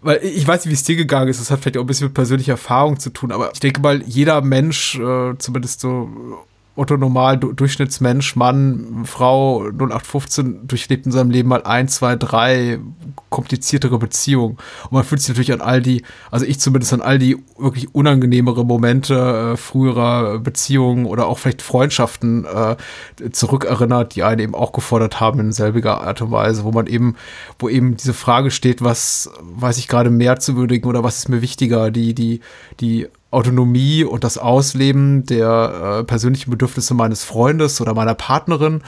Weil 0.00 0.20
ich 0.24 0.46
weiß 0.46 0.64
nicht, 0.64 0.70
wie 0.70 0.74
es 0.74 0.82
dir 0.82 0.96
gegangen 0.96 1.28
ist. 1.28 1.40
Das 1.40 1.50
hat 1.50 1.60
vielleicht 1.60 1.76
auch 1.76 1.82
ein 1.82 1.86
bisschen 1.86 2.08
mit 2.08 2.14
persönlicher 2.14 2.52
Erfahrung 2.52 2.98
zu 2.98 3.10
tun. 3.10 3.30
Aber 3.30 3.52
ich 3.52 3.60
denke 3.60 3.80
mal, 3.80 4.02
jeder 4.02 4.40
Mensch, 4.40 4.98
äh, 4.98 5.38
zumindest 5.38 5.80
so 5.80 6.08
Otto 6.74 6.96
Normal, 6.96 7.38
Durchschnittsmensch, 7.38 8.34
Mann, 8.34 9.02
Frau 9.04 9.68
0815 9.70 10.66
durchlebt 10.66 11.04
in 11.04 11.12
seinem 11.12 11.30
Leben 11.30 11.50
mal 11.50 11.64
ein, 11.64 11.86
zwei, 11.88 12.16
drei 12.16 12.78
kompliziertere 13.28 13.98
Beziehungen. 13.98 14.56
Und 14.84 14.92
man 14.92 15.04
fühlt 15.04 15.20
sich 15.20 15.28
natürlich 15.28 15.52
an 15.52 15.60
all 15.60 15.82
die, 15.82 16.02
also 16.30 16.46
ich 16.46 16.60
zumindest 16.60 16.94
an 16.94 17.02
all 17.02 17.18
die 17.18 17.36
wirklich 17.58 17.94
unangenehmere 17.94 18.64
Momente 18.64 19.52
äh, 19.52 19.56
früherer 19.58 20.38
Beziehungen 20.38 21.04
oder 21.04 21.26
auch 21.26 21.38
vielleicht 21.38 21.60
Freundschaften 21.60 22.46
äh, 22.46 22.76
zurückerinnert, 23.32 24.14
die 24.14 24.22
einen 24.22 24.40
eben 24.40 24.54
auch 24.54 24.72
gefordert 24.72 25.20
haben 25.20 25.40
in 25.40 25.52
selbiger 25.52 26.00
Art 26.00 26.22
und 26.22 26.30
Weise, 26.30 26.64
wo 26.64 26.72
man 26.72 26.86
eben, 26.86 27.16
wo 27.58 27.68
eben 27.68 27.98
diese 27.98 28.14
Frage 28.14 28.50
steht, 28.50 28.82
was 28.82 29.30
weiß 29.42 29.76
ich 29.76 29.88
gerade 29.88 30.08
mehr 30.08 30.38
zu 30.38 30.56
würdigen 30.56 30.88
oder 30.88 31.04
was 31.04 31.18
ist 31.18 31.28
mir 31.28 31.42
wichtiger, 31.42 31.90
die, 31.90 32.14
die, 32.14 32.40
die 32.80 33.08
Autonomie 33.32 34.04
und 34.04 34.24
das 34.24 34.38
Ausleben 34.38 35.26
der 35.26 35.98
äh, 36.00 36.04
persönlichen 36.04 36.50
Bedürfnisse 36.50 36.94
meines 36.94 37.24
Freundes 37.24 37.80
oder 37.80 37.94
meiner 37.94 38.14
Partnerin 38.14 38.82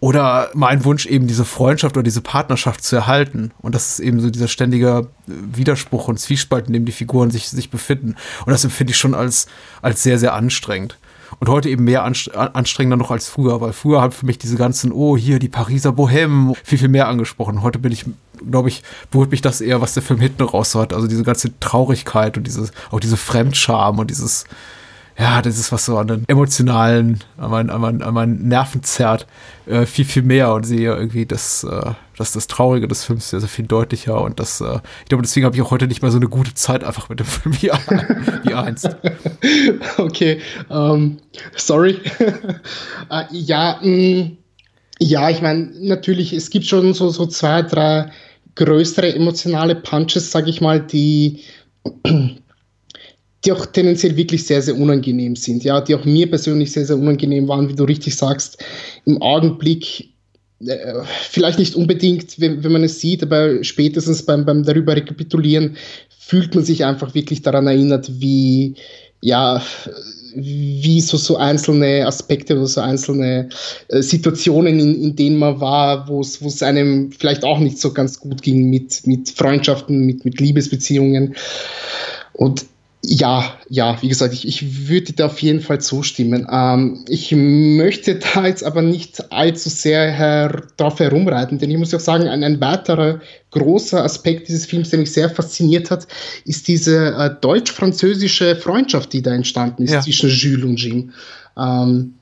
oder 0.00 0.50
mein 0.54 0.84
Wunsch 0.84 1.06
eben 1.06 1.26
diese 1.26 1.44
Freundschaft 1.44 1.96
oder 1.96 2.02
diese 2.02 2.20
Partnerschaft 2.20 2.84
zu 2.84 2.96
erhalten. 2.96 3.52
Und 3.62 3.74
das 3.74 3.92
ist 3.92 4.00
eben 4.00 4.20
so 4.20 4.28
dieser 4.28 4.48
ständige 4.48 5.08
Widerspruch 5.26 6.08
und 6.08 6.18
Zwiespalt, 6.18 6.66
in 6.66 6.74
dem 6.74 6.84
die 6.84 6.92
Figuren 6.92 7.30
sich, 7.30 7.48
sich 7.48 7.70
befinden. 7.70 8.16
Und 8.44 8.52
das 8.52 8.64
empfinde 8.64 8.90
ich 8.90 8.98
schon 8.98 9.14
als, 9.14 9.46
als 9.80 10.02
sehr, 10.02 10.18
sehr 10.18 10.34
anstrengend. 10.34 10.98
Und 11.38 11.48
heute 11.48 11.68
eben 11.68 11.84
mehr 11.84 12.04
anstrengender 12.04 12.96
noch 12.96 13.10
als 13.10 13.28
früher, 13.28 13.60
weil 13.60 13.72
früher 13.72 14.00
haben 14.00 14.12
für 14.12 14.26
mich 14.26 14.38
diese 14.38 14.56
ganzen, 14.56 14.92
oh, 14.92 15.16
hier 15.16 15.38
die 15.38 15.48
Pariser 15.48 15.90
Bohème 15.90 16.54
viel, 16.64 16.78
viel 16.78 16.88
mehr 16.88 17.08
angesprochen. 17.08 17.62
Heute 17.62 17.78
bin 17.78 17.92
ich, 17.92 18.04
glaube 18.50 18.68
ich, 18.68 18.82
berührt 19.10 19.30
mich 19.30 19.42
das 19.42 19.60
eher, 19.60 19.80
was 19.80 19.94
der 19.94 20.02
Film 20.02 20.20
hinten 20.20 20.42
raus 20.42 20.74
hat. 20.74 20.92
Also 20.92 21.06
diese 21.06 21.24
ganze 21.24 21.58
Traurigkeit 21.60 22.36
und 22.36 22.46
dieses, 22.46 22.72
auch 22.90 23.00
diese 23.00 23.16
Fremdscham 23.16 23.98
und 23.98 24.10
dieses, 24.10 24.44
ja, 25.18 25.40
das 25.40 25.58
ist 25.58 25.72
was 25.72 25.86
so 25.86 25.96
an 25.96 26.08
den 26.08 26.24
emotionalen, 26.28 27.20
an 27.38 27.50
meinen, 27.50 27.70
an 27.70 27.80
meinen, 27.80 28.02
an 28.02 28.14
meinen 28.14 28.48
Nerven 28.48 28.82
zerrt, 28.82 29.26
äh, 29.66 29.86
viel, 29.86 30.04
viel 30.04 30.22
mehr 30.22 30.52
und 30.52 30.64
sehe 30.64 30.94
irgendwie 30.94 31.24
das, 31.24 31.64
äh, 31.64 31.92
das, 32.18 32.32
das 32.32 32.46
Traurige 32.48 32.86
des 32.86 33.04
Films 33.04 33.30
sehr, 33.30 33.40
sehr 33.40 33.48
viel 33.48 33.66
deutlicher 33.66 34.20
und 34.20 34.38
das, 34.38 34.60
äh, 34.60 34.78
ich 35.02 35.08
glaube, 35.08 35.22
deswegen 35.22 35.46
habe 35.46 35.56
ich 35.56 35.62
auch 35.62 35.70
heute 35.70 35.86
nicht 35.86 36.02
mehr 36.02 36.10
so 36.10 36.18
eine 36.18 36.28
gute 36.28 36.52
Zeit 36.52 36.84
einfach 36.84 37.08
mit 37.08 37.20
dem 37.20 37.26
Film 37.26 37.54
wie, 37.62 37.70
wie 38.48 38.54
einst. 38.54 38.88
Okay, 39.98 40.40
um, 40.68 40.76
ähm, 40.78 41.18
sorry. 41.54 42.00
uh, 43.10 43.22
ja, 43.30 43.78
mh, 43.82 43.88
mm, 43.88 44.36
ja, 44.98 45.30
ich 45.30 45.42
meine, 45.42 45.70
natürlich, 45.80 46.32
es 46.32 46.50
gibt 46.50 46.66
schon 46.66 46.92
so, 46.94 47.10
so 47.10 47.26
zwei, 47.26 47.62
drei 47.62 48.10
größere 48.54 49.14
emotionale 49.14 49.74
Punches, 49.74 50.30
sage 50.30 50.50
ich 50.50 50.60
mal, 50.60 50.80
die 50.80 51.42
die 53.46 53.52
auch 53.52 53.66
tendenziell 53.66 54.16
wirklich 54.16 54.44
sehr, 54.44 54.60
sehr 54.60 54.76
unangenehm 54.76 55.36
sind, 55.36 55.62
ja, 55.64 55.80
die 55.80 55.94
auch 55.94 56.04
mir 56.04 56.28
persönlich 56.28 56.72
sehr, 56.72 56.84
sehr 56.84 56.98
unangenehm 56.98 57.46
waren, 57.48 57.68
wie 57.68 57.74
du 57.74 57.84
richtig 57.84 58.16
sagst, 58.16 58.62
im 59.04 59.22
Augenblick, 59.22 60.10
äh, 60.66 60.94
vielleicht 61.22 61.58
nicht 61.58 61.76
unbedingt, 61.76 62.40
wenn, 62.40 62.64
wenn 62.64 62.72
man 62.72 62.82
es 62.84 63.00
sieht, 63.00 63.22
aber 63.22 63.62
spätestens 63.62 64.24
beim, 64.24 64.44
beim 64.44 64.64
darüber 64.64 64.96
rekapitulieren, 64.96 65.76
fühlt 66.18 66.54
man 66.54 66.64
sich 66.64 66.84
einfach 66.84 67.14
wirklich 67.14 67.42
daran 67.42 67.68
erinnert, 67.68 68.10
wie, 68.20 68.74
ja, 69.20 69.62
wie 70.34 71.00
so, 71.00 71.16
so 71.16 71.36
einzelne 71.36 72.04
Aspekte 72.04 72.56
oder 72.56 72.66
so 72.66 72.80
einzelne 72.80 73.48
äh, 73.88 74.02
Situationen, 74.02 74.80
in, 74.80 75.02
in 75.02 75.16
denen 75.16 75.38
man 75.38 75.60
war, 75.60 76.08
wo 76.08 76.20
es 76.20 76.62
einem 76.62 77.12
vielleicht 77.12 77.44
auch 77.44 77.60
nicht 77.60 77.78
so 77.78 77.92
ganz 77.92 78.18
gut 78.18 78.42
ging 78.42 78.68
mit, 78.68 79.06
mit 79.06 79.30
Freundschaften, 79.30 80.04
mit, 80.04 80.24
mit 80.24 80.40
Liebesbeziehungen. 80.40 81.36
Und 82.32 82.66
Ja, 83.08 83.56
ja, 83.68 84.02
wie 84.02 84.08
gesagt, 84.08 84.34
ich, 84.34 84.48
ich 84.48 84.88
würde 84.88 85.12
da 85.12 85.26
auf 85.26 85.40
jeden 85.40 85.60
Fall 85.60 85.80
zustimmen. 85.80 86.44
Ähm, 86.50 87.04
ich 87.08 87.30
möchte 87.30 88.16
da 88.16 88.46
jetzt 88.46 88.64
aber 88.64 88.82
nicht 88.82 89.32
allzu 89.32 89.68
sehr 89.68 90.10
her 90.10 90.62
drauf 90.76 90.98
herumreiten, 90.98 91.58
denn 91.58 91.70
ich 91.70 91.78
muss 91.78 91.94
auch 91.94 92.00
sagen, 92.00 92.26
ein, 92.26 92.42
ein 92.42 92.60
weiterer 92.60 93.20
großer 93.52 94.02
Aspekt 94.02 94.48
dieses 94.48 94.66
Films, 94.66 94.90
der 94.90 94.98
mich 94.98 95.12
sehr 95.12 95.30
fasziniert 95.30 95.92
hat, 95.92 96.08
ist 96.46 96.66
diese 96.66 97.14
äh, 97.14 97.30
deutsch-französische 97.40 98.56
Freundschaft, 98.56 99.12
die 99.12 99.22
da 99.22 99.32
entstanden 99.32 99.84
ist 99.84 99.92
ja. 99.92 100.00
zwischen 100.00 100.28
Jules 100.28 100.64
und 100.64 100.76
Jim. 100.82 101.12
Ähm, 101.56 102.14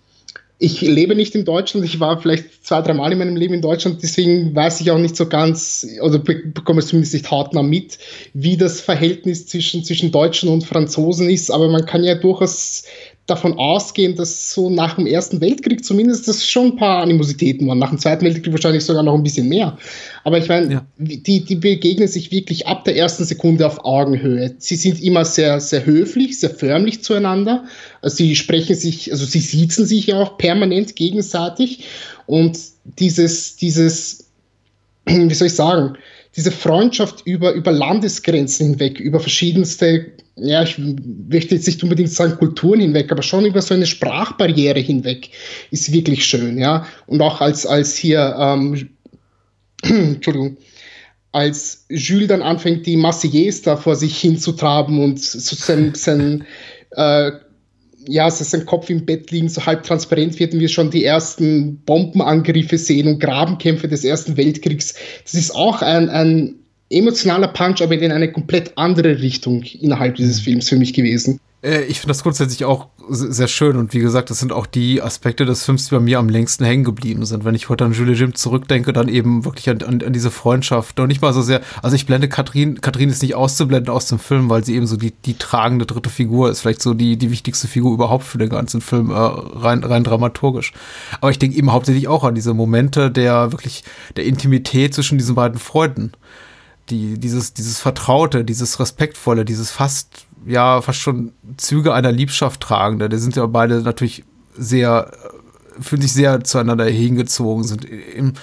ich 0.59 0.81
lebe 0.81 1.15
nicht 1.17 1.35
in 1.35 1.45
Deutschland, 1.45 1.85
ich 1.85 1.99
war 1.99 2.21
vielleicht 2.21 2.65
zwei, 2.65 2.81
drei 2.81 2.95
Mal 2.95 3.13
in 3.13 3.19
meinem 3.19 3.37
Leben 3.37 3.55
in 3.55 3.63
Deutschland, 3.63 4.03
deswegen 4.03 4.55
weiß 4.55 4.81
ich 4.81 4.91
auch 4.91 4.99
nicht 4.99 5.17
so 5.17 5.27
ganz, 5.27 5.87
oder 6.01 6.19
bekomme 6.19 6.79
es 6.79 6.87
zumindest 6.87 7.15
nicht 7.15 7.31
hautnah 7.31 7.63
mit, 7.63 7.99
wie 8.35 8.57
das 8.57 8.81
Verhältnis 8.81 9.47
zwischen, 9.47 9.85
zwischen 9.85 10.13
Deutschen 10.13 10.49
und 10.49 10.65
Franzosen 10.65 11.29
ist, 11.29 11.51
aber 11.51 11.69
man 11.69 11.87
kann 11.87 12.05
ja 12.05 12.15
durchaus 12.15 12.85
davon 13.27 13.55
ausgehen, 13.55 14.17
dass 14.17 14.53
so 14.53 14.69
nach 14.69 14.97
dem 14.97 15.07
Ersten 15.07 15.41
Weltkrieg 15.41 15.83
zumindest 15.83 16.29
das 16.29 16.47
schon 16.47 16.73
ein 16.73 16.77
paar 16.77 17.03
Animositäten 17.03 17.67
waren. 17.67 17.79
Nach 17.79 17.89
dem 17.89 17.99
Zweiten 17.99 18.25
Weltkrieg 18.25 18.53
wahrscheinlich 18.53 18.85
sogar 18.85 19.03
noch 19.03 19.15
ein 19.15 19.23
bisschen 19.23 19.49
mehr. 19.49 19.79
Aber 20.25 20.37
ich 20.37 20.49
meine, 20.49 20.73
ja. 20.73 20.87
die, 20.99 21.43
die 21.43 21.55
begegnen 21.55 22.09
sich 22.09 22.31
wirklich 22.31 22.67
ab 22.67 22.85
der 22.85 22.97
ersten 22.97 23.25
Sekunde 23.25 23.67
auf 23.67 23.83
Augenhöhe. 23.85 24.55
Sie 24.59 24.77
sind 24.77 25.03
immer 25.03 25.25
sehr, 25.25 25.59
sehr 25.61 25.87
höflich, 25.87 26.39
sehr 26.39 26.51
förmlich 26.51 27.03
zueinander. 27.03 27.65
Also 28.03 28.17
sie 28.17 28.37
sprechen 28.37 28.77
sich, 28.77 29.11
also 29.11 29.25
sie 29.25 29.41
siezen 29.41 29.87
sich 29.87 30.09
ja 30.09 30.21
auch 30.21 30.37
permanent 30.37 30.95
gegenseitig. 30.95 31.85
Und 32.27 32.59
dieses, 32.99 33.57
dieses, 33.57 34.27
wie 35.07 35.35
soll 35.35 35.47
ich 35.47 35.55
sagen, 35.55 35.97
diese 36.37 36.51
Freundschaft 36.51 37.23
über, 37.27 37.53
über 37.53 37.73
Landesgrenzen 37.73 38.71
hinweg, 38.71 38.99
über 38.99 39.21
verschiedenste, 39.21 40.13
ja, 40.37 40.63
ich 40.63 40.77
möchte 40.79 41.55
jetzt 41.55 41.67
nicht 41.67 41.83
unbedingt 41.83 42.11
sagen 42.11 42.37
Kulturen 42.37 42.81
hinweg, 42.81 43.13
aber 43.13 43.23
schon 43.23 43.47
über 43.47 43.63
so 43.63 43.75
eine 43.75 43.87
Sprachbarriere 43.87 44.81
hinweg, 44.81 45.31
ist 45.71 45.93
wirklich 45.93 46.27
schön, 46.27 46.59
ja. 46.59 46.87
Und 47.07 47.21
auch 47.21 47.41
als, 47.41 47.67
als 47.67 47.97
hier, 47.97 48.35
ähm, 48.39 48.91
Entschuldigung, 49.83 50.57
als 51.31 51.87
Jules 51.89 52.29
dann 52.29 52.43
anfängt, 52.43 52.87
die 52.87 52.97
Marseillaise 52.97 53.63
da 53.63 53.77
vor 53.77 53.97
sich 53.97 54.19
hinzutraben 54.19 55.03
und 55.03 55.21
so 55.21 55.57
sein, 55.57 55.93
sein 55.95 56.45
äh, 56.93 57.33
ja, 58.09 58.25
dass 58.25 58.39
sein 58.51 58.67
Kopf 58.67 58.91
im 58.91 59.05
Bett 59.05 59.31
liegen, 59.31 59.49
so 59.49 59.65
halb 59.65 59.83
transparent 59.83 60.39
wird 60.39 60.53
und 60.55 60.61
wir 60.61 60.69
schon 60.69 60.91
die 60.91 61.05
ersten 61.05 61.79
Bombenangriffe 61.87 62.79
sehen 62.79 63.09
und 63.09 63.21
Grabenkämpfe 63.21 63.89
des 63.89 64.05
Ersten 64.05 64.37
Weltkriegs. 64.37 64.95
Das 65.25 65.35
ist 65.35 65.55
auch 65.55 65.83
ein, 65.83 66.09
ein 66.09 66.57
emotionaler 66.91 67.49
Punch, 67.49 67.83
aber 67.83 67.95
in 67.95 68.13
eine 68.13 68.31
komplett 68.31 68.73
andere 68.77 69.21
Richtung 69.21 69.63
innerhalb 69.63 70.17
dieses 70.17 70.41
mhm. 70.41 70.45
Films 70.45 70.69
für 70.69 70.77
mich 70.77 70.93
gewesen. 70.93 71.41
Äh, 71.65 71.85
ich 71.85 72.01
finde 72.01 72.09
das 72.09 72.23
grundsätzlich 72.23 72.65
auch 72.65 72.89
sehr 73.09 73.49
schön 73.49 73.77
und 73.77 73.93
wie 73.93 73.99
gesagt, 73.99 74.31
das 74.31 74.39
sind 74.39 74.53
auch 74.53 74.67
die 74.67 75.03
Aspekte 75.03 75.45
des 75.45 75.65
Films, 75.65 75.89
die 75.89 75.95
bei 75.95 76.01
mir 76.01 76.19
am 76.19 76.29
längsten 76.29 76.65
hängen 76.65 76.85
geblieben 76.85 77.27
sind. 77.27 77.45
Wenn 77.45 77.55
ich 77.55 77.69
heute 77.69 77.85
an 77.85 77.93
Julie 77.93 78.15
Jim 78.15 78.35
zurückdenke, 78.35 78.93
dann 78.93 79.09
eben 79.09 79.45
wirklich 79.45 79.69
an, 79.69 79.83
an, 79.83 80.03
an 80.03 80.13
diese 80.13 80.31
Freundschaft 80.31 80.99
und 81.01 81.09
nicht 81.09 81.21
mal 81.21 81.33
so 81.33 81.43
sehr, 81.43 81.61
also 81.83 81.97
ich 81.97 82.07
blende 82.07 82.29
Katrin, 82.29 82.81
Katrin 82.81 83.11
ist 83.11 83.23
nicht 83.23 83.35
auszublenden 83.35 83.93
aus 83.93 84.07
dem 84.07 84.19
Film, 84.19 84.49
weil 84.49 84.65
sie 84.65 84.75
eben 84.75 84.87
so 84.87 84.97
die, 84.97 85.11
die 85.11 85.35
tragende 85.35 85.85
dritte 85.85 86.09
Figur 86.09 86.51
ist, 86.51 86.61
vielleicht 86.61 86.83
so 86.83 86.95
die, 86.95 87.17
die 87.17 87.31
wichtigste 87.31 87.69
Figur 87.69 87.93
überhaupt 87.93 88.25
für 88.25 88.39
den 88.39 88.49
ganzen 88.49 88.81
Film, 88.81 89.11
äh, 89.11 89.15
rein, 89.15 89.85
rein 89.85 90.05
dramaturgisch. 90.05 90.73
Aber 91.21 91.31
ich 91.31 91.39
denke 91.39 91.59
eben 91.59 91.73
hauptsächlich 91.73 92.09
auch 92.09 92.25
an 92.25 92.35
diese 92.35 92.55
Momente 92.55 93.11
der 93.11 93.53
wirklich, 93.53 93.85
der 94.17 94.25
Intimität 94.25 94.95
zwischen 94.95 95.19
diesen 95.19 95.35
beiden 95.35 95.59
Freunden. 95.59 96.13
Die, 96.91 97.19
dieses, 97.19 97.55
dieses 97.55 97.81
Vertraute, 97.81 98.45
dieses 98.45 98.79
Respektvolle, 98.79 99.47
dieses 99.47 99.71
fast 99.71 100.24
ja 100.47 100.81
fast 100.83 101.01
schon 101.01 101.33
Züge 101.57 101.95
einer 101.95 102.13
Liebschaft 102.13 102.61
tragen. 102.61 102.99
Die 102.99 103.19
sind 103.19 103.37
ja 103.37 103.47
beide 103.47 103.83
natürlich 103.83 104.25
sehr, 104.57 105.11
fühlen 105.81 106.03
sich 106.03 106.13
sehr 106.13 106.45
zueinander 106.45 106.85
hingezogen, 106.87 107.65
sind 107.65 107.85
im, 107.85 108.35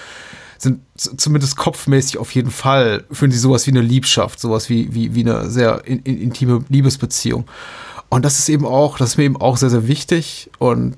sind 0.57 0.81
zumindest 0.95 1.57
kopfmäßig 1.57 2.17
auf 2.17 2.31
jeden 2.35 2.51
Fall, 2.51 3.05
fühlen 3.11 3.31
sie 3.31 3.39
sowas 3.39 3.65
wie 3.65 3.71
eine 3.71 3.81
Liebschaft, 3.81 4.39
sowas 4.39 4.69
wie, 4.69 4.93
wie, 4.93 5.15
wie 5.15 5.21
eine 5.21 5.49
sehr 5.49 5.81
in, 5.85 5.99
in, 5.99 6.21
intime 6.21 6.63
Liebesbeziehung. 6.69 7.45
Und 8.09 8.25
das 8.25 8.39
ist 8.39 8.49
eben 8.49 8.65
auch, 8.65 8.97
das 8.97 9.11
ist 9.11 9.17
mir 9.17 9.23
eben 9.23 9.37
auch 9.37 9.57
sehr, 9.57 9.69
sehr 9.69 9.87
wichtig 9.87 10.51
und 10.59 10.97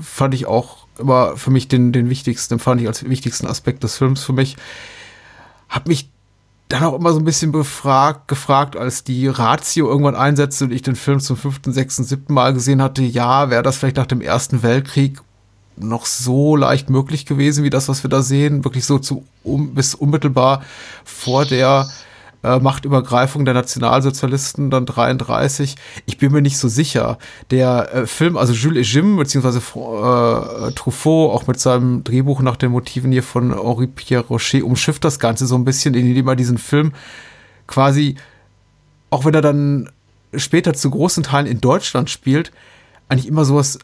fand 0.00 0.34
ich 0.34 0.46
auch 0.46 0.86
immer 0.98 1.36
für 1.36 1.50
mich 1.50 1.68
den, 1.68 1.92
den 1.92 2.10
wichtigsten, 2.10 2.58
fand 2.58 2.80
ich 2.80 2.88
als 2.88 3.08
wichtigsten 3.08 3.46
Aspekt 3.46 3.84
des 3.84 3.96
Films 3.96 4.24
für 4.24 4.32
mich. 4.32 4.56
Hab 5.68 5.86
mich 5.86 6.10
dann 6.74 6.82
auch 6.82 6.94
immer 6.94 7.12
so 7.12 7.18
ein 7.18 7.24
bisschen 7.24 7.52
befragt, 7.52 8.26
gefragt, 8.26 8.76
als 8.76 9.04
die 9.04 9.28
Ratio 9.28 9.88
irgendwann 9.88 10.16
einsetzte 10.16 10.64
und 10.64 10.72
ich 10.72 10.82
den 10.82 10.96
Film 10.96 11.20
zum 11.20 11.36
fünften, 11.36 11.72
sechsten, 11.72 12.04
siebten 12.04 12.34
Mal 12.34 12.52
gesehen 12.52 12.82
hatte, 12.82 13.02
ja, 13.02 13.48
wäre 13.48 13.62
das 13.62 13.76
vielleicht 13.76 13.96
nach 13.96 14.06
dem 14.06 14.20
Ersten 14.20 14.62
Weltkrieg 14.62 15.20
noch 15.76 16.06
so 16.06 16.56
leicht 16.56 16.90
möglich 16.90 17.26
gewesen, 17.26 17.64
wie 17.64 17.70
das, 17.70 17.88
was 17.88 18.02
wir 18.02 18.10
da 18.10 18.22
sehen, 18.22 18.64
wirklich 18.64 18.84
so 18.84 18.98
zu 18.98 19.24
um, 19.42 19.74
bis 19.74 19.94
unmittelbar 19.94 20.62
vor 21.04 21.44
der 21.44 21.88
äh, 22.44 22.58
Machtübergreifung 22.58 23.44
der 23.44 23.54
Nationalsozialisten 23.54 24.70
dann 24.70 24.84
33. 24.84 25.76
Ich 26.04 26.18
bin 26.18 26.30
mir 26.30 26.42
nicht 26.42 26.58
so 26.58 26.68
sicher. 26.68 27.18
Der 27.50 27.94
äh, 27.94 28.06
Film, 28.06 28.36
also 28.36 28.52
Jules 28.52 28.86
et 28.86 28.94
Jim, 28.94 29.16
beziehungsweise 29.16 29.58
äh, 29.58 30.72
Truffaut, 30.72 31.32
auch 31.32 31.46
mit 31.46 31.58
seinem 31.58 32.04
Drehbuch 32.04 32.42
nach 32.42 32.56
den 32.56 32.70
Motiven 32.70 33.10
hier 33.10 33.22
von 33.22 33.54
Henri 33.54 33.86
Pierre 33.86 34.24
Rocher, 34.26 34.64
umschifft 34.64 35.04
das 35.04 35.18
Ganze 35.18 35.46
so 35.46 35.54
ein 35.54 35.64
bisschen, 35.64 35.94
indem 35.94 36.28
er 36.28 36.36
diesen 36.36 36.58
Film 36.58 36.92
quasi, 37.66 38.16
auch 39.08 39.24
wenn 39.24 39.34
er 39.34 39.42
dann 39.42 39.90
später 40.36 40.74
zu 40.74 40.90
großen 40.90 41.22
Teilen 41.22 41.46
in 41.46 41.60
Deutschland 41.60 42.10
spielt, 42.10 42.52
eigentlich 43.08 43.28
immer 43.28 43.44
sowas 43.44 43.78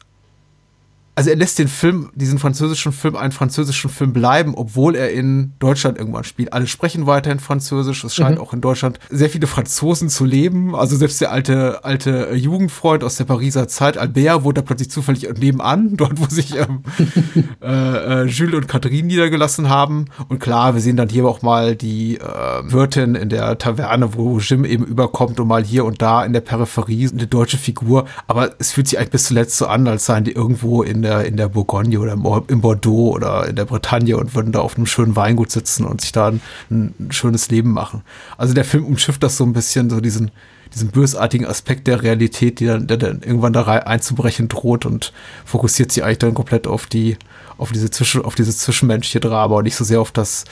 also 1.20 1.28
er 1.28 1.36
lässt 1.36 1.58
den 1.58 1.68
Film, 1.68 2.08
diesen 2.14 2.38
französischen 2.38 2.92
Film, 2.92 3.14
einen 3.14 3.32
französischen 3.32 3.90
Film 3.90 4.14
bleiben, 4.14 4.54
obwohl 4.56 4.96
er 4.96 5.10
in 5.10 5.52
Deutschland 5.58 5.98
irgendwann 5.98 6.24
spielt. 6.24 6.54
Alle 6.54 6.66
sprechen 6.66 7.06
weiterhin 7.06 7.40
Französisch. 7.40 8.04
Es 8.04 8.14
scheint 8.14 8.36
mhm. 8.36 8.42
auch 8.42 8.54
in 8.54 8.62
Deutschland 8.62 8.98
sehr 9.10 9.28
viele 9.28 9.46
Franzosen 9.46 10.08
zu 10.08 10.24
leben. 10.24 10.74
Also 10.74 10.96
selbst 10.96 11.20
der 11.20 11.30
alte, 11.30 11.84
alte 11.84 12.30
Jugendfreund 12.32 13.04
aus 13.04 13.16
der 13.16 13.24
Pariser 13.24 13.68
Zeit, 13.68 13.98
Albert, 13.98 14.44
wohnt 14.44 14.56
da 14.56 14.62
plötzlich 14.62 14.90
zufällig 14.90 15.28
nebenan, 15.38 15.94
dort, 15.98 16.18
wo 16.18 16.24
sich 16.24 16.56
ähm, 16.56 16.84
äh, 17.62 18.22
äh, 18.22 18.24
Jules 18.24 18.54
und 18.54 18.68
Catherine 18.68 19.06
niedergelassen 19.06 19.68
haben. 19.68 20.06
Und 20.28 20.38
klar, 20.38 20.72
wir 20.72 20.80
sehen 20.80 20.96
dann 20.96 21.10
hier 21.10 21.26
auch 21.26 21.42
mal 21.42 21.76
die 21.76 22.16
äh, 22.16 22.22
Wirtin 22.64 23.14
in 23.14 23.28
der 23.28 23.58
Taverne, 23.58 24.14
wo 24.14 24.38
Jim 24.38 24.64
eben 24.64 24.86
überkommt 24.86 25.38
und 25.38 25.48
mal 25.48 25.62
hier 25.62 25.84
und 25.84 26.00
da 26.00 26.24
in 26.24 26.32
der 26.32 26.40
Peripherie 26.40 27.10
eine 27.12 27.26
deutsche 27.26 27.58
Figur. 27.58 28.06
Aber 28.26 28.52
es 28.58 28.72
fühlt 28.72 28.88
sich 28.88 28.98
eigentlich 28.98 29.10
bis 29.10 29.24
zuletzt 29.24 29.58
so 29.58 29.66
an, 29.66 29.86
als 29.86 30.06
seien 30.06 30.24
die 30.24 30.32
irgendwo 30.32 30.82
in 30.82 31.02
der 31.02 31.09
der, 31.10 31.26
in 31.26 31.36
der 31.36 31.48
Bourgogne 31.48 31.98
oder 31.98 32.12
im 32.12 32.60
Bordeaux 32.60 33.14
oder 33.14 33.48
in 33.48 33.56
der 33.56 33.64
Bretagne 33.64 34.16
und 34.16 34.34
würden 34.34 34.52
da 34.52 34.60
auf 34.60 34.76
einem 34.76 34.86
schönen 34.86 35.16
Weingut 35.16 35.50
sitzen 35.50 35.84
und 35.84 36.00
sich 36.00 36.12
da 36.12 36.28
ein, 36.28 36.40
ein 36.70 37.08
schönes 37.10 37.50
Leben 37.50 37.72
machen. 37.72 38.02
Also 38.38 38.54
der 38.54 38.64
Film 38.64 38.84
umschifft 38.84 39.22
das 39.22 39.36
so 39.36 39.44
ein 39.44 39.52
bisschen, 39.52 39.90
so 39.90 40.00
diesen, 40.00 40.30
diesen 40.72 40.90
bösartigen 40.90 41.46
Aspekt 41.46 41.86
der 41.86 42.02
Realität, 42.02 42.60
die 42.60 42.66
dann, 42.66 42.86
der 42.86 42.96
dann 42.96 43.22
irgendwann 43.22 43.52
da 43.52 43.64
einzubrechen 43.64 44.48
droht 44.48 44.86
und 44.86 45.12
fokussiert 45.44 45.92
sich 45.92 46.04
eigentlich 46.04 46.18
dann 46.18 46.34
komplett 46.34 46.66
auf 46.66 46.86
die, 46.86 47.16
auf 47.58 47.72
diese 47.72 47.90
Zwischen, 47.90 48.24
auf 48.24 48.34
dieses 48.34 48.58
zwischenmenschliche 48.58 49.20
Drama 49.20 49.56
und 49.56 49.64
nicht 49.64 49.76
so 49.76 49.84
sehr 49.84 50.00
auf 50.00 50.12
das, 50.12 50.44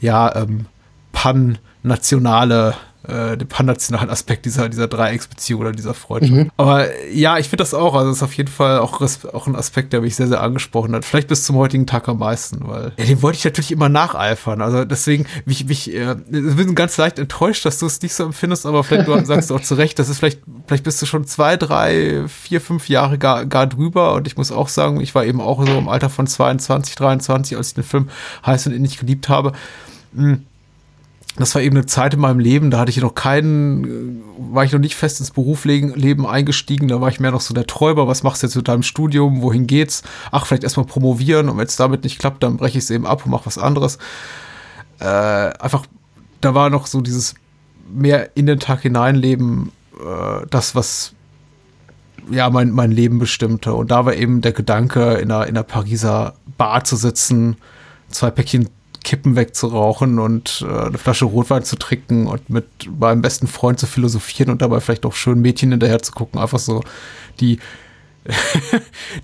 ja, 0.00 0.34
ähm, 0.36 0.66
pan-nationale 1.12 2.74
äh, 3.08 3.36
den 3.36 3.48
pannationalen 3.48 4.10
Aspekt 4.10 4.44
dieser, 4.46 4.68
dieser 4.68 4.88
Dreiecksbeziehung 4.88 5.60
oder 5.60 5.72
dieser 5.72 5.94
Freundschaft. 5.94 6.32
Mhm. 6.32 6.50
Aber 6.56 6.86
ja, 7.08 7.38
ich 7.38 7.48
finde 7.48 7.62
das 7.62 7.74
auch. 7.74 7.94
Also, 7.94 8.08
das 8.08 8.18
ist 8.18 8.22
auf 8.22 8.32
jeden 8.32 8.50
Fall 8.50 8.78
auch, 8.78 9.00
auch 9.32 9.46
ein 9.46 9.56
Aspekt, 9.56 9.92
der 9.92 10.00
mich 10.00 10.16
sehr, 10.16 10.26
sehr 10.26 10.42
angesprochen 10.42 10.94
hat. 10.94 11.04
Vielleicht 11.04 11.28
bis 11.28 11.44
zum 11.44 11.56
heutigen 11.56 11.86
Tag 11.86 12.08
am 12.08 12.18
meisten, 12.18 12.66
weil 12.66 12.92
ja, 12.96 13.04
dem 13.04 13.22
wollte 13.22 13.38
ich 13.38 13.44
natürlich 13.44 13.72
immer 13.72 13.88
nacheifern. 13.88 14.60
Also, 14.60 14.84
deswegen, 14.84 15.26
ich, 15.46 15.68
ich 15.68 15.94
äh, 15.94 16.16
bin 16.28 16.74
ganz 16.74 16.96
leicht 16.96 17.18
enttäuscht, 17.18 17.64
dass 17.64 17.78
du 17.78 17.86
es 17.86 18.02
nicht 18.02 18.14
so 18.14 18.24
empfindest, 18.24 18.66
aber 18.66 18.82
vielleicht 18.84 19.08
du 19.08 19.16
sagst 19.24 19.50
du 19.50 19.54
auch 19.54 19.62
zu 19.62 19.74
Recht, 19.74 19.98
das 19.98 20.08
ist 20.08 20.18
vielleicht, 20.18 20.40
vielleicht 20.66 20.84
bist 20.84 21.00
du 21.00 21.06
schon 21.06 21.26
zwei, 21.26 21.56
drei, 21.56 22.24
vier, 22.28 22.60
fünf 22.60 22.88
Jahre 22.88 23.18
gar, 23.18 23.46
gar 23.46 23.66
drüber. 23.66 24.14
Und 24.14 24.26
ich 24.26 24.36
muss 24.36 24.50
auch 24.50 24.68
sagen, 24.68 25.00
ich 25.00 25.14
war 25.14 25.24
eben 25.24 25.40
auch 25.40 25.64
so 25.64 25.78
im 25.78 25.88
Alter 25.88 26.10
von 26.10 26.26
22, 26.26 26.94
23, 26.96 27.56
als 27.56 27.68
ich 27.68 27.74
den 27.74 27.84
Film 27.84 28.08
heiß 28.44 28.66
und 28.66 28.72
innig 28.72 28.98
geliebt 28.98 29.28
habe. 29.28 29.52
Mhm 30.12 30.44
das 31.36 31.54
war 31.54 31.62
eben 31.62 31.76
eine 31.76 31.86
Zeit 31.86 32.14
in 32.14 32.20
meinem 32.20 32.38
Leben, 32.38 32.70
da 32.70 32.78
hatte 32.78 32.90
ich 32.90 33.00
noch 33.00 33.14
keinen, 33.14 34.22
war 34.38 34.64
ich 34.64 34.72
noch 34.72 34.80
nicht 34.80 34.96
fest 34.96 35.20
ins 35.20 35.30
Berufsleben 35.30 36.26
eingestiegen, 36.26 36.88
da 36.88 37.00
war 37.00 37.08
ich 37.08 37.20
mehr 37.20 37.30
noch 37.30 37.40
so 37.40 37.52
der 37.52 37.66
Träuber, 37.66 38.08
was 38.08 38.22
machst 38.22 38.42
du 38.42 38.46
jetzt 38.46 38.56
mit 38.56 38.68
deinem 38.68 38.82
Studium, 38.82 39.42
wohin 39.42 39.66
geht's? 39.66 40.02
Ach, 40.30 40.46
vielleicht 40.46 40.64
erstmal 40.64 40.86
promovieren 40.86 41.48
und 41.48 41.58
wenn 41.58 41.66
es 41.66 41.76
damit 41.76 42.04
nicht 42.04 42.18
klappt, 42.18 42.42
dann 42.42 42.56
breche 42.56 42.78
ich 42.78 42.84
es 42.84 42.90
eben 42.90 43.06
ab 43.06 43.24
und 43.24 43.30
mache 43.30 43.46
was 43.46 43.58
anderes. 43.58 43.98
Äh, 44.98 45.04
einfach, 45.04 45.86
da 46.40 46.54
war 46.54 46.70
noch 46.70 46.86
so 46.86 47.00
dieses 47.00 47.34
mehr 47.92 48.36
in 48.36 48.46
den 48.46 48.58
Tag 48.58 48.82
hineinleben, 48.82 49.72
äh, 50.00 50.46
das, 50.50 50.74
was 50.74 51.12
ja 52.30 52.50
mein, 52.50 52.70
mein 52.70 52.90
Leben 52.90 53.18
bestimmte. 53.18 53.74
Und 53.74 53.90
da 53.90 54.04
war 54.06 54.14
eben 54.14 54.40
der 54.40 54.52
Gedanke, 54.52 55.14
in 55.14 55.30
einer, 55.30 55.46
in 55.46 55.56
einer 55.56 55.62
Pariser 55.62 56.34
Bar 56.56 56.84
zu 56.84 56.96
sitzen, 56.96 57.56
zwei 58.08 58.30
Päckchen 58.30 58.68
Kippen 59.06 59.36
wegzurauchen 59.36 60.18
und 60.18 60.66
äh, 60.68 60.86
eine 60.86 60.98
Flasche 60.98 61.26
Rotwein 61.26 61.62
zu 61.62 61.76
trinken 61.76 62.26
und 62.26 62.50
mit 62.50 62.66
meinem 62.98 63.22
besten 63.22 63.46
Freund 63.46 63.78
zu 63.78 63.86
philosophieren 63.86 64.50
und 64.50 64.60
dabei 64.62 64.80
vielleicht 64.80 65.06
auch 65.06 65.14
schön 65.14 65.40
Mädchen 65.40 65.70
hinterher 65.70 66.02
zu 66.02 66.10
gucken. 66.10 66.40
Einfach 66.40 66.58
so 66.58 66.82
die, 67.38 67.60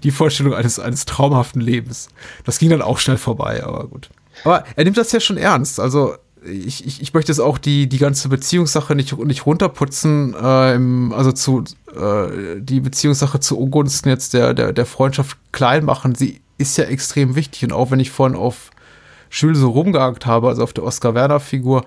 die 0.04 0.12
Vorstellung 0.12 0.54
eines, 0.54 0.78
eines 0.78 1.04
traumhaften 1.04 1.60
Lebens. 1.60 2.10
Das 2.44 2.60
ging 2.60 2.70
dann 2.70 2.80
auch 2.80 3.00
schnell 3.00 3.16
vorbei, 3.16 3.64
aber 3.64 3.88
gut. 3.88 4.08
Aber 4.44 4.64
er 4.76 4.84
nimmt 4.84 4.96
das 4.96 5.10
ja 5.10 5.18
schon 5.18 5.36
ernst. 5.36 5.80
Also 5.80 6.14
ich, 6.44 6.86
ich, 6.86 7.02
ich 7.02 7.12
möchte 7.12 7.32
jetzt 7.32 7.40
auch 7.40 7.58
die, 7.58 7.88
die 7.88 7.98
ganze 7.98 8.28
Beziehungssache 8.28 8.94
nicht, 8.94 9.18
nicht 9.18 9.46
runterputzen, 9.46 10.34
äh, 10.34 11.12
also 11.12 11.32
zu 11.32 11.64
äh, 11.92 12.60
die 12.60 12.78
Beziehungssache 12.78 13.40
zu 13.40 13.58
Ungunsten 13.58 14.10
jetzt 14.10 14.32
der, 14.32 14.54
der, 14.54 14.72
der 14.72 14.86
Freundschaft 14.86 15.38
klein 15.50 15.84
machen. 15.84 16.14
Sie 16.14 16.40
ist 16.56 16.78
ja 16.78 16.84
extrem 16.84 17.34
wichtig. 17.34 17.64
Und 17.64 17.72
auch 17.72 17.90
wenn 17.90 17.98
ich 17.98 18.12
vorhin 18.12 18.36
auf 18.36 18.70
Jules 19.32 19.58
so 19.58 19.70
rumgehakt 19.70 20.26
habe, 20.26 20.48
also 20.48 20.62
auf 20.62 20.72
der 20.72 20.84
Oscar-Werner-Figur, 20.84 21.84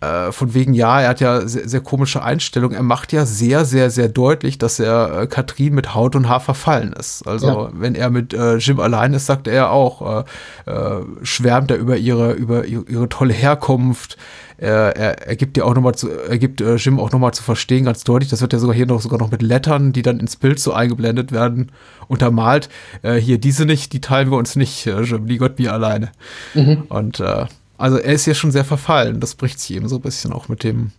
äh, 0.00 0.32
von 0.32 0.54
wegen, 0.54 0.72
ja, 0.72 1.02
er 1.02 1.10
hat 1.10 1.20
ja 1.20 1.46
sehr, 1.46 1.68
sehr, 1.68 1.80
komische 1.80 2.22
Einstellungen. 2.22 2.74
Er 2.74 2.82
macht 2.82 3.12
ja 3.12 3.26
sehr, 3.26 3.66
sehr, 3.66 3.90
sehr 3.90 4.08
deutlich, 4.08 4.56
dass 4.56 4.80
er 4.80 5.22
äh, 5.22 5.26
Katrin 5.26 5.74
mit 5.74 5.94
Haut 5.94 6.16
und 6.16 6.26
Haar 6.26 6.40
verfallen 6.40 6.94
ist. 6.94 7.26
Also, 7.26 7.46
ja. 7.46 7.70
wenn 7.74 7.94
er 7.94 8.08
mit 8.08 8.32
äh, 8.32 8.56
Jim 8.56 8.80
allein 8.80 9.12
ist, 9.12 9.26
sagt 9.26 9.46
er 9.46 9.70
auch, 9.70 10.24
äh, 10.66 10.70
äh, 10.70 11.02
schwärmt 11.22 11.70
er 11.70 11.76
über 11.76 11.98
ihre, 11.98 12.32
über 12.32 12.64
ihre, 12.64 12.84
ihre 12.84 13.08
tolle 13.10 13.34
Herkunft. 13.34 14.16
Er, 14.60 14.96
er, 14.96 15.26
er 15.28 15.36
gibt 15.36 15.56
dir 15.56 15.64
auch 15.64 15.74
nochmal 15.74 15.94
zu, 15.94 16.10
er 16.10 16.38
gibt 16.38 16.60
äh, 16.60 16.76
Jim 16.76 17.00
auch 17.00 17.12
nochmal 17.12 17.32
zu 17.32 17.42
verstehen, 17.42 17.86
ganz 17.86 18.04
deutlich. 18.04 18.30
Das 18.30 18.40
wird 18.40 18.52
ja 18.52 18.58
sogar 18.58 18.76
hier 18.76 18.86
noch 18.86 19.00
sogar 19.00 19.18
noch 19.18 19.30
mit 19.30 19.42
Lettern, 19.42 19.92
die 19.92 20.02
dann 20.02 20.20
ins 20.20 20.36
Bild 20.36 20.60
so 20.60 20.72
eingeblendet 20.72 21.32
werden, 21.32 21.72
untermalt. 22.08 22.68
hier 23.02 23.38
diese 23.38 23.64
nicht, 23.64 23.92
die 23.92 24.00
teilen 24.00 24.30
wir 24.30 24.36
uns 24.36 24.56
nicht, 24.56 24.84
Jim, 24.84 25.26
die 25.26 25.38
Gott 25.38 25.54
wir 25.56 25.72
alleine. 25.72 26.10
Mhm. 26.54 26.82
Und 26.88 27.22
also 27.80 27.96
er 27.96 28.12
ist 28.12 28.26
ja 28.26 28.34
schon 28.34 28.52
sehr 28.52 28.64
verfallen. 28.64 29.20
Das 29.20 29.34
bricht 29.34 29.58
sich 29.58 29.74
eben 29.74 29.88
so 29.88 29.96
ein 29.96 30.02
bisschen 30.02 30.34
auch 30.34 30.48
mit 30.48 30.64
dem, 30.64 30.92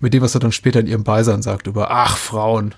mit 0.00 0.14
dem, 0.14 0.22
was 0.22 0.34
er 0.34 0.40
dann 0.40 0.52
später 0.52 0.80
in 0.80 0.86
ihrem 0.86 1.04
Beisein 1.04 1.42
sagt 1.42 1.66
über 1.66 1.90
ach 1.90 2.16
Frauen. 2.16 2.74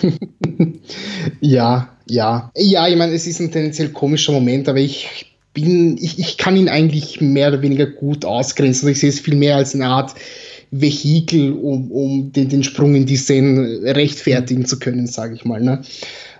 ja, 1.40 1.88
ja. 2.06 2.52
Ja, 2.56 2.86
ich 2.86 2.96
meine, 2.96 3.12
es 3.12 3.26
ist 3.26 3.40
ein 3.40 3.50
tendenziell 3.50 3.88
komischer 3.88 4.32
Moment, 4.32 4.68
aber 4.68 4.78
ich 4.78 5.31
bin, 5.54 5.98
ich, 5.98 6.18
ich 6.18 6.38
kann 6.38 6.56
ihn 6.56 6.68
eigentlich 6.68 7.20
mehr 7.20 7.48
oder 7.48 7.62
weniger 7.62 7.86
gut 7.86 8.24
ausgrenzen. 8.24 8.86
Also 8.86 8.88
ich 8.88 9.00
sehe 9.00 9.10
es 9.10 9.20
viel 9.20 9.36
mehr 9.36 9.56
als 9.56 9.74
eine 9.74 9.86
Art 9.86 10.14
Vehikel, 10.70 11.52
um, 11.52 11.90
um 11.90 12.32
den, 12.32 12.48
den 12.48 12.64
Sprung 12.64 12.94
in 12.94 13.06
die 13.06 13.16
Szenen 13.16 13.86
rechtfertigen 13.86 14.64
zu 14.64 14.78
können, 14.78 15.06
sage 15.06 15.34
ich 15.34 15.44
mal. 15.44 15.60
Ne? 15.60 15.82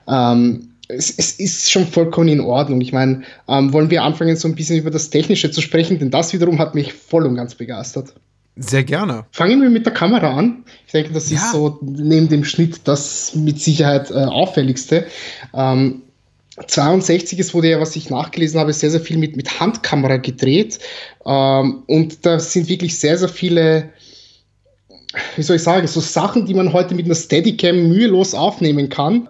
Ähm, 0.08 0.70
es, 0.88 1.10
es, 1.16 1.32
ist 1.32 1.70
schon 1.70 1.86
vollkommen 1.86 2.28
in 2.28 2.40
Ordnung. 2.40 2.80
Ich 2.80 2.92
meine, 2.92 3.22
ähm, 3.48 3.72
wollen 3.72 3.90
wir 3.90 4.02
anfangen, 4.02 4.36
so 4.36 4.48
ein 4.48 4.54
bisschen 4.54 4.78
über 4.78 4.90
das 4.90 5.10
Technische 5.10 5.50
zu 5.50 5.60
sprechen, 5.60 5.98
denn 5.98 6.10
das 6.10 6.32
wiederum 6.32 6.58
hat 6.58 6.74
mich 6.74 6.92
voll 6.92 7.26
und 7.26 7.36
ganz 7.36 7.54
begeistert. 7.54 8.14
Sehr 8.56 8.84
gerne. 8.84 9.24
Fangen 9.30 9.62
wir 9.62 9.70
mit 9.70 9.86
der 9.86 9.94
Kamera 9.94 10.36
an. 10.36 10.64
Ich 10.86 10.92
denke, 10.92 11.12
das 11.12 11.30
ja. 11.30 11.36
ist 11.36 11.52
so 11.52 11.78
neben 11.82 12.28
dem 12.28 12.44
Schnitt 12.44 12.80
das 12.84 13.34
mit 13.34 13.60
Sicherheit 13.60 14.10
äh, 14.10 14.14
auffälligste. 14.14 15.06
Ähm, 15.54 16.02
62, 16.66 17.38
es 17.38 17.54
wurde 17.54 17.70
ja, 17.70 17.80
was 17.80 17.96
ich 17.96 18.10
nachgelesen 18.10 18.60
habe, 18.60 18.72
sehr, 18.72 18.90
sehr 18.90 19.00
viel 19.00 19.16
mit, 19.16 19.36
mit 19.36 19.60
Handkamera 19.60 20.18
gedreht. 20.18 20.78
Ähm, 21.24 21.82
und 21.86 22.26
da 22.26 22.38
sind 22.38 22.68
wirklich 22.68 22.98
sehr, 22.98 23.16
sehr 23.16 23.28
viele, 23.28 23.90
wie 25.36 25.42
soll 25.42 25.56
ich 25.56 25.62
sagen, 25.62 25.86
so 25.86 26.00
Sachen, 26.00 26.46
die 26.46 26.54
man 26.54 26.72
heute 26.72 26.94
mit 26.94 27.06
einer 27.06 27.14
Steadicam 27.14 27.88
mühelos 27.88 28.34
aufnehmen 28.34 28.88
kann 28.88 29.28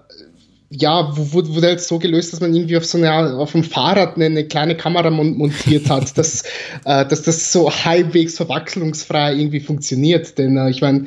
ja, 0.74 1.14
wurde, 1.16 1.54
wurde 1.54 1.66
halt 1.66 1.80
so 1.82 1.98
gelöst, 1.98 2.32
dass 2.32 2.40
man 2.40 2.54
irgendwie 2.54 2.78
auf 2.78 2.86
so 2.86 2.96
einer, 2.96 3.36
auf 3.38 3.52
dem 3.52 3.62
Fahrrad 3.62 4.16
eine, 4.16 4.26
eine 4.26 4.44
kleine 4.44 4.74
Kamera 4.74 5.10
montiert 5.10 5.90
hat, 5.90 6.16
dass, 6.16 6.44
äh, 6.86 7.04
dass 7.06 7.22
das 7.22 7.52
so 7.52 7.70
halbwegs 7.70 8.38
verwechslungsfrei 8.38 9.34
irgendwie 9.34 9.60
funktioniert. 9.60 10.38
Denn 10.38 10.56
äh, 10.56 10.70
ich 10.70 10.80
meine, 10.80 11.06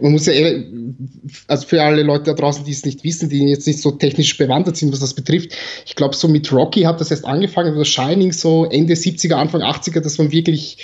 man 0.00 0.12
muss 0.12 0.26
ja, 0.26 0.32
eher, 0.32 0.64
also 1.46 1.66
für 1.66 1.82
alle 1.82 2.02
Leute 2.02 2.24
da 2.24 2.32
draußen, 2.34 2.64
die 2.64 2.72
es 2.72 2.84
nicht 2.84 3.04
wissen, 3.04 3.28
die 3.28 3.48
jetzt 3.48 3.66
nicht 3.66 3.80
so 3.80 3.92
technisch 3.92 4.36
bewandert 4.36 4.76
sind, 4.76 4.92
was 4.92 5.00
das 5.00 5.14
betrifft, 5.14 5.52
ich 5.86 5.94
glaube, 5.94 6.14
so 6.16 6.28
mit 6.28 6.52
Rocky 6.52 6.82
hat 6.82 7.00
das 7.00 7.10
erst 7.10 7.24
angefangen, 7.24 7.76
das 7.76 7.88
Shining 7.88 8.32
so 8.32 8.64
Ende 8.66 8.94
70er, 8.94 9.34
Anfang 9.34 9.62
80er, 9.62 10.00
dass 10.00 10.18
man 10.18 10.32
wirklich 10.32 10.78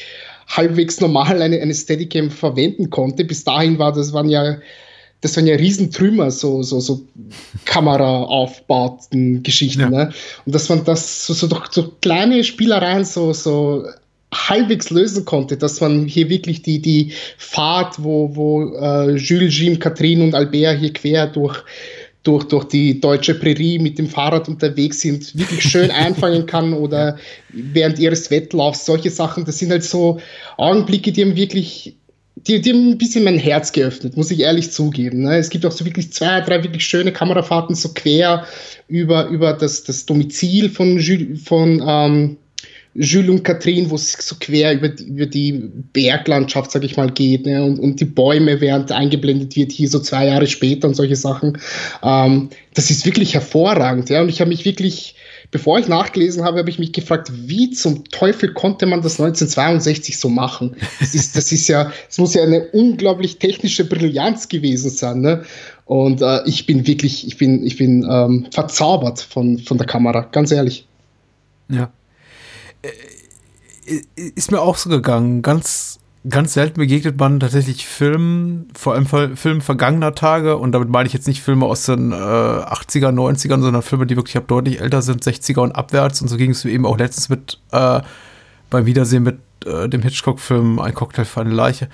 halbwegs 0.48 1.00
normal 1.00 1.42
eine, 1.42 1.60
eine 1.60 1.74
Steadicam 1.74 2.30
verwenden 2.30 2.90
konnte. 2.90 3.24
Bis 3.24 3.44
dahin 3.44 3.78
war 3.78 3.92
das, 3.92 4.12
waren 4.12 4.28
ja 4.28 4.58
das 5.20 5.36
waren 5.36 5.46
ja 5.46 5.54
Riesentrümmer, 5.56 6.30
so, 6.30 6.62
so, 6.62 6.80
so 6.80 7.02
Kameraaufbauten 7.66 9.42
Geschichten. 9.42 9.80
Ja. 9.80 9.90
Ne? 9.90 10.12
Und 10.46 10.54
dass 10.54 10.68
man 10.68 10.84
das 10.84 11.26
so, 11.26 11.34
so 11.34 11.46
durch 11.46 11.66
so 11.70 11.92
kleine 12.00 12.42
Spielereien 12.42 13.04
so, 13.04 13.32
so 13.32 13.84
halbwegs 14.32 14.90
lösen 14.90 15.24
konnte, 15.24 15.56
dass 15.56 15.80
man 15.80 16.06
hier 16.06 16.28
wirklich 16.28 16.62
die, 16.62 16.80
die 16.80 17.12
Fahrt, 17.36 18.02
wo, 18.02 18.34
wo 18.34 18.74
äh, 18.76 19.16
Jules, 19.16 19.58
Jim, 19.58 19.78
Catherine 19.78 20.22
und 20.22 20.34
Albert 20.34 20.78
hier 20.78 20.92
quer 20.92 21.26
durch, 21.26 21.62
durch, 22.22 22.44
durch 22.44 22.64
die 22.64 23.00
deutsche 23.00 23.34
Prärie 23.34 23.78
mit 23.78 23.98
dem 23.98 24.08
Fahrrad 24.08 24.48
unterwegs 24.48 25.00
sind, 25.00 25.36
wirklich 25.36 25.62
schön 25.62 25.90
einfangen 25.90 26.46
kann 26.46 26.72
oder 26.72 27.18
während 27.48 27.98
ihres 27.98 28.30
Wettlaufs, 28.30 28.86
solche 28.86 29.10
Sachen, 29.10 29.44
das 29.44 29.58
sind 29.58 29.70
halt 29.70 29.84
so 29.84 30.20
Augenblicke, 30.56 31.12
die 31.12 31.22
haben 31.22 31.36
wirklich 31.36 31.96
die, 32.46 32.60
die 32.60 32.70
haben 32.70 32.90
ein 32.92 32.98
bisschen 32.98 33.24
mein 33.24 33.38
Herz 33.38 33.72
geöffnet, 33.72 34.16
muss 34.16 34.30
ich 34.30 34.40
ehrlich 34.40 34.70
zugeben. 34.70 35.24
Ne? 35.24 35.36
Es 35.36 35.50
gibt 35.50 35.66
auch 35.66 35.72
so 35.72 35.84
wirklich 35.84 36.12
zwei, 36.12 36.40
drei 36.40 36.62
wirklich 36.62 36.86
schöne 36.86 37.12
Kamerafahrten 37.12 37.74
so 37.74 37.90
quer 37.92 38.46
über, 38.88 39.26
über 39.26 39.52
das, 39.52 39.84
das 39.84 40.06
Domizil 40.06 40.70
von, 40.70 40.98
Jules, 40.98 41.42
von 41.42 41.84
ähm, 41.86 42.36
Jules 42.94 43.30
und 43.30 43.44
Catherine, 43.44 43.88
wo 43.90 43.94
es 43.94 44.12
so 44.12 44.36
quer 44.40 44.72
über 44.74 44.88
die, 44.88 45.04
über 45.04 45.26
die 45.26 45.52
Berglandschaft, 45.92 46.72
sag 46.72 46.84
ich 46.84 46.96
mal, 46.96 47.10
geht 47.10 47.46
ne? 47.46 47.62
und, 47.64 47.78
und 47.78 48.00
die 48.00 48.04
Bäume, 48.04 48.60
während 48.60 48.90
eingeblendet 48.90 49.54
wird, 49.56 49.72
hier 49.72 49.88
so 49.88 50.00
zwei 50.00 50.26
Jahre 50.26 50.46
später 50.46 50.88
und 50.88 50.94
solche 50.94 51.16
Sachen. 51.16 51.58
Ähm, 52.02 52.50
das 52.74 52.90
ist 52.90 53.06
wirklich 53.06 53.34
hervorragend. 53.34 54.10
Ja? 54.10 54.22
Und 54.22 54.28
ich 54.28 54.40
habe 54.40 54.48
mich 54.48 54.64
wirklich 54.64 55.14
bevor 55.50 55.78
ich 55.78 55.88
nachgelesen 55.88 56.44
habe, 56.44 56.58
habe 56.58 56.70
ich 56.70 56.78
mich 56.78 56.92
gefragt, 56.92 57.30
wie 57.34 57.70
zum 57.70 58.04
Teufel 58.04 58.52
konnte 58.52 58.86
man 58.86 59.02
das 59.02 59.20
1962 59.20 60.18
so 60.18 60.28
machen? 60.28 60.76
Das 61.00 61.14
ist, 61.14 61.36
das 61.36 61.50
ist 61.52 61.68
ja, 61.68 61.92
es 62.08 62.18
muss 62.18 62.34
ja 62.34 62.42
eine 62.42 62.68
unglaublich 62.68 63.38
technische 63.38 63.84
Brillanz 63.84 64.48
gewesen 64.48 64.90
sein. 64.90 65.20
Ne? 65.20 65.44
Und 65.84 66.22
äh, 66.22 66.42
ich 66.46 66.66
bin 66.66 66.86
wirklich, 66.86 67.26
ich 67.26 67.36
bin, 67.36 67.64
ich 67.64 67.76
bin 67.76 68.06
ähm, 68.08 68.46
verzaubert 68.50 69.20
von, 69.20 69.58
von 69.58 69.78
der 69.78 69.86
Kamera, 69.86 70.28
ganz 70.30 70.52
ehrlich. 70.52 70.86
Ja. 71.68 71.90
Äh, 72.82 74.02
ist 74.14 74.52
mir 74.52 74.60
auch 74.60 74.76
so 74.76 74.88
gegangen, 74.88 75.42
ganz 75.42 76.00
ganz 76.28 76.52
selten 76.52 76.78
begegnet 76.78 77.18
man 77.18 77.40
tatsächlich 77.40 77.86
Filmen, 77.86 78.68
vor 78.76 78.94
allem 78.94 79.06
Filmen 79.06 79.60
vergangener 79.62 80.14
Tage, 80.14 80.56
und 80.58 80.72
damit 80.72 80.90
meine 80.90 81.06
ich 81.06 81.12
jetzt 81.12 81.26
nicht 81.26 81.42
Filme 81.42 81.64
aus 81.64 81.86
den 81.86 82.12
äh, 82.12 82.14
80er, 82.14 83.10
90ern, 83.10 83.62
sondern 83.62 83.82
Filme, 83.82 84.06
die 84.06 84.16
wirklich 84.16 84.36
deutlich 84.44 84.80
älter 84.80 85.02
sind, 85.02 85.24
60er 85.24 85.60
und 85.60 85.72
abwärts. 85.72 86.20
Und 86.20 86.28
so 86.28 86.36
ging 86.36 86.50
es 86.50 86.64
mir 86.64 86.72
eben 86.72 86.84
auch 86.84 86.98
letztens 86.98 87.30
mit 87.30 87.58
äh, 87.72 88.00
beim 88.68 88.86
Wiedersehen 88.86 89.22
mit 89.22 89.38
äh, 89.64 89.88
dem 89.88 90.02
Hitchcock-Film 90.02 90.78
Ein 90.78 90.94
Cocktail 90.94 91.24
für 91.24 91.40
eine 91.40 91.54
Leiche. 91.54 91.88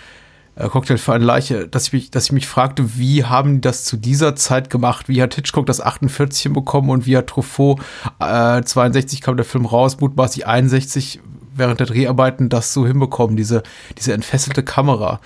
Äh, 0.56 0.68
Cocktail 0.68 0.96
für 0.96 1.12
eine 1.12 1.24
Leiche, 1.24 1.68
dass 1.68 1.88
ich, 1.88 1.92
mich, 1.92 2.10
dass 2.10 2.24
ich 2.26 2.32
mich 2.32 2.48
fragte, 2.48 2.98
wie 2.98 3.24
haben 3.24 3.56
die 3.56 3.60
das 3.60 3.84
zu 3.84 3.96
dieser 3.96 4.34
Zeit 4.34 4.70
gemacht? 4.70 5.08
Wie 5.08 5.22
hat 5.22 5.34
Hitchcock 5.34 5.66
das 5.66 5.80
48 5.80 6.52
bekommen 6.52 6.90
und 6.90 7.06
wie 7.06 7.16
hat 7.16 7.28
Truffaut, 7.28 7.80
äh, 8.18 8.62
62 8.62 9.20
kam 9.20 9.36
der 9.36 9.44
Film 9.44 9.66
raus, 9.66 10.00
mutmaßlich 10.00 10.46
61 10.46 11.20
während 11.54 11.80
der 11.80 11.86
Dreharbeiten 11.86 12.48
das 12.48 12.72
so 12.72 12.86
hinbekommen, 12.86 13.36
diese, 13.36 13.62
diese 13.96 14.12
entfesselte 14.12 14.62
Kamera. 14.62 15.20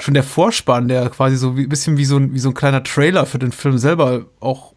Schon 0.00 0.14
der 0.14 0.24
Vorspann, 0.24 0.88
der 0.88 1.08
quasi 1.10 1.36
so 1.36 1.50
ein 1.50 1.68
bisschen 1.68 1.96
wie 1.96 2.04
so 2.04 2.16
ein, 2.16 2.34
wie 2.34 2.38
so 2.38 2.50
ein 2.50 2.54
kleiner 2.54 2.82
Trailer 2.82 3.26
für 3.26 3.38
den 3.38 3.52
Film 3.52 3.78
selber 3.78 4.26
auch 4.40 4.72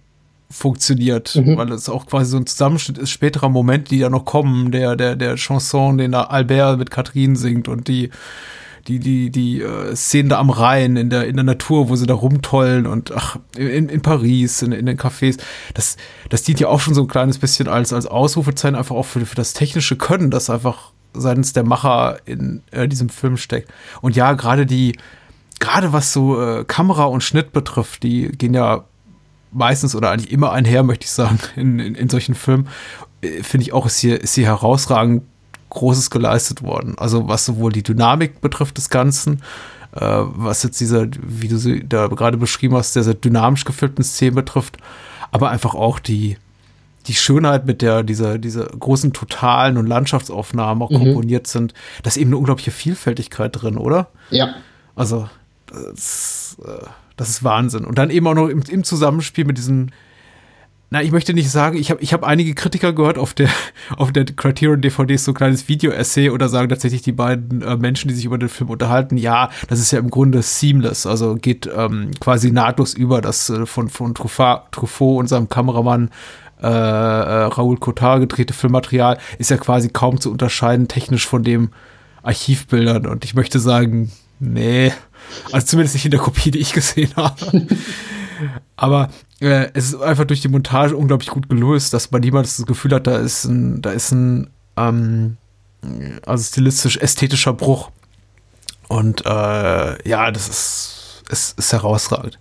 funktioniert, 0.50 1.36
mhm. 1.36 1.58
weil 1.58 1.72
es 1.72 1.90
auch 1.90 2.08
quasi 2.08 2.32
so 2.32 2.38
ein 2.38 2.48
Zusammenschnitt 2.48 2.98
ist 2.98 3.12
späterer 3.12 3.50
Momente, 3.50 3.90
die 3.90 4.00
da 4.00 4.10
noch 4.10 4.26
kommen, 4.26 4.72
der, 4.72 4.96
der, 4.96 5.16
der 5.16 5.36
Chanson, 5.36 5.98
den 5.98 6.12
da 6.14 6.24
Albert 6.24 6.80
mit 6.80 6.90
Catherine 6.90 7.36
singt 7.36 7.68
und 7.68 7.88
die, 7.88 8.10
die, 8.90 9.00
die, 9.00 9.30
die 9.30 9.62
äh, 9.62 9.96
Szenen 9.96 10.30
da 10.30 10.40
am 10.40 10.50
Rhein, 10.50 10.98
in 10.98 11.10
der, 11.10 11.28
in 11.28 11.36
der 11.36 11.44
Natur, 11.44 11.90
wo 11.90 11.96
sie 11.96 12.08
da 12.08 12.16
rumtollen 12.16 12.88
und 12.88 13.12
ach, 13.16 13.38
in, 13.56 13.88
in 13.88 14.02
Paris, 14.02 14.64
in, 14.64 14.72
in 14.72 14.88
den 14.88 14.98
Cafés, 14.98 15.38
das, 15.76 15.96
das 16.30 16.42
dient 16.42 16.60
ja 16.60 16.68
auch 16.68 16.80
schon 16.80 16.96
so 16.96 17.02
ein 17.02 17.08
kleines 17.08 17.38
bisschen 17.38 17.68
als, 17.68 17.94
als 17.94 18.08
Ausrufezeichen 18.08 18.76
einfach 18.76 18.96
auch 18.96 19.06
für, 19.06 19.26
für 19.26 19.36
das 19.36 19.54
technische 19.54 19.96
Können, 19.96 20.32
das 20.32 20.50
einfach 20.50 20.92
seitens 21.14 21.54
der 21.54 21.64
Macher 21.64 22.18
in 22.26 22.64
äh, 22.72 22.88
diesem 22.88 23.10
Film 23.10 23.38
steckt. 23.38 23.72
Und 24.02 24.16
ja, 24.16 24.34
gerade 24.34 24.66
die, 24.66 24.98
gerade 25.60 25.94
was 25.94 26.12
so 26.12 26.42
äh, 26.42 26.66
Kamera 26.66 27.06
und 27.06 27.24
Schnitt 27.24 27.54
betrifft, 27.54 28.02
die 28.02 28.30
gehen 28.30 28.56
ja 28.56 28.86
meistens 29.52 29.96
oder 29.96 30.10
eigentlich 30.10 30.32
immer 30.32 30.52
einher, 30.52 30.82
möchte 30.82 31.06
ich 31.06 31.12
sagen, 31.12 31.40
in, 31.56 31.80
in, 31.80 31.94
in 31.94 32.10
solchen 32.10 32.34
Filmen. 32.34 32.68
Äh, 33.22 33.44
finde 33.44 33.64
ich 33.64 33.74
auch, 33.74 33.86
ist 33.86 34.00
hier, 34.00 34.20
ist 34.20 34.34
hier 34.34 34.48
herausragend 34.48 35.24
Großes 35.70 36.10
geleistet 36.10 36.64
worden. 36.64 36.96
Also 36.98 37.28
was 37.28 37.46
sowohl 37.46 37.72
die 37.72 37.84
Dynamik 37.84 38.42
betrifft 38.42 38.78
des 38.78 38.90
Ganzen, 38.90 39.42
äh, 39.96 40.00
was 40.02 40.64
jetzt 40.64 40.80
dieser, 40.80 41.08
wie 41.22 41.48
du 41.48 41.58
sie 41.58 41.88
da 41.88 42.08
gerade 42.08 42.38
beschrieben 42.38 42.76
hast, 42.76 42.94
sehr, 42.94 43.04
sehr 43.04 43.14
dynamisch 43.14 43.66
gefilmten 43.66 44.04
Szenen 44.04 44.36
betrifft, 44.36 44.78
aber 45.32 45.50
einfach 45.50 45.76
auch 45.76 46.00
die, 46.00 46.38
die 47.08 47.14
Schönheit, 47.14 47.66
mit 47.66 47.82
der 47.82 48.04
diese, 48.04 48.40
diese 48.40 48.66
großen 48.66 49.14
Totalen 49.14 49.78
und 49.78 49.88
Landschaftsaufnahmen 49.88 50.84
auch 50.84 50.92
mhm. 50.92 50.98
komponiert 50.98 51.48
sind, 51.48 51.74
da 52.04 52.10
ist 52.10 52.18
eben 52.18 52.30
eine 52.30 52.38
unglaubliche 52.38 52.72
Vielfältigkeit 52.72 53.62
drin, 53.62 53.78
oder? 53.78 54.10
Ja. 54.30 54.56
Also, 54.96 55.30
das, 55.68 56.58
äh, 56.66 56.86
das 57.16 57.30
ist 57.30 57.44
Wahnsinn. 57.44 57.86
Und 57.86 57.98
dann 57.98 58.10
eben 58.10 58.28
auch 58.28 58.34
noch 58.34 58.48
im, 58.48 58.62
im 58.68 58.84
Zusammenspiel 58.84 59.46
mit 59.46 59.58
diesen 59.58 59.92
na, 60.92 61.04
ich 61.04 61.12
möchte 61.12 61.34
nicht 61.34 61.52
sagen, 61.52 61.78
ich 61.78 61.92
habe 61.92 62.02
ich 62.02 62.14
hab 62.14 62.24
einige 62.24 62.56
Kritiker 62.56 62.94
gehört 62.94 63.18
auf 63.18 63.34
der, 63.34 63.50
auf 63.98 64.12
der 64.12 64.26
Criterion 64.26 64.82
DVD 64.82 65.18
so 65.18 65.32
ein 65.32 65.36
kleines 65.36 65.68
Video-Essay 65.68 66.30
oder 66.30 66.50
sagen 66.50 66.70
tatsächlich 66.70 67.02
die 67.02 67.12
beiden 67.12 67.62
äh, 67.62 67.78
Menschen, 67.78 68.08
die 68.08 68.16
sich 68.16 68.26
über 68.26 68.38
den 68.38 68.50
Film 68.50 68.70
unterhalten, 68.70 69.18
ja, 69.18 69.50
das 69.68 69.80
ist 69.80 69.92
ja 69.92 70.00
im 70.00 70.10
Grunde 70.10 70.42
seamless, 70.42 71.06
also 71.06 71.36
geht 71.36 71.70
ähm, 71.74 72.12
quasi 72.20 72.52
nahtlos 72.52 72.94
über, 72.94 73.22
das 73.22 73.50
äh, 73.50 73.66
von, 73.66 73.90
von 73.90 74.16
Truffaut, 74.16 74.72
Truffaut 74.72 75.20
und 75.20 75.28
seinem 75.28 75.50
Kameramann 75.50 76.10
äh, 76.62 76.68
äh, 76.68 76.70
Raoul 76.70 77.78
Cotard 77.78 78.20
gedrehte 78.20 78.54
Filmmaterial 78.54 79.18
ist 79.38 79.50
ja 79.50 79.58
quasi 79.58 79.90
kaum 79.90 80.20
zu 80.20 80.30
unterscheiden 80.30 80.90
technisch 80.90 81.26
von 81.26 81.44
dem 81.44 81.70
Archivbildern. 82.22 83.06
Und 83.06 83.24
ich 83.24 83.34
möchte 83.34 83.60
sagen, 83.60 84.12
nee, 84.40 84.92
also 85.54 85.66
zumindest 85.68 85.96
nicht 85.96 86.06
in 86.06 86.12
der 86.12 86.20
Kopie, 86.20 86.52
die 86.52 86.60
ich 86.60 86.74
gesehen 86.74 87.12
habe. 87.16 87.66
Aber 88.76 89.10
äh, 89.42 89.70
es 89.74 89.94
ist 89.94 90.02
einfach 90.02 90.26
durch 90.26 90.42
die 90.42 90.50
Montage 90.50 90.96
unglaublich 90.96 91.30
gut 91.30 91.50
gelöst, 91.50 91.94
dass 91.94 92.12
man 92.12 92.22
niemals 92.22 92.58
das 92.58 92.66
Gefühl 92.66 92.94
hat, 92.94 93.08
da 93.08 93.18
ist 93.18 93.46
ein, 93.46 93.82
da 93.82 93.92
ist 93.92 94.12
ein, 94.12 94.50
ähm, 94.78 95.38
also 96.26 96.44
stilistisch 96.44 96.98
ästhetischer 96.98 97.54
Bruch. 97.54 97.92
Und 98.88 99.26
äh, 99.26 100.10
ja, 100.10 100.32
das 100.32 100.50
ist, 100.50 101.24
ist, 101.30 101.60
ist 101.60 101.74
herausragend. 101.74 102.40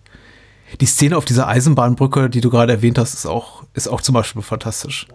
Die 0.80 0.86
Szene 0.86 1.16
auf 1.16 1.24
dieser 1.24 1.46
Eisenbahnbrücke, 1.46 2.28
die 2.28 2.40
du 2.40 2.50
gerade 2.50 2.72
erwähnt 2.72 2.98
hast, 2.98 3.14
ist 3.14 3.26
auch, 3.26 3.64
ist 3.74 3.88
auch 3.88 4.00
zum 4.00 4.14
Beispiel 4.14 4.42
fantastisch. 4.42 5.06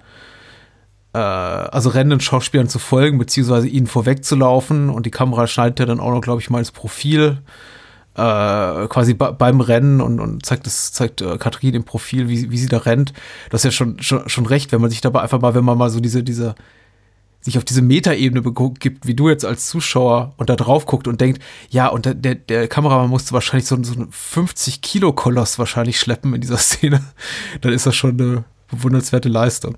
Äh, 1.14 1.18
also 1.18 1.90
rennenden 1.90 2.20
Schauspielern 2.20 2.70
zu 2.70 2.80
folgen, 2.80 3.18
beziehungsweise 3.18 3.68
ihnen 3.68 3.88
vorwegzulaufen 3.88 4.90
und 4.90 5.06
die 5.06 5.12
Kamera 5.12 5.48
schneidet 5.48 5.80
ja 5.80 5.86
dann 5.86 6.00
auch 6.00 6.12
noch, 6.12 6.22
glaube 6.22 6.42
ich, 6.42 6.50
mal 6.50 6.60
ins 6.60 6.72
Profil 6.72 7.40
äh, 8.16 8.88
quasi 8.88 9.14
beim 9.14 9.62
Rennen 9.62 10.02
und, 10.02 10.20
und 10.20 10.46
zeigt 10.46 10.66
das, 10.66 10.92
zeigt 10.92 11.22
äh, 11.22 11.38
Katrin 11.38 11.74
im 11.74 11.84
Profil, 11.84 12.30
wie, 12.30 12.52
wie 12.52 12.58
sie 12.58 12.68
da 12.68 12.78
rennt. 12.80 13.14
Das 13.50 13.62
ist 13.62 13.66
ja 13.66 13.72
schon, 13.72 14.02
schon, 14.02 14.30
schon 14.30 14.46
recht, 14.46 14.72
wenn 14.72 14.82
man 14.82 14.90
sich 14.90 15.02
dabei 15.02 15.22
einfach 15.22 15.42
mal, 15.42 15.56
wenn 15.56 15.64
man 15.64 15.78
mal 15.78 15.90
so 15.90 16.00
diese, 16.00 16.24
diese, 16.24 16.56
sich 17.42 17.58
auf 17.58 17.66
diese 17.66 17.82
Metaebene 17.82 18.42
gibt, 18.80 19.08
wie 19.08 19.16
du 19.16 19.30
jetzt 19.30 19.46
als 19.46 19.68
Zuschauer 19.68 20.34
und 20.38 20.50
da 20.50 20.56
drauf 20.56 20.86
guckt 20.86 21.08
und 21.08 21.20
denkt, 21.20 21.42
ja, 21.70 21.88
und 21.88 22.06
der, 22.06 22.36
der, 22.36 22.68
Kameramann 22.68 23.10
musste 23.10 23.34
wahrscheinlich 23.34 23.68
so, 23.68 23.82
so 23.84 23.94
einen 23.94 24.12
50 24.12 24.82
Kilo 24.82 25.12
Koloss 25.12 25.60
wahrscheinlich 25.60 26.00
schleppen 26.00 26.34
in 26.34 26.42
dieser 26.42 26.58
Szene, 26.60 27.04
dann 27.62 27.74
ist 27.74 27.86
das 27.86 27.96
schon 27.96 28.20
eine 28.20 28.44
bewundernswerte 28.70 29.30
Leistung. 29.30 29.78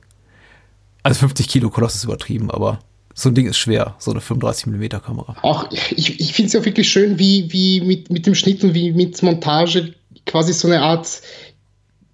Also 1.04 1.20
50 1.20 1.48
Kilo 1.48 1.70
Koloss 1.70 1.96
ist 1.96 2.04
übertrieben, 2.04 2.52
aber 2.52 2.80
so 3.18 3.30
ein 3.30 3.36
Ding 3.36 3.48
ist 3.48 3.58
schwer, 3.58 3.96
so 3.98 4.12
eine 4.12 4.20
35mm 4.20 5.00
Kamera. 5.00 5.38
Auch 5.42 5.72
ich, 5.72 6.20
ich 6.20 6.34
finde 6.34 6.48
es 6.48 6.54
ja 6.54 6.66
wirklich 6.66 6.90
schön, 6.90 7.18
wie, 7.18 7.52
wie 7.52 7.80
mit, 7.80 8.12
mit 8.12 8.26
dem 8.28 8.36
Schnitt 8.36 8.64
und 8.64 8.74
wie 8.74 8.92
mit 8.92 9.24
Montage 9.24 9.94
quasi 10.26 10.52
so 10.52 10.68
eine 10.68 10.82
Art 10.82 11.22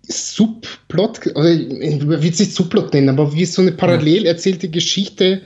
Subplot, 0.04 1.36
oder 1.36 1.52
ich 1.52 2.08
will 2.08 2.30
es 2.30 2.40
nicht 2.40 2.54
Subplot 2.54 2.94
nennen, 2.94 3.10
aber 3.10 3.34
wie 3.34 3.46
so 3.46 3.64
eine 3.64 3.72
parallel 3.72 4.26
erzählte 4.26 4.70
Geschichte 4.70 5.42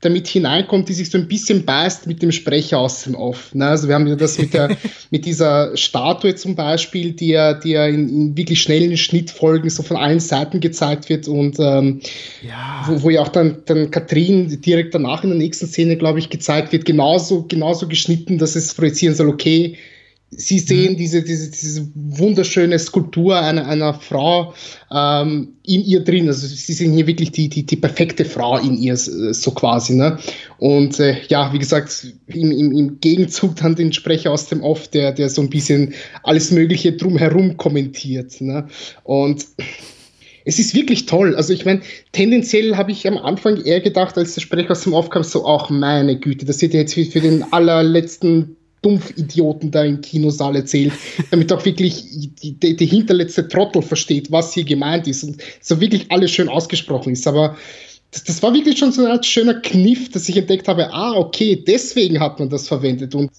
damit 0.00 0.28
hineinkommt, 0.28 0.88
die 0.88 0.94
sich 0.94 1.10
so 1.10 1.18
ein 1.18 1.26
bisschen 1.26 1.64
beißt 1.64 2.06
mit 2.06 2.22
dem 2.22 2.30
Sprecher 2.30 2.78
aus 2.78 3.02
dem 3.02 3.16
Off. 3.16 3.52
Ne? 3.52 3.66
Also 3.66 3.88
wir 3.88 3.96
haben 3.96 4.06
ja 4.06 4.14
das 4.14 4.38
mit, 4.38 4.54
der, 4.54 4.76
mit 5.10 5.24
dieser 5.24 5.76
Statue 5.76 6.36
zum 6.36 6.54
Beispiel, 6.54 7.12
die 7.12 7.28
ja, 7.28 7.54
die 7.54 7.70
ja 7.70 7.86
in, 7.86 8.08
in 8.08 8.36
wirklich 8.36 8.62
schnellen 8.62 8.96
Schnittfolgen 8.96 9.70
so 9.70 9.82
von 9.82 9.96
allen 9.96 10.20
Seiten 10.20 10.60
gezeigt 10.60 11.08
wird 11.08 11.26
und 11.26 11.58
ähm, 11.58 12.00
ja. 12.46 12.84
wo, 12.86 13.02
wo 13.02 13.10
ja 13.10 13.22
auch 13.22 13.28
dann, 13.28 13.58
dann 13.66 13.90
Katrin 13.90 14.60
direkt 14.60 14.94
danach 14.94 15.24
in 15.24 15.30
der 15.30 15.38
nächsten 15.38 15.66
Szene, 15.66 15.96
glaube 15.96 16.20
ich, 16.20 16.30
gezeigt 16.30 16.72
wird, 16.72 16.84
genauso, 16.84 17.44
genauso 17.48 17.88
geschnitten, 17.88 18.38
dass 18.38 18.54
es 18.54 18.74
projizieren 18.74 19.16
soll, 19.16 19.28
okay, 19.28 19.76
Sie 20.30 20.58
sehen 20.58 20.92
mhm. 20.92 20.96
diese, 20.98 21.22
diese, 21.22 21.50
diese 21.50 21.88
wunderschöne 21.94 22.78
Skulptur 22.78 23.40
einer, 23.40 23.66
einer 23.66 23.94
Frau 23.94 24.52
ähm, 24.92 25.54
in 25.64 25.84
ihr 25.84 26.00
drin. 26.00 26.28
Also 26.28 26.46
sie 26.46 26.72
sehen 26.74 26.92
hier 26.92 27.06
wirklich 27.06 27.32
die, 27.32 27.48
die, 27.48 27.64
die 27.64 27.76
perfekte 27.76 28.26
Frau 28.26 28.58
in 28.58 28.76
ihr, 28.76 28.96
so 28.96 29.50
quasi. 29.52 29.94
Ne? 29.94 30.18
Und 30.58 31.00
äh, 31.00 31.16
ja, 31.28 31.50
wie 31.54 31.58
gesagt, 31.58 32.06
im, 32.26 32.52
im, 32.52 32.72
im 32.72 33.00
Gegenzug 33.00 33.56
dann 33.56 33.74
den 33.74 33.92
Sprecher 33.94 34.30
aus 34.30 34.48
dem 34.48 34.62
Off, 34.62 34.88
der, 34.88 35.12
der 35.12 35.30
so 35.30 35.40
ein 35.40 35.48
bisschen 35.48 35.94
alles 36.22 36.50
Mögliche 36.50 36.92
drumherum 36.92 37.56
kommentiert. 37.56 38.38
Ne? 38.42 38.68
Und 39.04 39.46
es 40.44 40.58
ist 40.58 40.74
wirklich 40.74 41.06
toll. 41.06 41.36
Also 41.36 41.54
ich 41.54 41.64
meine, 41.64 41.80
tendenziell 42.12 42.76
habe 42.76 42.92
ich 42.92 43.06
am 43.06 43.16
Anfang 43.16 43.62
eher 43.64 43.80
gedacht, 43.80 44.18
als 44.18 44.34
der 44.34 44.42
Sprecher 44.42 44.72
aus 44.72 44.82
dem 44.82 44.92
Off 44.92 45.08
kam, 45.08 45.22
so, 45.22 45.46
auch 45.46 45.70
meine 45.70 46.18
Güte, 46.18 46.44
das 46.44 46.60
wird 46.60 46.74
jetzt 46.74 46.94
für 46.94 47.20
den 47.20 47.50
allerletzten 47.50 48.57
Dumpfidioten 48.82 49.70
da 49.70 49.84
im 49.84 50.00
Kinosaal 50.00 50.56
erzählt, 50.56 50.92
damit 51.30 51.52
auch 51.52 51.64
wirklich 51.64 52.04
die, 52.42 52.76
die, 52.76 52.86
hinterletzte 52.86 53.48
Trottel 53.48 53.82
versteht, 53.82 54.30
was 54.30 54.54
hier 54.54 54.64
gemeint 54.64 55.06
ist 55.08 55.24
und 55.24 55.42
so 55.60 55.80
wirklich 55.80 56.10
alles 56.10 56.30
schön 56.30 56.48
ausgesprochen 56.48 57.12
ist. 57.12 57.26
Aber 57.26 57.56
das, 58.10 58.24
das 58.24 58.42
war 58.42 58.54
wirklich 58.54 58.78
schon 58.78 58.92
so 58.92 59.04
ein 59.04 59.22
schöner 59.22 59.60
Kniff, 59.60 60.10
dass 60.10 60.28
ich 60.28 60.36
entdeckt 60.36 60.68
habe, 60.68 60.92
ah, 60.92 61.12
okay, 61.12 61.62
deswegen 61.66 62.20
hat 62.20 62.38
man 62.38 62.48
das 62.48 62.68
verwendet 62.68 63.14
und 63.14 63.30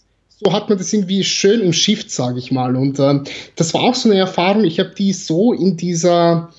so 0.41 0.53
hat 0.53 0.69
man 0.69 0.77
das 0.77 0.93
irgendwie 0.93 1.23
schön 1.23 1.61
umschifft, 1.61 2.11
sage 2.11 2.39
ich 2.39 2.51
mal. 2.51 2.75
Und 2.75 2.99
ähm, 2.99 3.23
das 3.55 3.73
war 3.73 3.81
auch 3.81 3.95
so 3.95 4.09
eine 4.09 4.19
Erfahrung, 4.19 4.63
ich 4.63 4.79
habe 4.79 4.93
die 4.97 5.11
so 5.11 5.53
in 5.53 5.75
dieser 5.75 6.49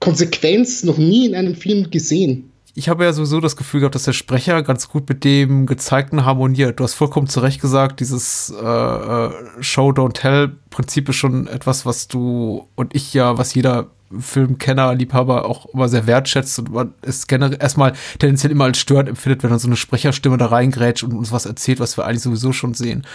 Konsequenz 0.00 0.82
noch 0.82 0.98
nie 0.98 1.26
in 1.26 1.34
einem 1.34 1.54
Film 1.54 1.90
gesehen 1.90 2.51
ich 2.74 2.88
habe 2.88 3.04
ja 3.04 3.12
sowieso 3.12 3.40
das 3.40 3.56
Gefühl 3.56 3.80
gehabt, 3.80 3.94
dass 3.94 4.04
der 4.04 4.12
Sprecher 4.12 4.62
ganz 4.62 4.88
gut 4.88 5.08
mit 5.08 5.24
dem 5.24 5.66
Gezeigten 5.66 6.24
harmoniert. 6.24 6.80
Du 6.80 6.84
hast 6.84 6.94
vollkommen 6.94 7.26
zu 7.26 7.40
Recht 7.40 7.60
gesagt, 7.60 8.00
dieses 8.00 8.50
äh, 8.50 8.64
äh, 8.64 9.30
Show 9.60 9.90
Don't 9.90 10.14
Tell 10.14 10.56
Prinzip 10.70 11.08
ist 11.10 11.16
schon 11.16 11.48
etwas, 11.48 11.84
was 11.84 12.08
du 12.08 12.66
und 12.74 12.94
ich 12.94 13.12
ja, 13.12 13.36
was 13.36 13.54
jeder 13.54 13.90
Filmkenner, 14.18 14.94
Liebhaber 14.94 15.46
auch 15.46 15.66
immer 15.66 15.88
sehr 15.88 16.06
wertschätzt 16.06 16.58
und 16.58 16.72
man 16.72 16.94
es 17.02 17.26
generell 17.26 17.58
erstmal 17.60 17.92
tendenziell 18.18 18.50
immer 18.50 18.64
als 18.64 18.78
störend 18.78 19.08
empfindet, 19.08 19.42
wenn 19.42 19.50
dann 19.50 19.58
so 19.58 19.68
eine 19.68 19.76
Sprecherstimme 19.76 20.38
da 20.38 20.46
reingrätscht 20.46 21.04
und 21.04 21.12
uns 21.12 21.32
was 21.32 21.46
erzählt, 21.46 21.80
was 21.80 21.96
wir 21.96 22.06
eigentlich 22.06 22.22
sowieso 22.22 22.52
schon 22.52 22.74
sehen. 22.74 23.06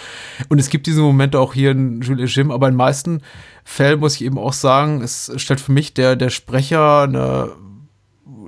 Und 0.48 0.58
es 0.58 0.70
gibt 0.70 0.86
diese 0.86 1.00
Momente 1.00 1.38
auch 1.38 1.54
hier 1.54 1.72
in 1.72 2.00
Jules 2.00 2.34
Jim, 2.34 2.50
aber 2.50 2.68
in 2.68 2.74
meisten 2.74 3.22
Fällen 3.64 4.00
muss 4.00 4.16
ich 4.16 4.24
eben 4.24 4.38
auch 4.38 4.52
sagen, 4.52 5.02
es 5.02 5.32
stellt 5.36 5.60
für 5.60 5.72
mich 5.72 5.94
der, 5.94 6.16
der 6.16 6.30
Sprecher 6.30 7.02
eine 7.02 7.52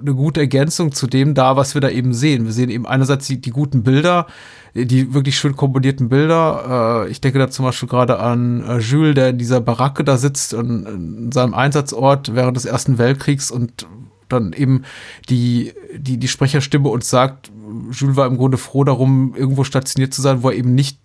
eine 0.01 0.15
gute 0.15 0.41
Ergänzung 0.41 0.93
zu 0.93 1.07
dem 1.07 1.35
da, 1.35 1.57
was 1.57 1.75
wir 1.75 1.81
da 1.81 1.89
eben 1.89 2.13
sehen. 2.13 2.45
Wir 2.45 2.53
sehen 2.53 2.71
eben 2.71 2.87
einerseits 2.87 3.27
die, 3.27 3.41
die 3.41 3.51
guten 3.51 3.83
Bilder, 3.83 4.27
die 4.75 5.15
wirklich 5.15 5.39
schön 5.39 5.57
komponierten 5.57 6.09
Bilder. 6.09 7.05
Äh, 7.07 7.11
ich 7.11 7.21
denke 7.21 7.39
da 7.39 7.51
zum 7.51 7.65
Beispiel 7.65 7.89
gerade 7.89 8.19
an 8.19 8.63
äh, 8.63 8.79
Jules, 8.79 9.15
der 9.15 9.31
in 9.31 9.39
dieser 9.39 9.61
Baracke 9.61 10.05
da 10.05 10.17
sitzt 10.17 10.55
und 10.55 10.87
in 10.87 11.33
seinem 11.33 11.55
Einsatzort 11.55 12.35
während 12.35 12.57
des 12.57 12.65
Ersten 12.65 12.99
Weltkriegs 12.99 13.51
und 13.51 13.87
dann 14.29 14.53
eben 14.53 14.85
die, 15.29 15.73
die, 15.97 16.19
die 16.19 16.29
Sprecherstimme 16.29 16.89
uns 16.89 17.11
sagt, 17.11 17.51
Jules 17.91 18.17
war 18.17 18.27
im 18.27 18.37
Grunde 18.37 18.59
froh 18.59 18.85
darum, 18.85 19.35
irgendwo 19.37 19.65
stationiert 19.65 20.15
zu 20.15 20.23
sein, 20.23 20.43
wo 20.43 20.51
er 20.51 20.57
eben 20.57 20.75
nicht 20.75 20.99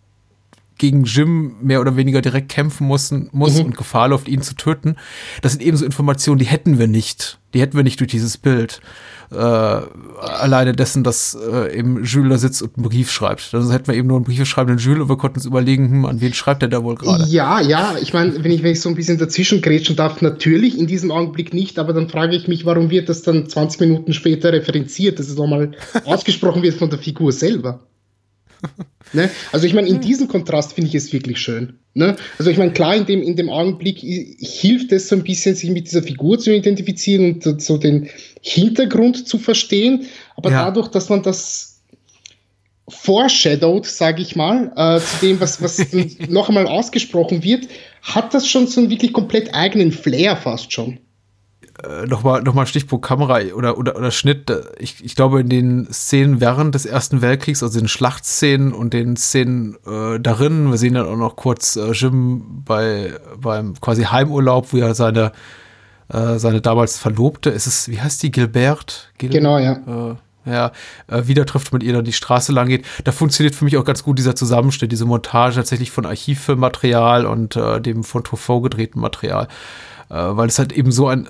gegen 0.78 1.04
Jim 1.04 1.56
mehr 1.62 1.82
oder 1.82 1.96
weniger 1.96 2.22
direkt 2.22 2.50
kämpfen 2.50 2.88
müssen, 2.88 3.30
muss 3.32 3.58
mhm. 3.58 3.66
und 3.66 3.78
Gefahr 3.78 4.10
läuft, 4.10 4.28
ihn 4.28 4.42
zu 4.42 4.56
töten. 4.56 4.96
Das 5.42 5.54
sind 5.54 5.62
eben 5.62 5.78
so 5.78 5.86
Informationen, 5.86 6.40
die 6.40 6.46
hätten 6.46 6.80
wir 6.80 6.88
nicht. 6.88 7.40
Die 7.54 7.62
hätten 7.62 7.78
wir 7.78 7.84
nicht 7.84 8.00
durch 8.00 8.12
dieses 8.12 8.38
Bild. 8.38 8.82
Äh, 9.32 9.36
alleine 9.36 10.74
dessen, 10.74 11.04
dass 11.04 11.36
äh, 11.36 11.78
eben 11.78 12.04
Jules 12.04 12.30
da 12.30 12.38
sitzt 12.38 12.62
und 12.62 12.78
einen 12.78 12.88
Brief 12.88 13.12
schreibt. 13.12 13.54
Dann 13.54 13.70
hätten 13.72 13.88
wir 13.88 13.96
eben 13.96 14.08
nur 14.08 14.18
einen 14.18 14.26
Brief 14.26 14.46
schreiben 14.46 14.78
Jules 14.78 15.02
und 15.02 15.10
wir 15.10 15.18
konnten 15.18 15.38
uns 15.38 15.46
überlegen, 15.46 15.90
hm, 15.90 16.06
an 16.06 16.22
wen 16.22 16.34
schreibt 16.34 16.62
er 16.62 16.70
da 16.70 16.84
wohl 16.84 16.96
gerade. 16.96 17.26
Ja, 17.26 17.60
ja, 17.62 17.96
ich 18.00 18.14
meine, 18.14 18.44
wenn 18.44 18.52
ich, 18.52 18.62
wenn 18.62 18.74
ich 18.74 18.82
so 18.82 18.90
ein 18.90 18.96
bisschen 18.96 19.18
dazwischen 19.18 19.62
grätschen 19.62 19.96
darf, 19.96 20.22
natürlich 20.22 20.78
in 20.78 20.86
diesem 20.86 21.12
Augenblick 21.12 21.54
nicht, 21.54 21.80
aber 21.80 21.94
dann 21.94 22.10
frage 22.10 22.36
ich 22.36 22.48
mich, 22.48 22.66
warum 22.66 22.90
wird 22.92 23.10
das 23.10 23.24
dann 23.24 23.50
20 23.50 23.80
Minuten 23.80 24.14
später 24.14 24.54
referenziert, 24.54 25.18
dass 25.18 25.28
es 25.28 25.38
nochmal 25.38 25.72
ausgesprochen 26.06 26.62
wird 26.62 26.76
von 26.76 26.90
der 26.90 27.00
Figur 27.00 27.32
selber. 27.32 27.80
Ne? 29.14 29.30
Also 29.52 29.68
ich 29.68 29.74
meine, 29.74 29.88
in 29.88 30.02
diesem 30.02 30.28
Kontrast 30.28 30.74
finde 30.74 30.90
ich 30.90 30.96
es 30.96 31.14
wirklich 31.14 31.40
schön. 31.40 31.80
Ne? 31.94 32.16
Also 32.38 32.52
ich 32.52 32.58
meine, 32.58 32.72
klar, 32.72 32.96
in 32.96 33.06
dem, 33.06 33.22
in 33.22 33.36
dem 33.36 33.50
Augenblick 33.50 34.00
hilft 34.00 34.92
es 34.92 35.08
so 35.08 35.16
ein 35.16 35.24
bisschen, 35.24 35.56
sich 35.56 35.70
mit 35.70 35.86
dieser 35.88 36.04
Figur 36.04 36.40
zu 36.40 36.54
identifizieren 36.54 37.40
und 37.44 37.62
so 37.62 37.78
den 37.78 38.10
Hintergrund 38.42 39.28
zu 39.28 39.38
verstehen. 39.38 40.08
Aber 40.36 40.52
ja. 40.52 40.66
dadurch, 40.66 40.90
dass 40.90 41.10
man 41.10 41.24
das 41.24 41.82
foreshadowed, 42.88 43.86
sage 43.86 44.22
ich 44.22 44.36
mal, 44.36 44.72
äh, 44.76 45.00
zu 45.00 45.26
dem, 45.26 45.40
was, 45.40 45.62
was 45.62 45.86
noch 46.30 46.50
einmal 46.50 46.68
ausgesprochen 46.68 47.44
wird, 47.44 47.68
hat 48.02 48.34
das 48.34 48.48
schon 48.48 48.68
so 48.68 48.82
einen 48.82 48.90
wirklich 48.90 49.14
komplett 49.14 49.54
eigenen 49.54 49.92
Flair 49.92 50.36
fast 50.36 50.74
schon 50.74 51.00
äh, 51.88 52.06
nochmal 52.08 52.42
noch 52.42 52.54
mal 52.54 52.66
Stichpunkt 52.66 53.06
Kamera 53.06 53.40
oder, 53.56 53.78
oder, 53.78 53.96
oder 53.96 54.12
Schnitt. 54.12 54.52
Ich, 54.80 55.04
ich 55.04 55.16
glaube, 55.16 55.42
in 55.42 55.50
den 55.50 55.88
Szenen 55.92 56.42
während 56.42 56.76
des 56.76 56.86
Ersten 56.86 57.22
Weltkriegs, 57.22 57.64
also 57.64 57.80
den 57.80 57.88
Schlachtszenen 57.88 58.74
und 58.74 58.94
den 58.94 59.18
Szenen 59.18 59.78
äh, 59.86 60.20
darin, 60.20 60.72
wir 60.72 60.78
sehen 60.78 60.96
dann 60.96 61.08
auch 61.08 61.18
noch 61.18 61.36
kurz 61.36 61.76
äh, 61.76 61.92
Jim 61.92 62.64
bei, 62.66 63.14
beim 63.40 63.80
quasi 63.80 64.04
Heimurlaub, 64.04 64.74
wo 64.74 64.78
er 64.78 64.96
seine 64.96 65.32
äh, 66.08 66.38
seine 66.38 66.62
damals 66.62 66.98
Verlobte, 66.98 67.50
ist 67.50 67.66
es, 67.68 67.90
wie 67.90 68.00
heißt 68.00 68.22
die, 68.22 68.32
Gilbert? 68.32 69.12
Gil 69.18 69.30
Genau, 69.30 69.58
ja. 69.58 70.12
Äh, 70.12 70.16
ja, 70.46 70.72
äh, 71.08 71.26
wieder 71.26 71.46
trifft 71.46 71.74
mit 71.74 71.82
ihr 71.82 71.94
dann 71.94 72.06
die 72.06 72.14
Straße 72.14 72.52
lang 72.52 72.68
geht. 72.68 72.86
Da 73.04 73.12
funktioniert 73.12 73.56
für 73.56 73.66
mich 73.66 73.78
auch 73.78 73.86
ganz 73.86 74.04
gut 74.04 74.20
dieser 74.20 74.36
Zusammenschnitt, 74.36 74.92
diese 74.92 75.06
Montage 75.06 75.56
tatsächlich 75.56 75.90
von 75.90 76.06
Archivfilmmaterial 76.06 77.26
und 77.26 77.56
äh, 77.56 77.82
dem 77.82 78.04
von 78.04 78.24
Truffaut 78.24 78.64
gedrehten 78.64 79.00
Material. 79.00 79.48
Äh, 80.10 80.16
weil 80.16 80.48
es 80.48 80.60
halt 80.60 80.72
eben 80.72 80.92
so 80.92 81.08
ein, 81.08 81.28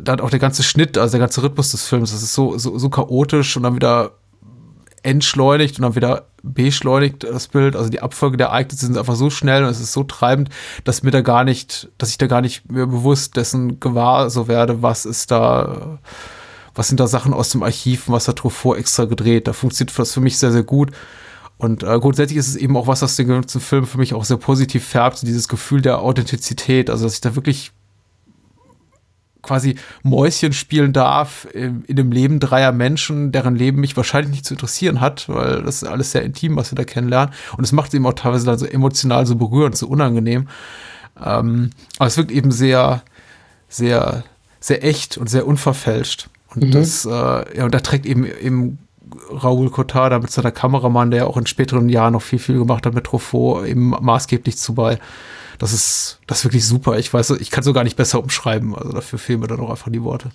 da 0.00 0.12
hat 0.12 0.20
auch 0.20 0.30
der 0.30 0.38
ganze 0.38 0.62
Schnitt, 0.62 0.98
also 0.98 1.12
der 1.12 1.20
ganze 1.20 1.42
Rhythmus 1.42 1.72
des 1.72 1.86
Films, 1.86 2.12
das 2.12 2.22
ist 2.22 2.34
so, 2.34 2.58
so, 2.58 2.78
so 2.78 2.90
chaotisch 2.90 3.56
und 3.56 3.62
dann 3.62 3.74
wieder 3.74 4.12
entschleunigt 5.02 5.78
und 5.78 5.82
dann 5.82 5.96
wieder 5.96 6.26
beschleunigt 6.42 7.24
das 7.24 7.48
Bild. 7.48 7.76
Also 7.76 7.90
die 7.90 8.00
Abfolge 8.00 8.36
der 8.36 8.48
Ereignisse 8.48 8.86
sind 8.86 8.98
einfach 8.98 9.16
so 9.16 9.30
schnell 9.30 9.64
und 9.64 9.70
es 9.70 9.80
ist 9.80 9.92
so 9.92 10.04
treibend, 10.04 10.50
dass 10.84 11.02
mir 11.02 11.10
da 11.10 11.20
gar 11.20 11.44
nicht, 11.44 11.88
dass 11.98 12.10
ich 12.10 12.18
da 12.18 12.26
gar 12.26 12.40
nicht 12.40 12.70
mehr 12.70 12.86
bewusst 12.86 13.36
dessen 13.36 13.80
gewahr 13.80 14.30
so 14.30 14.48
werde, 14.48 14.82
was 14.82 15.04
ist 15.04 15.30
da, 15.30 15.98
was 16.74 16.88
sind 16.88 17.00
da 17.00 17.06
Sachen 17.06 17.34
aus 17.34 17.50
dem 17.50 17.62
Archiv 17.62 18.04
was 18.08 18.28
hat 18.28 18.36
Truffaut 18.36 18.78
extra 18.78 19.04
gedreht. 19.04 19.48
Da 19.48 19.52
funktioniert 19.52 19.98
das 19.98 20.12
für 20.12 20.20
mich 20.20 20.38
sehr, 20.38 20.52
sehr 20.52 20.64
gut. 20.64 20.90
Und 21.58 21.84
äh, 21.84 21.98
grundsätzlich 22.00 22.38
ist 22.38 22.48
es 22.48 22.56
eben 22.56 22.76
auch 22.76 22.88
was, 22.88 23.02
was 23.02 23.14
den 23.14 23.28
ganzen 23.28 23.60
Film 23.60 23.86
für 23.86 23.98
mich 23.98 24.14
auch 24.14 24.24
sehr 24.24 24.36
positiv 24.36 24.84
färbt, 24.84 25.22
dieses 25.22 25.46
Gefühl 25.46 25.80
der 25.80 26.00
Authentizität, 26.00 26.90
also 26.90 27.04
dass 27.04 27.14
ich 27.14 27.20
da 27.20 27.36
wirklich 27.36 27.72
quasi 29.42 29.76
Mäuschen 30.02 30.52
spielen 30.52 30.92
darf 30.92 31.46
in, 31.52 31.84
in, 31.84 31.96
dem 31.96 32.12
Leben 32.12 32.40
dreier 32.40 32.72
Menschen, 32.72 33.32
deren 33.32 33.56
Leben 33.56 33.80
mich 33.80 33.96
wahrscheinlich 33.96 34.30
nicht 34.30 34.46
zu 34.46 34.54
interessieren 34.54 35.00
hat, 35.00 35.28
weil 35.28 35.62
das 35.62 35.82
ist 35.82 35.88
alles 35.88 36.12
sehr 36.12 36.22
intim, 36.22 36.56
was 36.56 36.70
wir 36.70 36.76
da 36.76 36.84
kennenlernen. 36.84 37.34
Und 37.56 37.64
es 37.64 37.72
macht 37.72 37.88
es 37.88 37.94
eben 37.94 38.06
auch 38.06 38.14
teilweise 38.14 38.46
dann 38.46 38.58
so 38.58 38.66
emotional 38.66 39.26
so 39.26 39.36
berührend, 39.36 39.76
so 39.76 39.88
unangenehm. 39.88 40.48
Ähm, 41.22 41.70
aber 41.98 42.06
es 42.06 42.16
wirkt 42.16 42.30
eben 42.30 42.52
sehr, 42.52 43.02
sehr, 43.68 44.24
sehr 44.60 44.84
echt 44.84 45.18
und 45.18 45.28
sehr 45.28 45.46
unverfälscht. 45.46 46.28
Und 46.54 46.64
mhm. 46.64 46.70
das, 46.70 47.04
äh, 47.04 47.10
ja, 47.10 47.64
und 47.64 47.74
da 47.74 47.80
trägt 47.80 48.06
eben, 48.06 48.24
eben 48.24 48.78
Raoul 49.30 49.70
Cotard 49.70 50.20
mit 50.22 50.30
seiner 50.30 50.52
Kameramann, 50.52 51.10
der 51.10 51.26
auch 51.26 51.36
in 51.36 51.46
späteren 51.46 51.88
Jahren 51.88 52.12
noch 52.12 52.22
viel, 52.22 52.38
viel 52.38 52.58
gemacht 52.58 52.86
hat 52.86 52.94
mit 52.94 53.04
Truffaut, 53.04 53.66
eben 53.66 53.90
maßgeblich 53.90 54.56
zu 54.56 54.74
bei. 54.74 54.98
Das 55.58 55.72
ist, 55.72 56.18
das 56.26 56.38
ist 56.38 56.44
wirklich 56.44 56.66
super. 56.66 56.98
Ich 56.98 57.12
weiß, 57.12 57.30
ich 57.30 57.50
kann 57.50 57.60
es 57.60 57.66
so 57.66 57.72
gar 57.72 57.84
nicht 57.84 57.96
besser 57.96 58.22
umschreiben. 58.22 58.74
Also 58.74 58.92
dafür 58.92 59.18
fehlen 59.18 59.40
mir 59.40 59.48
dann 59.48 59.60
auch 59.60 59.70
einfach 59.70 59.90
die 59.90 60.02
Worte. 60.02 60.30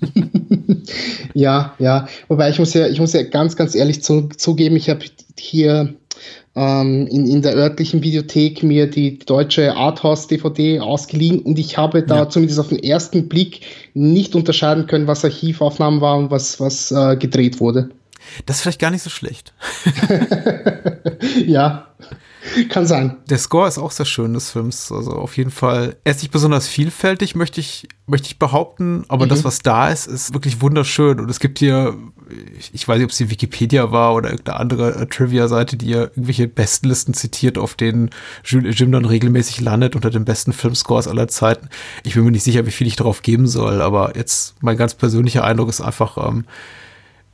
ja, 1.34 1.74
ja. 1.78 2.08
Wobei 2.28 2.50
ich 2.50 2.58
muss 2.58 2.74
ja, 2.74 2.86
ich 2.86 3.00
muss 3.00 3.12
ja 3.12 3.22
ganz, 3.22 3.56
ganz 3.56 3.74
ehrlich 3.74 4.02
zu, 4.02 4.28
zugeben, 4.28 4.76
ich 4.76 4.88
habe 4.90 5.04
hier 5.38 5.94
ähm, 6.54 7.06
in, 7.06 7.26
in 7.26 7.42
der 7.42 7.54
örtlichen 7.54 8.02
Videothek 8.02 8.62
mir 8.62 8.88
die 8.88 9.18
deutsche 9.18 9.74
Arthouse-DVD 9.74 10.80
ausgeliehen 10.80 11.40
und 11.40 11.58
ich 11.58 11.78
habe 11.78 12.02
da 12.02 12.16
ja. 12.16 12.28
zumindest 12.28 12.60
auf 12.60 12.68
den 12.68 12.82
ersten 12.82 13.28
Blick 13.28 13.60
nicht 13.94 14.34
unterscheiden 14.34 14.86
können, 14.86 15.06
was 15.06 15.24
Archivaufnahmen 15.24 16.00
war 16.00 16.16
und 16.18 16.30
was, 16.30 16.58
was 16.58 16.90
äh, 16.90 17.16
gedreht 17.16 17.60
wurde. 17.60 17.90
Das 18.46 18.56
ist 18.56 18.62
vielleicht 18.62 18.80
gar 18.80 18.90
nicht 18.90 19.02
so 19.02 19.10
schlecht. 19.10 19.52
ja. 21.46 21.86
Kann 22.68 22.86
sein. 22.86 23.16
Der 23.28 23.38
Score 23.38 23.68
ist 23.68 23.78
auch 23.78 23.90
sehr 23.90 24.06
schön 24.06 24.34
des 24.34 24.50
Films. 24.50 24.92
Also 24.92 25.12
auf 25.12 25.36
jeden 25.36 25.50
Fall. 25.50 25.96
Er 26.04 26.12
ist 26.12 26.22
nicht 26.22 26.32
besonders 26.32 26.68
vielfältig, 26.68 27.34
möchte 27.34 27.60
ich, 27.60 27.88
möchte 28.06 28.28
ich 28.28 28.38
behaupten. 28.38 29.04
Aber 29.08 29.26
mhm. 29.26 29.30
das, 29.30 29.44
was 29.44 29.60
da 29.60 29.88
ist, 29.88 30.06
ist 30.06 30.34
wirklich 30.34 30.60
wunderschön. 30.60 31.20
Und 31.20 31.30
es 31.30 31.40
gibt 31.40 31.58
hier, 31.58 31.96
ich 32.72 32.86
weiß 32.86 32.96
nicht, 32.96 33.04
ob 33.04 33.10
es 33.10 33.16
die 33.18 33.30
Wikipedia 33.30 33.90
war 33.92 34.14
oder 34.14 34.30
irgendeine 34.30 34.60
andere 34.60 34.94
äh, 34.94 35.06
Trivia-Seite, 35.06 35.76
die 35.76 35.90
ja 35.90 36.02
irgendwelche 36.02 36.48
Bestenlisten 36.48 37.14
zitiert, 37.14 37.58
auf 37.58 37.74
denen 37.74 38.10
Jim 38.44 38.92
dann 38.92 39.04
regelmäßig 39.04 39.60
landet 39.60 39.94
unter 39.96 40.10
den 40.10 40.24
besten 40.24 40.52
Filmscores 40.52 41.08
aller 41.08 41.28
Zeiten. 41.28 41.68
Ich 42.04 42.14
bin 42.14 42.24
mir 42.24 42.30
nicht 42.30 42.44
sicher, 42.44 42.66
wie 42.66 42.72
viel 42.72 42.86
ich 42.86 42.96
darauf 42.96 43.22
geben 43.22 43.46
soll. 43.46 43.82
Aber 43.82 44.16
jetzt 44.16 44.56
mein 44.60 44.76
ganz 44.76 44.94
persönlicher 44.94 45.44
Eindruck 45.44 45.68
ist 45.68 45.80
einfach, 45.80 46.16
ähm, 46.28 46.44
äh, 46.46 46.87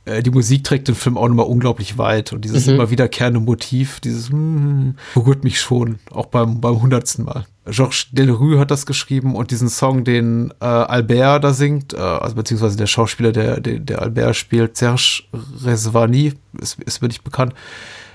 die 0.05 0.29
Musik 0.29 0.63
trägt 0.63 0.87
den 0.87 0.95
Film 0.95 1.17
auch 1.17 1.27
nochmal 1.27 1.47
unglaublich 1.47 1.97
weit 1.97 2.31
und 2.31 2.45
dieses 2.45 2.67
mhm. 2.67 2.75
immer 2.75 2.89
wiederkehrende 2.91 3.39
Motiv, 3.39 3.99
dieses 3.99 4.29
mm, 4.31 4.91
berührt 5.15 5.43
mich 5.43 5.59
schon, 5.59 5.97
auch 6.11 6.27
beim, 6.27 6.61
beim 6.61 6.81
hundertsten 6.81 7.25
Mal. 7.25 7.45
Georges 7.65 8.07
Delerue 8.11 8.59
hat 8.59 8.69
das 8.69 8.85
geschrieben 8.85 9.35
und 9.35 9.49
diesen 9.49 9.69
Song, 9.69 10.03
den 10.03 10.53
äh, 10.61 10.65
Albert 10.65 11.43
da 11.43 11.53
singt, 11.53 11.93
äh, 11.93 11.97
also 11.97 12.35
beziehungsweise 12.35 12.77
der 12.77 12.85
Schauspieler, 12.85 13.31
der, 13.31 13.59
der, 13.59 13.79
der 13.79 14.01
Albert 14.03 14.35
spielt, 14.35 14.77
Serge 14.77 15.23
Resvani, 15.63 16.33
ist, 16.61 16.79
ist 16.83 17.01
mir 17.01 17.07
nicht 17.07 17.23
bekannt, 17.23 17.53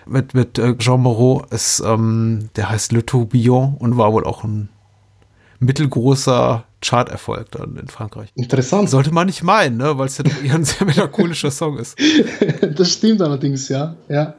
mit, 0.07 0.34
mit 0.34 0.59
äh, 0.59 0.76
Jean 0.78 1.01
Moreau, 1.01 1.45
ist, 1.51 1.82
ähm, 1.84 2.51
der 2.55 2.70
heißt 2.70 2.93
Le 2.93 3.05
Tourbillon 3.05 3.74
und 3.78 3.97
war 3.97 4.12
wohl 4.12 4.24
auch 4.24 4.45
ein 4.45 4.68
mittelgroßer 5.59 6.64
Charterfolg 6.83 7.51
dann 7.53 7.76
in 7.76 7.89
Frankreich. 7.89 8.31
Interessant. 8.35 8.89
Sollte 8.89 9.12
man 9.12 9.26
nicht 9.26 9.43
meinen, 9.43 9.76
ne? 9.76 9.99
weil 9.99 10.07
es 10.07 10.18
ja 10.18 10.24
doch 10.24 10.43
eher 10.43 10.55
ein 10.55 10.64
sehr 10.64 10.87
melancholischer 10.87 11.51
Song 11.51 11.78
ist. 11.78 11.99
das 12.76 12.93
stimmt 12.93 13.20
allerdings, 13.20 13.68
ja. 13.68 13.97
Ja, 14.09 14.35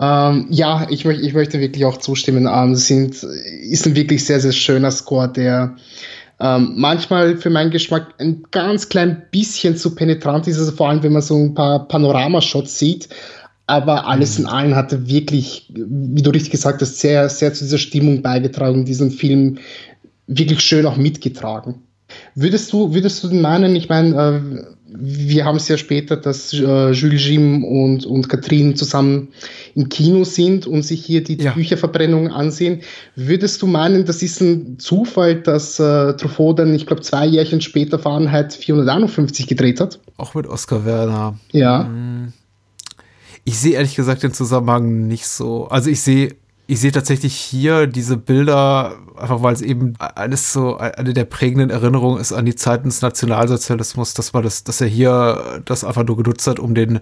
ähm, 0.00 0.46
ja 0.50 0.86
ich, 0.90 1.04
möcht, 1.04 1.20
ich 1.20 1.32
möchte 1.32 1.60
wirklich 1.60 1.84
auch 1.84 1.98
zustimmen. 1.98 2.48
Ähm, 2.50 2.74
sind, 2.74 3.22
ist 3.22 3.86
ein 3.86 3.94
wirklich 3.94 4.24
sehr, 4.24 4.40
sehr 4.40 4.52
schöner 4.52 4.90
Score, 4.90 5.28
der 5.28 5.76
ähm, 6.40 6.72
manchmal 6.76 7.36
für 7.36 7.50
meinen 7.50 7.70
Geschmack 7.70 8.14
ein 8.18 8.44
ganz 8.50 8.88
klein 8.88 9.24
bisschen 9.30 9.76
zu 9.76 9.94
penetrant 9.94 10.48
ist, 10.48 10.58
also 10.58 10.72
vor 10.72 10.88
allem 10.88 11.02
wenn 11.02 11.12
man 11.12 11.22
so 11.22 11.36
ein 11.36 11.54
paar 11.54 11.86
Panoramashots 11.86 12.78
sieht. 12.78 13.08
Aber 13.66 14.08
alles 14.08 14.36
in 14.36 14.46
allem 14.46 14.74
hat 14.74 14.90
er 14.90 15.06
wirklich, 15.06 15.70
wie 15.72 16.22
du 16.22 16.30
richtig 16.30 16.50
gesagt 16.50 16.82
hast, 16.82 16.98
sehr, 16.98 17.28
sehr 17.28 17.54
zu 17.54 17.62
dieser 17.62 17.78
Stimmung 17.78 18.20
beigetragen, 18.20 18.84
diesen 18.84 19.12
Film 19.12 19.58
wirklich 20.30 20.60
schön 20.60 20.86
auch 20.86 20.96
mitgetragen. 20.96 21.82
Würdest 22.34 22.72
du, 22.72 22.94
würdest 22.94 23.22
du 23.22 23.34
meinen, 23.34 23.76
ich 23.76 23.88
meine, 23.88 24.16
äh, 24.16 24.64
wir 24.92 25.44
haben 25.44 25.56
es 25.56 25.68
ja 25.68 25.76
später, 25.76 26.16
dass 26.16 26.52
äh, 26.52 26.90
Jules 26.90 27.24
Jim 27.24 27.64
und, 27.64 28.04
und 28.04 28.28
Katrin 28.28 28.74
zusammen 28.74 29.28
im 29.74 29.88
Kino 29.88 30.24
sind 30.24 30.66
und 30.66 30.82
sich 30.82 31.04
hier 31.04 31.22
die 31.22 31.40
ja. 31.40 31.52
Bücherverbrennung 31.52 32.28
ansehen. 32.28 32.80
Würdest 33.14 33.62
du 33.62 33.66
meinen, 33.66 34.04
das 34.04 34.22
ist 34.22 34.40
ein 34.40 34.78
Zufall, 34.78 35.36
dass 35.36 35.78
äh, 35.78 36.14
Truffaut 36.14 36.58
dann, 36.58 36.74
ich 36.74 36.86
glaube, 36.86 37.02
zwei 37.02 37.26
Jährchen 37.26 37.60
später 37.60 37.98
Fahrenheit 37.98 38.52
451 38.52 39.46
gedreht 39.46 39.80
hat? 39.80 40.00
Auch 40.16 40.34
mit 40.34 40.46
Oskar 40.46 40.84
Werner. 40.84 41.38
Ja. 41.52 41.84
Hm. 41.84 42.32
Ich 43.44 43.58
sehe 43.58 43.74
ehrlich 43.74 43.94
gesagt 43.94 44.22
den 44.22 44.32
Zusammenhang 44.32 45.06
nicht 45.06 45.26
so. 45.26 45.66
Also 45.68 45.90
ich 45.90 46.00
sehe 46.00 46.34
ich 46.70 46.80
sehe 46.80 46.92
tatsächlich 46.92 47.34
hier 47.34 47.88
diese 47.88 48.16
Bilder, 48.16 48.94
einfach 49.16 49.42
weil 49.42 49.54
es 49.54 49.60
eben 49.60 49.94
alles 49.98 50.52
so 50.52 50.76
eine 50.76 51.12
der 51.14 51.24
prägenden 51.24 51.68
Erinnerungen 51.68 52.20
ist 52.20 52.32
an 52.32 52.44
die 52.44 52.54
Zeiten 52.54 52.88
des 52.88 53.02
Nationalsozialismus, 53.02 54.14
dass 54.14 54.32
man 54.32 54.44
das, 54.44 54.62
dass 54.62 54.80
er 54.80 54.86
hier 54.86 55.62
das 55.64 55.82
einfach 55.82 56.06
nur 56.06 56.16
genutzt 56.16 56.46
hat, 56.46 56.60
um 56.60 56.76
den 56.76 57.00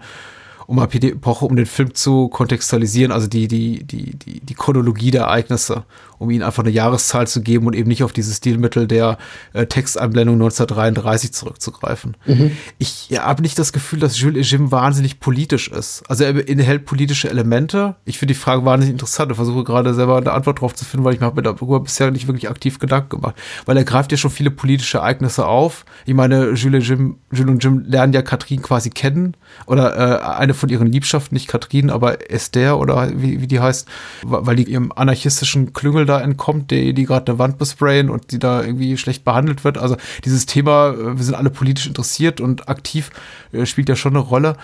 um 0.69 0.87
die 0.87 1.11
Epoche, 1.11 1.45
um 1.45 1.55
den 1.55 1.65
Film 1.65 1.95
zu 1.95 2.27
kontextualisieren, 2.27 3.11
also 3.11 3.25
die, 3.25 3.47
die, 3.47 3.83
die, 3.83 4.15
die, 4.15 4.39
die 4.39 4.53
Chronologie 4.53 5.09
der 5.09 5.21
Ereignisse, 5.21 5.83
um 6.19 6.29
ihnen 6.29 6.43
einfach 6.43 6.63
eine 6.63 6.71
Jahreszahl 6.71 7.27
zu 7.27 7.41
geben 7.41 7.65
und 7.65 7.73
eben 7.73 7.89
nicht 7.89 8.03
auf 8.03 8.13
dieses 8.13 8.37
Stilmittel 8.37 8.85
der 8.85 9.17
äh, 9.53 9.65
Texteinblendung 9.65 10.35
1933 10.35 11.33
zurückzugreifen. 11.33 12.17
Mhm. 12.27 12.51
Ich 12.77 13.09
ja, 13.09 13.23
habe 13.23 13.41
nicht 13.41 13.57
das 13.57 13.73
Gefühl, 13.73 13.97
dass 13.97 14.19
Jules 14.19 14.51
Ejim 14.51 14.71
wahnsinnig 14.71 15.19
politisch 15.19 15.69
ist. 15.69 16.03
Also 16.07 16.23
er 16.23 16.47
enthält 16.47 16.85
politische 16.85 17.31
Elemente. 17.31 17.95
Ich 18.05 18.19
finde 18.19 18.35
die 18.35 18.39
Frage 18.39 18.63
wahnsinnig 18.63 18.93
interessant 18.93 19.31
und 19.31 19.37
versuche 19.37 19.63
gerade 19.63 19.95
selber 19.95 20.17
eine 20.17 20.33
Antwort 20.33 20.59
darauf 20.59 20.75
zu 20.75 20.85
finden, 20.85 21.03
weil 21.03 21.15
ich 21.15 21.19
mir 21.19 21.31
darüber 21.41 21.79
bisher 21.79 22.11
nicht 22.11 22.27
wirklich 22.27 22.47
aktiv 22.47 22.77
Gedanken 22.77 23.09
gemacht. 23.09 23.35
Weil 23.65 23.77
er 23.77 23.85
greift 23.85 24.11
ja 24.11 24.19
schon 24.19 24.29
viele 24.29 24.51
politische 24.51 24.99
Ereignisse 24.99 25.47
auf. 25.47 25.83
Ich 26.05 26.13
meine, 26.13 26.51
Jules, 26.51 26.87
Jim, 26.87 27.17
Jules 27.31 27.49
und 27.49 27.63
Jim 27.63 27.85
lernen 27.87 28.13
ja 28.13 28.21
Katrin 28.21 28.61
quasi 28.61 28.91
kennen 28.91 29.35
oder 29.65 29.97
äh, 29.97 30.23
eine 30.23 30.58
von 30.59 30.69
ihren 30.69 30.87
Liebschaften, 30.87 31.35
nicht 31.35 31.47
Katrin, 31.47 31.89
aber 31.89 32.29
Esther 32.31 32.77
oder 32.77 33.09
wie, 33.15 33.41
wie 33.41 33.47
die 33.47 33.59
heißt, 33.59 33.87
weil 34.23 34.55
die 34.55 34.63
ihrem 34.63 34.91
anarchistischen 34.91 35.73
Klüngel 35.73 36.05
da 36.05 36.19
entkommt, 36.19 36.71
die, 36.71 36.93
die 36.93 37.05
gerade 37.05 37.31
eine 37.31 37.39
Wand 37.39 37.57
besprayen 37.57 38.09
und 38.09 38.31
die 38.31 38.39
da 38.39 38.61
irgendwie 38.63 38.97
schlecht 38.97 39.23
behandelt 39.23 39.63
wird. 39.63 39.77
Also 39.77 39.97
dieses 40.25 40.45
Thema, 40.45 40.89
äh, 40.89 41.17
wir 41.17 41.23
sind 41.23 41.35
alle 41.35 41.49
politisch 41.49 41.87
interessiert 41.87 42.41
und 42.41 42.69
aktiv, 42.69 43.09
äh, 43.51 43.65
spielt 43.65 43.89
ja 43.89 43.95
schon 43.95 44.15
eine 44.15 44.23
Rolle. 44.23 44.57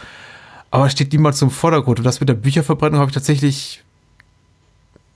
Aber 0.72 0.89
steht 0.89 1.14
niemals 1.14 1.38
zum 1.38 1.52
Vordergrund. 1.52 2.00
Und 2.00 2.06
das 2.06 2.20
mit 2.20 2.28
der 2.28 2.34
Bücherverbrennung 2.34 3.00
habe 3.00 3.10
ich 3.10 3.14
tatsächlich 3.14 3.85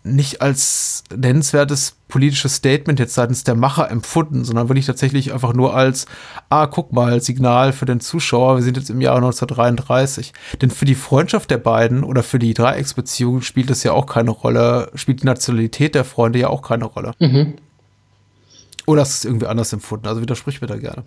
nicht 0.03 0.41
als 0.41 1.03
nennenswertes 1.15 1.95
politisches 2.07 2.55
Statement 2.55 2.99
jetzt 2.99 3.13
seitens 3.13 3.43
der 3.43 3.55
Macher 3.55 3.91
empfunden, 3.91 4.43
sondern 4.45 4.69
wirklich 4.69 4.85
tatsächlich 4.85 5.33
einfach 5.33 5.53
nur 5.53 5.75
als, 5.75 6.05
ah, 6.49 6.67
guck 6.67 6.91
mal, 6.93 7.21
Signal 7.21 7.73
für 7.73 7.85
den 7.85 7.99
Zuschauer, 7.99 8.55
wir 8.55 8.63
sind 8.63 8.77
jetzt 8.77 8.89
im 8.89 9.01
Jahr 9.01 9.17
1933. 9.17 10.33
Denn 10.61 10.71
für 10.71 10.85
die 10.85 10.95
Freundschaft 10.95 11.51
der 11.51 11.57
beiden 11.57 12.03
oder 12.03 12.23
für 12.23 12.39
die 12.39 12.53
Dreiecksbeziehung 12.53 13.41
spielt 13.41 13.69
es 13.69 13.83
ja 13.83 13.91
auch 13.91 14.05
keine 14.05 14.31
Rolle, 14.31 14.89
spielt 14.95 15.21
die 15.21 15.27
Nationalität 15.27 15.95
der 15.95 16.05
Freunde 16.05 16.39
ja 16.39 16.49
auch 16.49 16.61
keine 16.61 16.85
Rolle. 16.85 17.11
Mhm. 17.19 17.55
Oder 18.85 19.01
hast 19.01 19.23
du 19.23 19.27
es 19.27 19.31
irgendwie 19.31 19.47
anders 19.47 19.71
empfunden? 19.71 20.07
Also 20.07 20.21
widersprich 20.21 20.61
mir 20.61 20.67
da 20.67 20.77
gerne. 20.77 21.03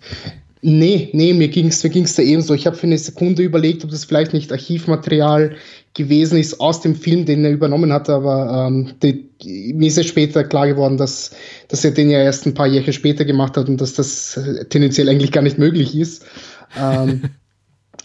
Nee, 0.61 1.09
nee, 1.11 1.33
mir 1.33 1.49
ging 1.49 1.67
es 1.67 1.83
mir 1.83 1.89
ging's 1.89 2.15
da 2.15 2.23
ebenso. 2.23 2.53
Ich 2.53 2.65
habe 2.65 2.77
für 2.77 2.87
eine 2.87 2.97
Sekunde 2.97 3.43
überlegt, 3.43 3.83
ob 3.83 3.91
das 3.91 4.05
vielleicht 4.05 4.31
nicht 4.31 4.53
Archivmaterial 4.53 5.57
gewesen 5.93 6.39
ist 6.39 6.59
aus 6.59 6.81
dem 6.81 6.95
Film, 6.95 7.25
den 7.25 7.45
er 7.45 7.51
übernommen 7.51 7.93
hat, 7.93 8.09
aber 8.09 8.67
ähm, 8.67 8.93
die, 9.03 9.29
mir 9.73 9.87
ist 9.87 9.97
ja 9.97 10.03
später 10.03 10.43
klar 10.43 10.67
geworden, 10.67 10.97
dass, 10.97 11.31
dass 11.67 11.85
er 11.85 11.91
den 11.91 12.09
ja 12.09 12.19
erst 12.19 12.45
ein 12.45 12.55
paar 12.55 12.67
Jahre 12.67 12.93
später 12.93 13.25
gemacht 13.25 13.57
hat 13.57 13.69
und 13.69 13.79
dass 13.79 13.93
das 13.93 14.37
äh, 14.37 14.65
tendenziell 14.65 15.09
eigentlich 15.09 15.31
gar 15.31 15.43
nicht 15.43 15.59
möglich 15.59 15.95
ist. 15.95 16.25
Ähm, 16.79 17.23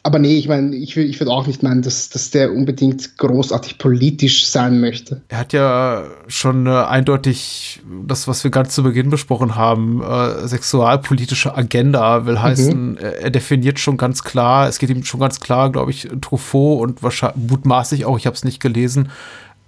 aber 0.03 0.19
nee, 0.19 0.37
ich 0.37 0.49
meine, 0.49 0.75
ich, 0.77 0.97
ich 0.97 1.19
würde 1.21 1.33
auch 1.33 1.47
nicht 1.47 1.63
meinen, 1.63 1.83
dass, 1.83 2.09
dass 2.09 2.31
der 2.31 2.53
unbedingt 2.53 3.19
großartig 3.19 3.79
politisch 3.79 4.47
sein 4.47 4.81
möchte. 4.81 5.23
Er 5.29 5.39
hat 5.39 5.53
ja 5.53 6.05
schon 6.29 6.67
äh, 6.67 6.71
eindeutig 6.71 7.81
das, 8.07 8.29
was 8.29 8.45
wir 8.45 8.51
ganz 8.51 8.75
zu 8.75 8.83
Beginn 8.83 9.11
besprochen 9.11 9.57
haben, 9.57 10.03
äh, 10.03 10.47
sexualpolitische 10.47 11.55
Agenda 11.55 12.27
will 12.27 12.35
mhm. 12.35 12.43
heißen, 12.43 12.91
mhm. 12.93 12.97
er 12.99 13.31
definiert 13.31 13.81
schon 13.81 13.97
ganz 13.97 14.23
klar, 14.23 14.69
es 14.69 14.79
geht 14.79 14.91
ihm 14.91 15.05
schon 15.05 15.21
ganz 15.21 15.41
klar, 15.41 15.71
glaube 15.71 15.91
ich, 15.91 16.09
Truffaut 16.21 16.81
und 16.81 17.03
wahrscheinlich 17.03 17.51
mutmaßlich 17.51 18.05
auch, 18.05 18.19
ich 18.19 18.27
habe 18.27 18.37
es 18.37 18.45
nicht 18.45 18.61
gelesen, 18.61 19.11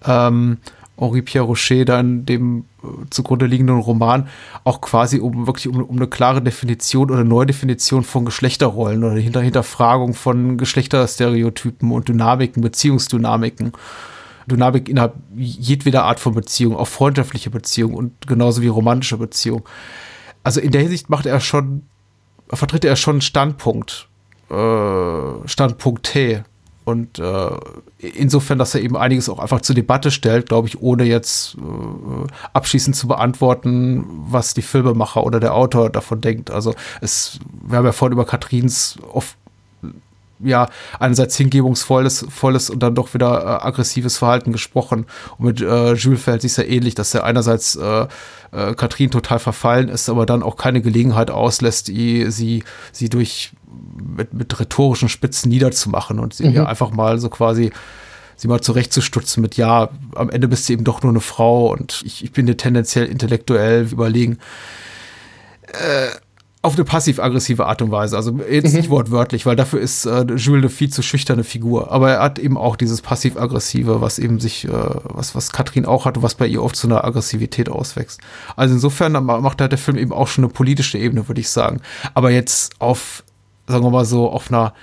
ähm, 0.06 0.58
Henri 1.00 1.22
Pierre 1.22 1.46
Rocher 1.46 1.84
da 1.84 1.98
in 1.98 2.26
dem 2.26 2.64
äh, 2.82 2.86
zugrunde 3.10 3.46
liegenden 3.46 3.78
Roman 3.78 4.28
auch 4.64 4.80
quasi 4.80 5.18
um 5.18 5.46
wirklich 5.46 5.68
um, 5.68 5.82
um 5.82 5.96
eine 5.96 6.06
klare 6.06 6.42
Definition 6.42 7.10
oder 7.10 7.24
Neudefinition 7.24 8.04
von 8.04 8.24
Geschlechterrollen 8.24 9.02
oder 9.02 9.16
Hinter 9.16 9.40
Hinterfragung 9.40 10.14
von 10.14 10.58
Geschlechterstereotypen 10.58 11.90
und 11.90 12.08
Dynamiken, 12.08 12.62
Beziehungsdynamiken. 12.62 13.72
Dynamik 14.46 14.88
innerhalb 14.88 15.14
jedweder 15.36 16.04
Art 16.04 16.20
von 16.20 16.34
Beziehung, 16.34 16.76
auch 16.76 16.88
freundschaftliche 16.88 17.50
Beziehung 17.50 17.94
und 17.94 18.26
genauso 18.26 18.62
wie 18.62 18.68
romantische 18.68 19.16
Beziehung. 19.16 19.62
Also 20.42 20.60
in 20.60 20.72
der 20.72 20.82
Hinsicht 20.82 21.10
macht 21.10 21.26
er 21.26 21.40
schon, 21.40 21.82
vertritt 22.48 22.84
er 22.84 22.96
schon 22.96 23.20
Standpunkt, 23.20 24.08
äh, 24.50 25.46
Standpunkt 25.46 26.04
T 26.04 26.42
und 26.84 27.18
äh, 27.18 27.50
insofern, 27.98 28.58
dass 28.58 28.74
er 28.74 28.80
eben 28.80 28.96
einiges 28.96 29.28
auch 29.28 29.38
einfach 29.38 29.60
zur 29.60 29.74
Debatte 29.74 30.10
stellt, 30.10 30.48
glaube 30.48 30.66
ich, 30.66 30.80
ohne 30.80 31.04
jetzt 31.04 31.56
äh, 31.56 32.26
abschließend 32.52 32.96
zu 32.96 33.06
beantworten, 33.06 34.04
was 34.08 34.54
die 34.54 34.62
Filmemacher 34.62 35.24
oder 35.24 35.40
der 35.40 35.54
Autor 35.54 35.90
davon 35.90 36.20
denkt. 36.20 36.50
Also 36.50 36.74
es, 37.00 37.38
wir 37.62 37.78
haben 37.78 37.84
ja 37.84 37.92
vorhin 37.92 38.14
über 38.14 38.24
Katrins 38.24 38.96
oft 39.12 39.36
ja, 40.42 40.68
einerseits 40.98 41.36
hingebungsvolles 41.36 42.26
volles 42.28 42.70
und 42.70 42.82
dann 42.82 42.94
doch 42.94 43.14
wieder 43.14 43.42
äh, 43.42 43.66
aggressives 43.66 44.18
Verhalten 44.18 44.52
gesprochen. 44.52 45.06
Und 45.38 45.46
mit 45.46 45.60
äh, 45.60 45.94
Jules 45.94 46.22
verhält 46.22 46.42
sich 46.42 46.56
ja 46.56 46.64
ähnlich, 46.64 46.94
dass 46.94 47.14
er 47.14 47.24
einerseits 47.24 47.76
äh, 47.76 48.06
äh, 48.52 48.74
Katrin 48.74 49.10
total 49.10 49.38
verfallen 49.38 49.88
ist, 49.88 50.08
aber 50.08 50.26
dann 50.26 50.42
auch 50.42 50.56
keine 50.56 50.80
Gelegenheit 50.80 51.30
auslässt, 51.30 51.88
die, 51.88 52.30
sie, 52.30 52.64
sie 52.92 53.08
durch 53.08 53.52
mit, 54.16 54.32
mit 54.34 54.58
rhetorischen 54.58 55.08
Spitzen 55.08 55.50
niederzumachen 55.50 56.18
und 56.18 56.34
sie 56.34 56.48
mhm. 56.48 56.66
einfach 56.66 56.90
mal 56.90 57.18
so 57.18 57.28
quasi 57.28 57.70
sie 58.40 58.48
mal 58.48 58.62
zurechtzustutzen 58.62 59.42
mit, 59.42 59.58
ja, 59.58 59.90
am 60.14 60.30
Ende 60.30 60.48
bist 60.48 60.66
du 60.66 60.72
eben 60.72 60.84
doch 60.84 61.02
nur 61.02 61.12
eine 61.12 61.20
Frau 61.20 61.72
und 61.72 62.02
ich, 62.06 62.24
ich 62.24 62.32
bin 62.32 62.46
dir 62.46 62.56
tendenziell 62.56 63.04
intellektuell 63.04 63.86
überlegen. 63.92 64.38
Äh, 65.66 66.08
auf 66.62 66.74
eine 66.74 66.84
passiv-aggressive 66.84 67.64
Art 67.64 67.80
und 67.80 67.90
Weise. 67.90 68.16
Also 68.16 68.38
jetzt 68.50 68.72
mhm. 68.72 68.78
nicht 68.78 68.90
wortwörtlich, 68.90 69.46
weil 69.46 69.56
dafür 69.56 69.80
ist 69.80 70.04
äh, 70.04 70.24
Jules 70.24 70.62
eine 70.62 70.68
viel 70.68 70.90
zu 70.90 71.02
schüchterne 71.02 71.42
Figur. 71.42 71.90
Aber 71.90 72.10
er 72.10 72.22
hat 72.22 72.38
eben 72.38 72.58
auch 72.58 72.76
dieses 72.76 73.00
passiv-aggressive, 73.00 74.02
was 74.02 74.18
eben 74.18 74.40
sich, 74.40 74.66
äh, 74.66 74.70
was, 75.04 75.34
was 75.34 75.52
Katrin 75.52 75.86
auch 75.86 76.04
hat 76.04 76.18
und 76.18 76.22
was 76.22 76.34
bei 76.34 76.46
ihr 76.46 76.62
oft 76.62 76.76
zu 76.76 76.86
einer 76.86 77.04
Aggressivität 77.04 77.70
auswächst. 77.70 78.20
Also 78.56 78.74
insofern 78.74 79.12
macht 79.12 79.60
halt 79.60 79.72
der 79.72 79.78
Film 79.78 79.96
eben 79.96 80.12
auch 80.12 80.28
schon 80.28 80.44
eine 80.44 80.52
politische 80.52 80.98
Ebene, 80.98 81.28
würde 81.28 81.40
ich 81.40 81.48
sagen. 81.48 81.80
Aber 82.12 82.30
jetzt 82.30 82.74
auf 82.78 83.24
sagen 83.70 83.84
wir 83.84 83.90
mal 83.90 84.04
so, 84.04 84.28
auf 84.28 84.50
einer 84.50 84.74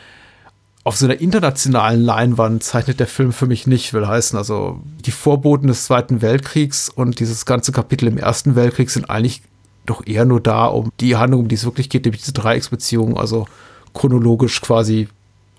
auf 0.83 0.95
so 0.95 1.05
einer 1.05 1.19
internationalen 1.19 2.01
Leinwand 2.01 2.63
zeichnet 2.63 3.01
der 3.01 3.07
Film 3.07 3.33
für 3.33 3.45
mich 3.45 3.67
nicht, 3.67 3.93
will 3.93 4.07
heißen, 4.07 4.37
also 4.37 4.79
die 5.05 5.11
Vorboten 5.11 5.67
des 5.67 5.83
Zweiten 5.83 6.21
Weltkriegs 6.21 6.87
und 6.87 7.19
dieses 7.19 7.45
ganze 7.45 7.73
Kapitel 7.73 8.07
im 8.07 8.17
Ersten 8.17 8.55
Weltkrieg 8.55 8.89
sind 8.89 9.09
eigentlich 9.09 9.41
doch 9.87 10.05
eher 10.05 10.25
nur 10.25 10.39
da, 10.39 10.65
um 10.65 10.91
die 10.99 11.15
Handlung, 11.15 11.41
um 11.41 11.47
die 11.47 11.55
es 11.55 11.65
wirklich 11.65 11.89
geht, 11.89 12.05
nämlich 12.05 12.21
diese 12.21 12.33
Dreiecksbeziehung, 12.33 13.17
also 13.17 13.47
chronologisch 13.93 14.61
quasi 14.61 15.07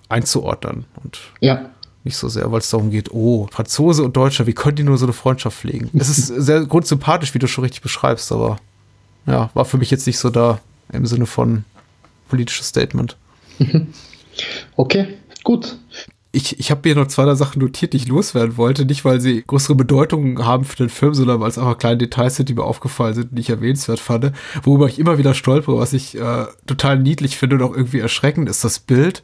einzuordnen. 0.08 0.84
Und 1.02 1.18
ja. 1.40 1.70
nicht 2.04 2.16
so 2.16 2.28
sehr, 2.28 2.50
weil 2.52 2.60
es 2.60 2.70
darum 2.70 2.90
geht, 2.90 3.10
oh, 3.10 3.48
Franzose 3.50 4.04
und 4.04 4.16
Deutscher, 4.16 4.46
wie 4.46 4.52
können 4.52 4.76
die 4.76 4.84
nur 4.84 4.98
so 4.98 5.06
eine 5.06 5.12
Freundschaft 5.12 5.58
pflegen? 5.58 5.90
es 5.98 6.08
ist 6.08 6.26
sehr 6.26 6.64
grundsympathisch, 6.66 7.34
wie 7.34 7.38
du 7.38 7.48
schon 7.48 7.64
richtig 7.64 7.82
beschreibst, 7.82 8.30
aber 8.30 8.58
ja, 9.26 9.50
war 9.54 9.64
für 9.64 9.78
mich 9.78 9.90
jetzt 9.90 10.06
nicht 10.06 10.18
so 10.18 10.30
da 10.30 10.60
im 10.92 11.06
Sinne 11.06 11.26
von 11.26 11.64
politisches 12.28 12.68
Statement. 12.68 13.16
Okay, 14.76 15.18
gut. 15.42 15.76
Ich, 16.30 16.60
ich 16.60 16.70
habe 16.70 16.86
mir 16.86 16.94
noch 16.94 17.08
zwei 17.08 17.34
Sachen 17.34 17.60
notiert, 17.60 17.94
die 17.94 17.96
ich 17.96 18.08
loswerden 18.08 18.56
wollte. 18.58 18.84
Nicht, 18.84 19.04
weil 19.04 19.20
sie 19.20 19.42
größere 19.46 19.74
Bedeutung 19.74 20.44
haben 20.44 20.64
für 20.64 20.76
den 20.76 20.90
Film, 20.90 21.14
sondern 21.14 21.40
weil 21.40 21.48
es 21.48 21.58
einfach 21.58 21.78
kleine 21.78 21.96
Details 21.96 22.36
sind, 22.36 22.48
die 22.48 22.54
mir 22.54 22.64
aufgefallen 22.64 23.14
sind, 23.14 23.28
die 23.32 23.40
ich 23.40 23.50
erwähnenswert 23.50 23.98
fand. 23.98 24.32
Worüber 24.62 24.86
ich 24.88 24.98
immer 24.98 25.16
wieder 25.16 25.32
stolpere, 25.32 25.78
was 25.78 25.94
ich 25.94 26.18
äh, 26.18 26.46
total 26.66 26.98
niedlich 26.98 27.38
finde 27.38 27.56
und 27.56 27.62
auch 27.62 27.74
irgendwie 27.74 28.00
erschreckend, 28.00 28.48
ist 28.48 28.62
das 28.62 28.78
Bild 28.78 29.22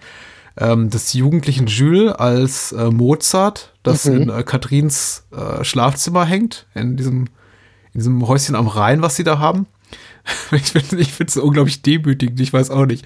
ähm, 0.56 0.90
des 0.90 1.12
jugendlichen 1.12 1.66
Jules 1.66 2.12
als 2.12 2.72
äh, 2.72 2.90
Mozart, 2.90 3.72
das 3.82 4.04
mhm. 4.04 4.22
in 4.22 4.28
äh, 4.30 4.42
Katrins 4.42 5.26
äh, 5.32 5.64
Schlafzimmer 5.64 6.24
hängt, 6.24 6.66
in 6.74 6.96
diesem, 6.96 7.26
in 7.92 8.00
diesem 8.00 8.26
Häuschen 8.26 8.54
am 8.54 8.68
Rhein, 8.68 9.02
was 9.02 9.16
sie 9.16 9.24
da 9.24 9.38
haben. 9.38 9.66
ich 10.52 10.72
finde 10.72 11.26
es 11.26 11.36
unglaublich 11.36 11.82
demütigend, 11.82 12.40
ich 12.40 12.52
weiß 12.52 12.70
auch 12.70 12.86
nicht. 12.86 13.04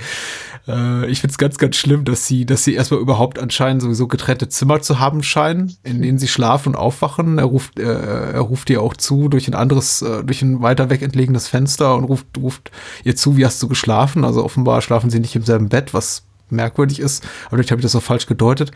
Äh, 0.68 1.06
ich 1.06 1.20
finde 1.20 1.32
es 1.32 1.38
ganz, 1.38 1.58
ganz 1.58 1.76
schlimm, 1.76 2.04
dass 2.04 2.26
sie, 2.26 2.44
dass 2.44 2.64
sie 2.64 2.74
erstmal 2.74 3.00
überhaupt 3.00 3.38
anscheinend 3.38 3.82
sowieso 3.82 4.06
getrennte 4.06 4.48
Zimmer 4.48 4.80
zu 4.82 4.98
haben 4.98 5.22
scheinen, 5.22 5.76
in 5.82 6.02
denen 6.02 6.18
sie 6.18 6.28
schlafen 6.28 6.70
und 6.70 6.76
aufwachen. 6.76 7.38
Er 7.38 7.44
ruft, 7.44 7.78
äh, 7.78 8.32
er 8.32 8.40
ruft 8.40 8.70
ihr 8.70 8.82
auch 8.82 8.96
zu 8.96 9.28
durch 9.28 9.48
ein 9.48 9.54
anderes, 9.54 10.02
äh, 10.02 10.22
durch 10.22 10.42
ein 10.42 10.60
weiter 10.62 10.90
weg 10.90 11.02
entlegenes 11.02 11.48
Fenster 11.48 11.96
und 11.96 12.04
ruft, 12.04 12.26
ruft 12.36 12.70
ihr 13.04 13.16
zu, 13.16 13.36
wie 13.36 13.46
hast 13.46 13.62
du 13.62 13.68
geschlafen? 13.68 14.24
Also 14.24 14.44
offenbar 14.44 14.82
schlafen 14.82 15.10
sie 15.10 15.20
nicht 15.20 15.34
im 15.34 15.44
selben 15.44 15.68
Bett, 15.68 15.94
was 15.94 16.24
merkwürdig 16.50 17.00
ist. 17.00 17.24
Aber 17.46 17.56
vielleicht 17.56 17.70
habe 17.70 17.80
ich 17.80 17.84
das 17.84 17.96
auch 17.96 18.02
falsch 18.02 18.26
gedeutet. 18.26 18.70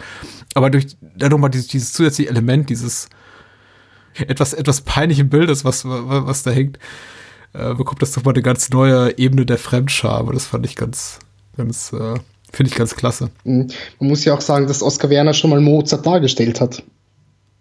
Aber 0.54 0.70
durch 0.70 0.96
dann 1.16 1.30
nochmal 1.30 1.50
dieses, 1.50 1.68
dieses 1.68 1.92
zusätzliche 1.92 2.30
Element, 2.30 2.70
dieses 2.70 3.08
etwas, 4.14 4.52
etwas 4.52 4.82
peinlichen 4.82 5.30
Bildes, 5.30 5.64
was, 5.64 5.84
was 5.86 6.42
da 6.42 6.50
hängt, 6.50 6.78
äh, 7.54 7.74
bekommt 7.74 8.02
das 8.02 8.12
doch 8.12 8.24
mal 8.24 8.32
eine 8.32 8.42
ganz 8.42 8.70
neue 8.70 9.16
Ebene 9.18 9.46
der 9.46 9.58
Fremdscham. 9.58 10.30
Das 10.32 10.46
fand 10.46 10.66
ich 10.66 10.76
ganz, 10.76 11.18
ganz, 11.56 11.92
äh, 11.92 12.14
finde 12.52 12.70
ich 12.70 12.76
ganz 12.76 12.96
klasse. 12.96 13.30
Mhm. 13.44 13.68
Man 13.98 14.08
muss 14.08 14.24
ja 14.24 14.34
auch 14.34 14.40
sagen, 14.40 14.66
dass 14.66 14.82
Oskar 14.82 15.10
Werner 15.10 15.34
schon 15.34 15.50
mal 15.50 15.60
Mozart 15.60 16.06
dargestellt 16.06 16.60
hat. 16.60 16.82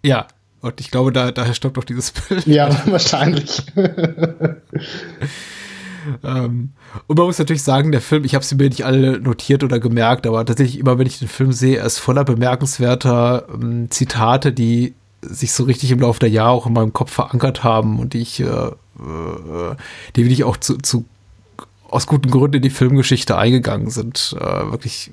Ja, 0.03 0.27
und 0.61 0.79
ich 0.79 0.91
glaube, 0.91 1.11
da, 1.11 1.31
daher 1.31 1.53
stammt 1.53 1.77
doch 1.77 1.83
dieses 1.83 2.11
Bild. 2.11 2.45
Ja, 2.45 2.69
wahrscheinlich. 2.85 3.63
ähm, 6.23 6.69
und 7.07 7.17
man 7.17 7.25
muss 7.25 7.39
natürlich 7.39 7.63
sagen, 7.63 7.91
der 7.91 8.01
Film, 8.01 8.23
ich 8.23 8.35
habe 8.35 8.45
sie 8.45 8.55
mir 8.55 8.69
nicht 8.69 8.85
alle 8.85 9.19
notiert 9.19 9.63
oder 9.63 9.79
gemerkt, 9.79 10.27
aber 10.27 10.45
tatsächlich 10.45 10.79
immer, 10.79 10.99
wenn 10.99 11.07
ich 11.07 11.19
den 11.19 11.27
Film 11.27 11.51
sehe, 11.51 11.77
er 11.77 11.85
ist 11.85 11.97
voller 11.97 12.23
bemerkenswerter 12.23 13.47
ähm, 13.53 13.89
Zitate, 13.89 14.53
die 14.53 14.93
sich 15.21 15.51
so 15.53 15.63
richtig 15.63 15.91
im 15.91 15.99
Laufe 15.99 16.19
der 16.19 16.29
Jahre 16.29 16.51
auch 16.51 16.67
in 16.67 16.73
meinem 16.73 16.93
Kopf 16.93 17.11
verankert 17.11 17.63
haben 17.63 17.99
und 17.99 18.13
die 18.13 18.21
ich, 18.21 18.39
äh, 18.39 18.45
äh, 18.45 19.75
die 20.15 20.23
wirklich 20.25 20.43
auch 20.43 20.57
zu, 20.57 20.77
zu 20.77 21.05
aus 21.91 22.07
guten 22.07 22.31
Gründen 22.31 22.57
in 22.57 22.61
die 22.63 22.69
Filmgeschichte 22.69 23.37
eingegangen 23.37 23.89
sind. 23.89 24.35
Äh, 24.39 24.71
wirklich 24.71 25.11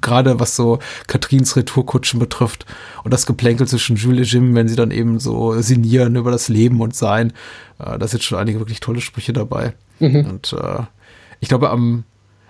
gerade 0.00 0.38
was 0.38 0.54
so 0.54 0.80
Katrins 1.06 1.56
Retourkutschen 1.56 2.20
betrifft 2.20 2.66
und 3.04 3.14
das 3.14 3.24
Geplänkel 3.24 3.66
zwischen 3.66 3.96
Jules 3.96 4.26
und 4.28 4.32
Jim, 4.32 4.54
wenn 4.54 4.68
sie 4.68 4.76
dann 4.76 4.90
eben 4.90 5.18
so 5.18 5.60
sinnieren 5.62 6.16
über 6.16 6.30
das 6.30 6.48
Leben 6.48 6.80
und 6.80 6.94
Sein. 6.94 7.32
Äh, 7.78 7.98
da 7.98 8.06
sind 8.06 8.22
schon 8.22 8.38
einige 8.38 8.58
wirklich 8.58 8.80
tolle 8.80 9.00
Sprüche 9.00 9.32
dabei. 9.32 9.74
Mhm. 10.00 10.26
Und 10.26 10.52
äh, 10.52 10.82
ich 11.40 11.48
glaube, 11.48 11.70
am, 11.70 12.04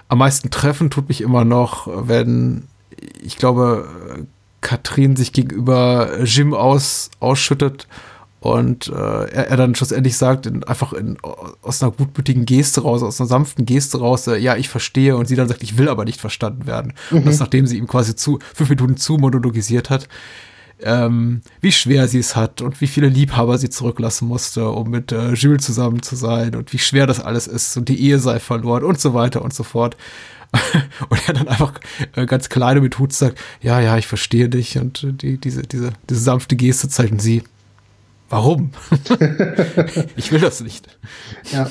am 0.09 0.19
meisten 0.19 0.51
treffen 0.51 0.91
tut 0.91 1.09
mich 1.09 1.21
immer 1.21 1.45
noch, 1.45 1.89
wenn 2.09 2.65
ich 3.23 3.37
glaube, 3.37 4.27
Katrin 4.63 5.17
sich 5.17 5.33
gegenüber 5.33 6.23
Jim 6.25 6.55
aus, 6.55 7.11
ausschüttet 7.21 7.87
und 8.41 8.89
äh, 8.89 8.93
er, 8.93 9.49
er, 9.49 9.57
dann 9.57 9.75
schlussendlich 9.75 10.17
sagt, 10.17 10.47
in, 10.47 10.63
einfach 10.65 10.93
in, 10.93 11.17
aus 11.63 11.83
einer 11.83 11.91
gutmütigen 11.91 12.45
Geste 12.45 12.83
raus, 12.83 13.03
aus 13.03 13.21
einer 13.21 13.29
sanften 13.29 13.65
Geste 13.65 13.99
raus, 13.99 14.27
äh, 14.27 14.37
ja, 14.37 14.57
ich 14.57 14.69
verstehe. 14.69 15.17
Und 15.17 15.27
sie 15.27 15.37
dann 15.37 15.49
sagt, 15.49 15.63
ich 15.63 15.79
will 15.79 15.89
aber 15.89 16.05
nicht 16.05 16.21
verstanden 16.21 16.67
werden. 16.67 16.93
Mhm. 17.11 17.19
Und 17.19 17.27
das, 17.27 17.41
nachdem 17.41 17.67
sie 17.67 17.79
ihm 17.79 17.87
quasi 17.87 18.15
zu, 18.15 18.39
fünf 18.55 18.69
Minuten 18.69 18.99
zu 18.99 19.17
monologisiert 19.17 19.89
hat, 19.91 20.09
ähm, 20.83 21.41
wie 21.63 21.73
schwer 21.73 22.07
sie 22.07 22.19
es 22.19 22.37
hat 22.37 22.61
und 22.61 22.83
wie 22.83 22.87
viele 22.87 23.09
Liebhaber 23.09 23.57
sie 23.57 23.71
zurücklassen 23.71 24.29
musste, 24.29 24.69
um 24.69 24.91
mit 24.91 25.11
äh, 25.11 25.33
Jules 25.33 25.65
zusammen 25.65 26.03
zu 26.03 26.17
sein 26.17 26.55
und 26.55 26.73
wie 26.75 26.79
schwer 26.79 27.07
das 27.07 27.21
alles 27.21 27.47
ist 27.47 27.79
und 27.79 27.89
die 27.89 27.99
Ehe 27.99 28.19
sei 28.19 28.39
verloren 28.39 28.85
und 28.85 29.01
so 29.01 29.15
weiter 29.15 29.41
und 29.43 29.55
so 29.55 29.63
fort. 29.63 29.97
und 31.09 31.29
er 31.29 31.35
dann 31.35 31.49
einfach 31.49 31.73
äh, 32.15 32.27
ganz 32.27 32.51
kleine 32.51 32.81
mit 32.83 32.99
Hut 32.99 33.13
sagt, 33.13 33.39
ja, 33.63 33.81
ja, 33.81 33.97
ich 33.97 34.07
verstehe 34.07 34.49
dich 34.51 34.79
und 34.79 35.07
die, 35.23 35.39
diese, 35.39 35.63
diese, 35.63 35.93
diese 36.09 36.21
sanfte 36.21 36.57
Geste 36.57 36.89
zeichnen 36.89 37.19
sie 37.19 37.43
Warum? 38.29 38.73
ich 40.17 40.33
will 40.33 40.41
das 40.41 40.61
nicht. 40.61 40.89
Ja. 41.53 41.71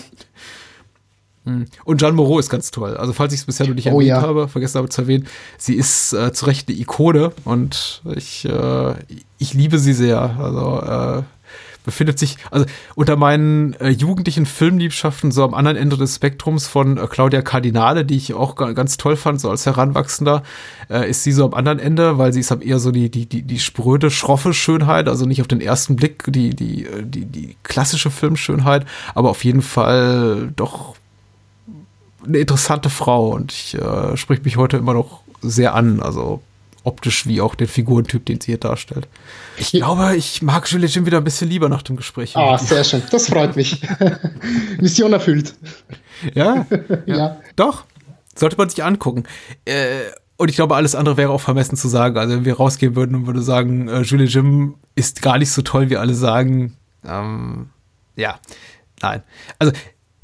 Hm. 1.45 1.65
Und 1.83 2.01
Jeanne 2.01 2.13
Moreau 2.15 2.39
ist 2.39 2.49
ganz 2.49 2.71
toll. 2.71 2.97
Also, 2.97 3.13
falls 3.13 3.33
ich 3.33 3.41
es 3.41 3.45
bisher 3.45 3.67
noch 3.67 3.75
nicht 3.75 3.87
Oh, 3.87 3.99
erwähnt 3.99 4.07
ja. 4.07 4.21
habe, 4.21 4.47
vergessen 4.47 4.77
habe 4.79 4.89
zu 4.89 5.01
erwähnen, 5.01 5.27
sie 5.57 5.75
ist 5.75 6.13
äh, 6.13 6.33
zu 6.33 6.45
Recht 6.45 6.67
eine 6.67 6.77
Ikone 6.77 7.31
und 7.43 8.01
ich, 8.15 8.45
äh, 8.45 8.93
ich 9.37 9.53
liebe 9.53 9.77
sie 9.77 9.93
sehr. 9.93 10.21
Also, 10.39 10.81
äh, 10.81 11.23
befindet 11.85 12.19
sich, 12.19 12.37
also 12.51 12.65
unter 12.95 13.15
meinen 13.15 13.73
äh, 13.75 13.89
jugendlichen 13.89 14.45
Filmliebschaften 14.45 15.31
so 15.31 15.43
am 15.43 15.53
anderen 15.53 15.77
Ende 15.77 15.97
des 15.97 16.15
Spektrums 16.15 16.67
von 16.67 16.97
äh, 16.97 17.07
Claudia 17.07 17.41
Cardinale, 17.41 18.03
die 18.03 18.17
ich 18.17 18.33
auch 18.33 18.55
ga- 18.55 18.73
ganz 18.73 18.97
toll 18.97 19.15
fand, 19.15 19.39
so 19.39 19.49
als 19.49 19.65
Heranwachsender, 19.65 20.43
äh, 20.89 21.09
ist 21.09 21.23
sie 21.23 21.31
so 21.31 21.45
am 21.45 21.53
anderen 21.53 21.79
Ende, 21.79 22.17
weil 22.17 22.33
sie 22.33 22.41
ist 22.41 22.51
eher 22.51 22.79
so 22.79 22.91
die, 22.91 23.09
die, 23.09 23.25
die, 23.27 23.43
die 23.43 23.59
spröde, 23.59 24.11
schroffe 24.11 24.53
Schönheit, 24.53 25.07
also 25.07 25.25
nicht 25.25 25.41
auf 25.41 25.47
den 25.47 25.61
ersten 25.61 25.95
Blick 25.95 26.25
die, 26.27 26.55
die, 26.55 26.85
äh, 26.85 27.03
die, 27.03 27.25
die 27.25 27.55
klassische 27.63 28.11
Filmschönheit, 28.11 28.85
aber 29.13 29.29
auf 29.29 29.43
jeden 29.43 29.61
Fall 29.61 30.51
doch 30.55 30.95
eine 32.25 32.39
interessante 32.39 32.89
Frau 32.89 33.29
und 33.29 33.51
ich 33.51 33.75
äh, 33.75 34.17
spricht 34.17 34.45
mich 34.45 34.57
heute 34.57 34.77
immer 34.77 34.93
noch 34.93 35.21
sehr 35.41 35.75
an, 35.75 35.99
also 35.99 36.41
optisch 36.85 37.27
wie 37.27 37.41
auch 37.41 37.55
den 37.55 37.67
Figurentyp, 37.67 38.25
den 38.25 38.39
sie 38.39 38.47
hier 38.53 38.57
darstellt. 38.59 39.07
Ich 39.57 39.71
glaube, 39.71 40.15
ich 40.15 40.41
mag 40.41 40.69
Julie 40.71 40.87
Jim 40.87 41.05
wieder 41.05 41.17
ein 41.17 41.23
bisschen 41.23 41.49
lieber 41.49 41.67
nach 41.67 41.81
dem 41.81 41.95
Gespräch. 41.97 42.37
Ah, 42.37 42.57
sehr 42.57 42.83
schön. 42.83 43.01
Das 43.11 43.27
freut 43.27 43.55
mich. 43.55 43.81
Mission 44.79 45.13
erfüllt. 45.13 45.53
Ja, 46.33 46.65
Ja. 47.05 47.41
doch. 47.57 47.83
Sollte 48.37 48.55
man 48.57 48.69
sich 48.69 48.83
angucken. 48.83 49.23
Äh, 49.65 49.97
und 50.37 50.49
ich 50.49 50.55
glaube, 50.55 50.75
alles 50.75 50.95
andere 50.95 51.17
wäre 51.17 51.31
auch 51.31 51.41
vermessen 51.41 51.75
zu 51.77 51.87
sagen. 51.89 52.17
Also, 52.17 52.35
wenn 52.35 52.45
wir 52.45 52.55
rausgehen 52.55 52.95
würden 52.95 53.15
und 53.15 53.27
würde 53.27 53.41
sagen, 53.41 53.87
äh, 53.89 54.01
Julie 54.01 54.25
Jim 54.27 54.75
ist 54.95 55.21
gar 55.21 55.37
nicht 55.37 55.51
so 55.51 55.61
toll, 55.61 55.89
wie 55.89 55.97
alle 55.97 56.13
sagen. 56.13 56.75
Ähm, 57.05 57.69
ja, 58.15 58.39
nein. 59.01 59.23
Also, 59.59 59.73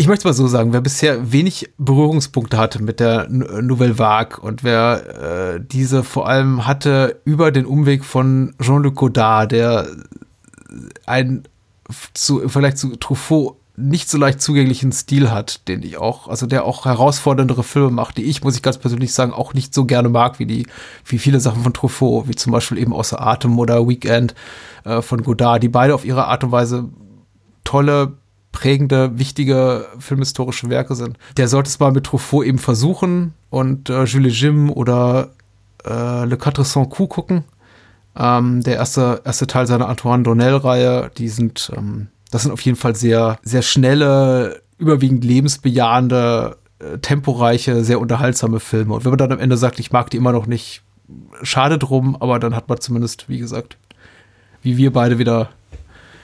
ich 0.02 0.08
möchte 0.08 0.28
mal 0.28 0.34
so 0.34 0.47
sagen, 0.47 0.74
wer 0.74 0.82
bisher 0.82 1.32
wenig 1.32 1.70
Berührungspunkte 1.78 2.58
hatte 2.58 2.82
mit 2.82 2.99
der 2.99 3.30
Nouvelle 3.30 3.99
Vague 3.99 4.41
und 4.41 4.64
wer 4.64 5.54
äh, 5.56 5.62
diese 5.64 6.04
vor 6.04 6.28
allem 6.28 6.66
hatte 6.66 7.22
über 7.24 7.52
den 7.52 7.68
Umweg 7.68 8.04
von 8.04 8.56
Jean-Luc 8.60 8.95
Godard, 8.95 9.52
der 9.52 9.86
einen 11.06 11.43
zu, 12.16 12.41
im 12.41 12.49
Vergleich 12.49 12.78
zu 12.78 12.95
Truffaut 12.95 13.58
nicht 13.76 14.10
so 14.10 14.18
leicht 14.18 14.41
zugänglichen 14.41 14.91
Stil 14.91 15.30
hat, 15.30 15.68
den 15.68 15.84
ich 15.84 15.99
auch, 15.99 16.28
also 16.28 16.47
der 16.47 16.66
auch 16.66 16.86
herausforderndere 16.86 17.64
Filme 17.64 17.91
macht, 17.91 18.18
die 18.18 18.24
ich, 18.24 18.43
muss 18.43 18.56
ich 18.56 18.64
ganz 18.64 18.80
persönlich 18.80 19.14
sagen, 19.14 19.34
auch 19.34 19.54
nicht 19.54 19.72
so 19.72 19.86
gerne 19.86 20.10
mag, 20.10 20.39
wie 20.39 20.47
die, 20.47 20.66
wie 21.06 21.20
viele 21.20 21.39
Sachen 21.39 21.62
von 21.62 21.74
Truffaut, 21.76 22.28
wie 22.28 22.34
zum 22.34 22.52
Beispiel 22.52 22.80
eben 22.80 22.93
Außer 22.93 23.22
Atem 23.22 23.60
oder 23.60 23.88
Weekend 23.88 24.34
äh, 24.84 25.04
von 25.04 25.22
Godard, 25.22 25.62
die 25.62 25.70
beide 25.70 25.93
auf 25.93 26.06
ihre 26.06 26.26
Art 26.26 26.43
und 26.43 26.52
Weise 26.52 26.89
tolle, 27.64 28.18
prägende, 28.52 29.18
wichtige 29.18 29.88
filmhistorische 29.99 30.70
Werke 30.70 30.95
sind. 30.95 31.18
Der 31.38 31.47
sollte 31.47 31.70
es 31.70 31.80
mal 31.80 31.91
mit 31.91 32.06
Truffaut 32.06 32.45
eben 32.45 32.58
versuchen 32.58 33.34
und 33.49 33.89
äh, 33.89 34.04
Jules 34.04 34.39
Jim 34.39 34.70
oder 34.70 35.32
äh, 35.86 36.26
Le 36.26 36.38
Quatre 36.38 36.64
Cent 36.64 36.89
Coups 36.89 37.16
gucken. 37.16 37.43
Ähm, 38.16 38.62
der 38.62 38.76
erste, 38.76 39.22
erste 39.24 39.47
Teil 39.47 39.68
seiner 39.68 39.88
Antoine 39.88 40.24
Donnell-Reihe, 40.24 41.12
die 41.18 41.30
sind, 41.30 41.72
ähm, 41.76 42.08
das 42.30 42.43
sind 42.43 42.52
auf 42.52 42.62
jeden 42.62 42.78
Fall 42.78 42.95
sehr, 42.95 43.38
sehr 43.41 43.62
schnelle, 43.62 44.62
überwiegend 44.78 45.24
lebensbejahende, 45.24 46.58
äh, 46.80 46.97
temporeiche, 46.97 47.86
sehr 47.86 48.02
unterhaltsame 48.02 48.60
Filme. 48.60 48.95
Und 48.95 49.06
wenn 49.06 49.12
man 49.12 49.18
dann 49.18 49.32
am 49.32 49.39
Ende 49.39 49.56
sagt, 49.56 49.80
ich 49.80 49.91
mag 49.91 50.10
die 50.10 50.18
immer 50.18 50.34
noch 50.34 50.45
nicht, 50.45 50.82
schade 51.41 51.78
drum, 51.78 52.18
aber 52.20 52.39
dann 52.39 52.56
hat 52.56 52.68
man 52.68 52.80
zumindest, 52.80 53.30
wie 53.30 53.39
gesagt, 53.39 53.78
wie 54.62 54.78
wir 54.78 54.91
beide 54.91 55.18
wieder, 55.18 55.49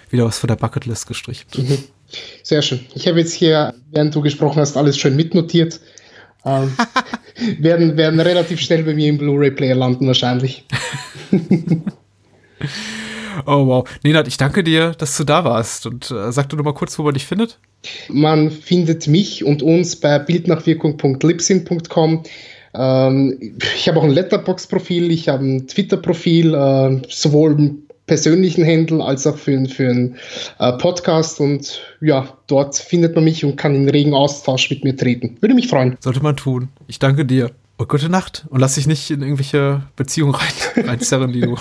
wieder 0.10 0.26
was 0.26 0.40
von 0.40 0.48
der 0.48 0.56
Bucketlist 0.56 1.08
gestrichen. 1.08 1.48
Sehr 2.44 2.62
schön. 2.62 2.80
Ich 2.94 3.08
habe 3.08 3.20
jetzt 3.20 3.34
hier, 3.34 3.74
während 3.92 4.16
du 4.16 4.22
gesprochen 4.22 4.60
hast, 4.60 4.78
alles 4.78 4.98
schön 4.98 5.16
mitnotiert. 5.16 5.80
Ähm, 6.46 6.72
werden, 7.60 7.98
werden 7.98 8.20
relativ 8.20 8.62
schnell 8.62 8.84
bei 8.84 8.94
mir 8.94 9.10
im 9.10 9.18
Blu-ray-Player 9.18 9.76
landen, 9.76 10.08
wahrscheinlich. 10.08 10.66
Oh 13.46 13.68
wow. 13.68 13.88
Nenad, 14.04 14.28
ich 14.28 14.38
danke 14.38 14.64
dir, 14.64 14.94
dass 14.98 15.16
du 15.16 15.24
da 15.24 15.46
warst. 15.46 15.86
Und 15.86 16.10
äh, 16.12 16.32
sag 16.32 16.50
doch 16.50 16.58
noch 16.58 16.66
mal 16.66 16.74
kurz, 16.74 16.98
wo 16.98 17.04
man 17.04 17.14
dich 17.14 17.26
findet. 17.26 17.60
Man 18.10 18.50
findet 18.52 19.08
mich 19.08 19.46
und 19.46 19.62
uns 19.62 19.96
bei 19.96 20.18
bildnachwirkung.libsyn.com. 20.20 22.24
Ähm, 22.74 23.56
ich 23.76 23.88
habe 23.88 24.00
auch 24.00 24.04
ein 24.04 24.12
Letterbox-Profil, 24.12 25.12
ich 25.12 25.30
habe 25.30 25.46
ein 25.46 25.68
Twitter-Profil, 25.68 26.54
äh, 26.54 27.02
sowohl 27.10 27.78
persönlichen 28.08 28.64
Händel 28.64 29.02
als 29.02 29.28
auch 29.28 29.38
für, 29.38 29.64
für 29.66 29.90
einen 29.90 30.16
äh, 30.58 30.74
Podcast. 30.74 31.40
Und 31.40 31.82
ja, 32.02 32.28
dort 32.48 32.78
findet 32.78 33.14
man 33.14 33.24
mich 33.24 33.46
und 33.46 33.58
kann 33.58 33.76
in 33.76 33.88
regen 33.90 34.14
Austausch 34.14 34.70
mit 34.70 34.84
mir 34.84 34.96
treten. 34.96 35.38
Würde 35.42 35.54
mich 35.54 35.68
freuen. 35.68 35.98
Sollte 36.00 36.24
man 36.24 36.36
tun. 36.36 36.70
Ich 36.88 36.98
danke 36.98 37.26
dir. 37.26 37.52
Und 37.78 37.90
gute 37.90 38.10
Nacht. 38.10 38.46
Und 38.50 38.60
lass 38.60 38.74
dich 38.74 38.88
nicht 38.88 39.12
in 39.12 39.22
irgendwelche 39.22 39.84
Beziehungen 39.96 40.34
rein, 40.34 40.54
reinzerren, 40.88 41.32
die 41.32 41.42
du, 41.42 41.58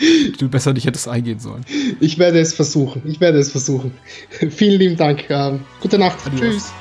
die 0.00 0.36
du 0.36 0.48
besser 0.48 0.74
nicht 0.74 0.86
hättest 0.86 1.08
eingehen 1.08 1.38
sollen. 1.38 1.64
Ich 2.00 2.18
werde 2.18 2.38
es 2.38 2.52
versuchen. 2.52 3.02
Ich 3.06 3.20
werde 3.20 3.38
es 3.38 3.50
versuchen. 3.50 3.92
Vielen 4.50 4.78
lieben 4.78 4.96
Dank. 4.96 5.24
Ähm, 5.30 5.60
gute 5.80 5.98
Nacht. 5.98 6.18
Adios. 6.26 6.40
Tschüss. 6.40 6.72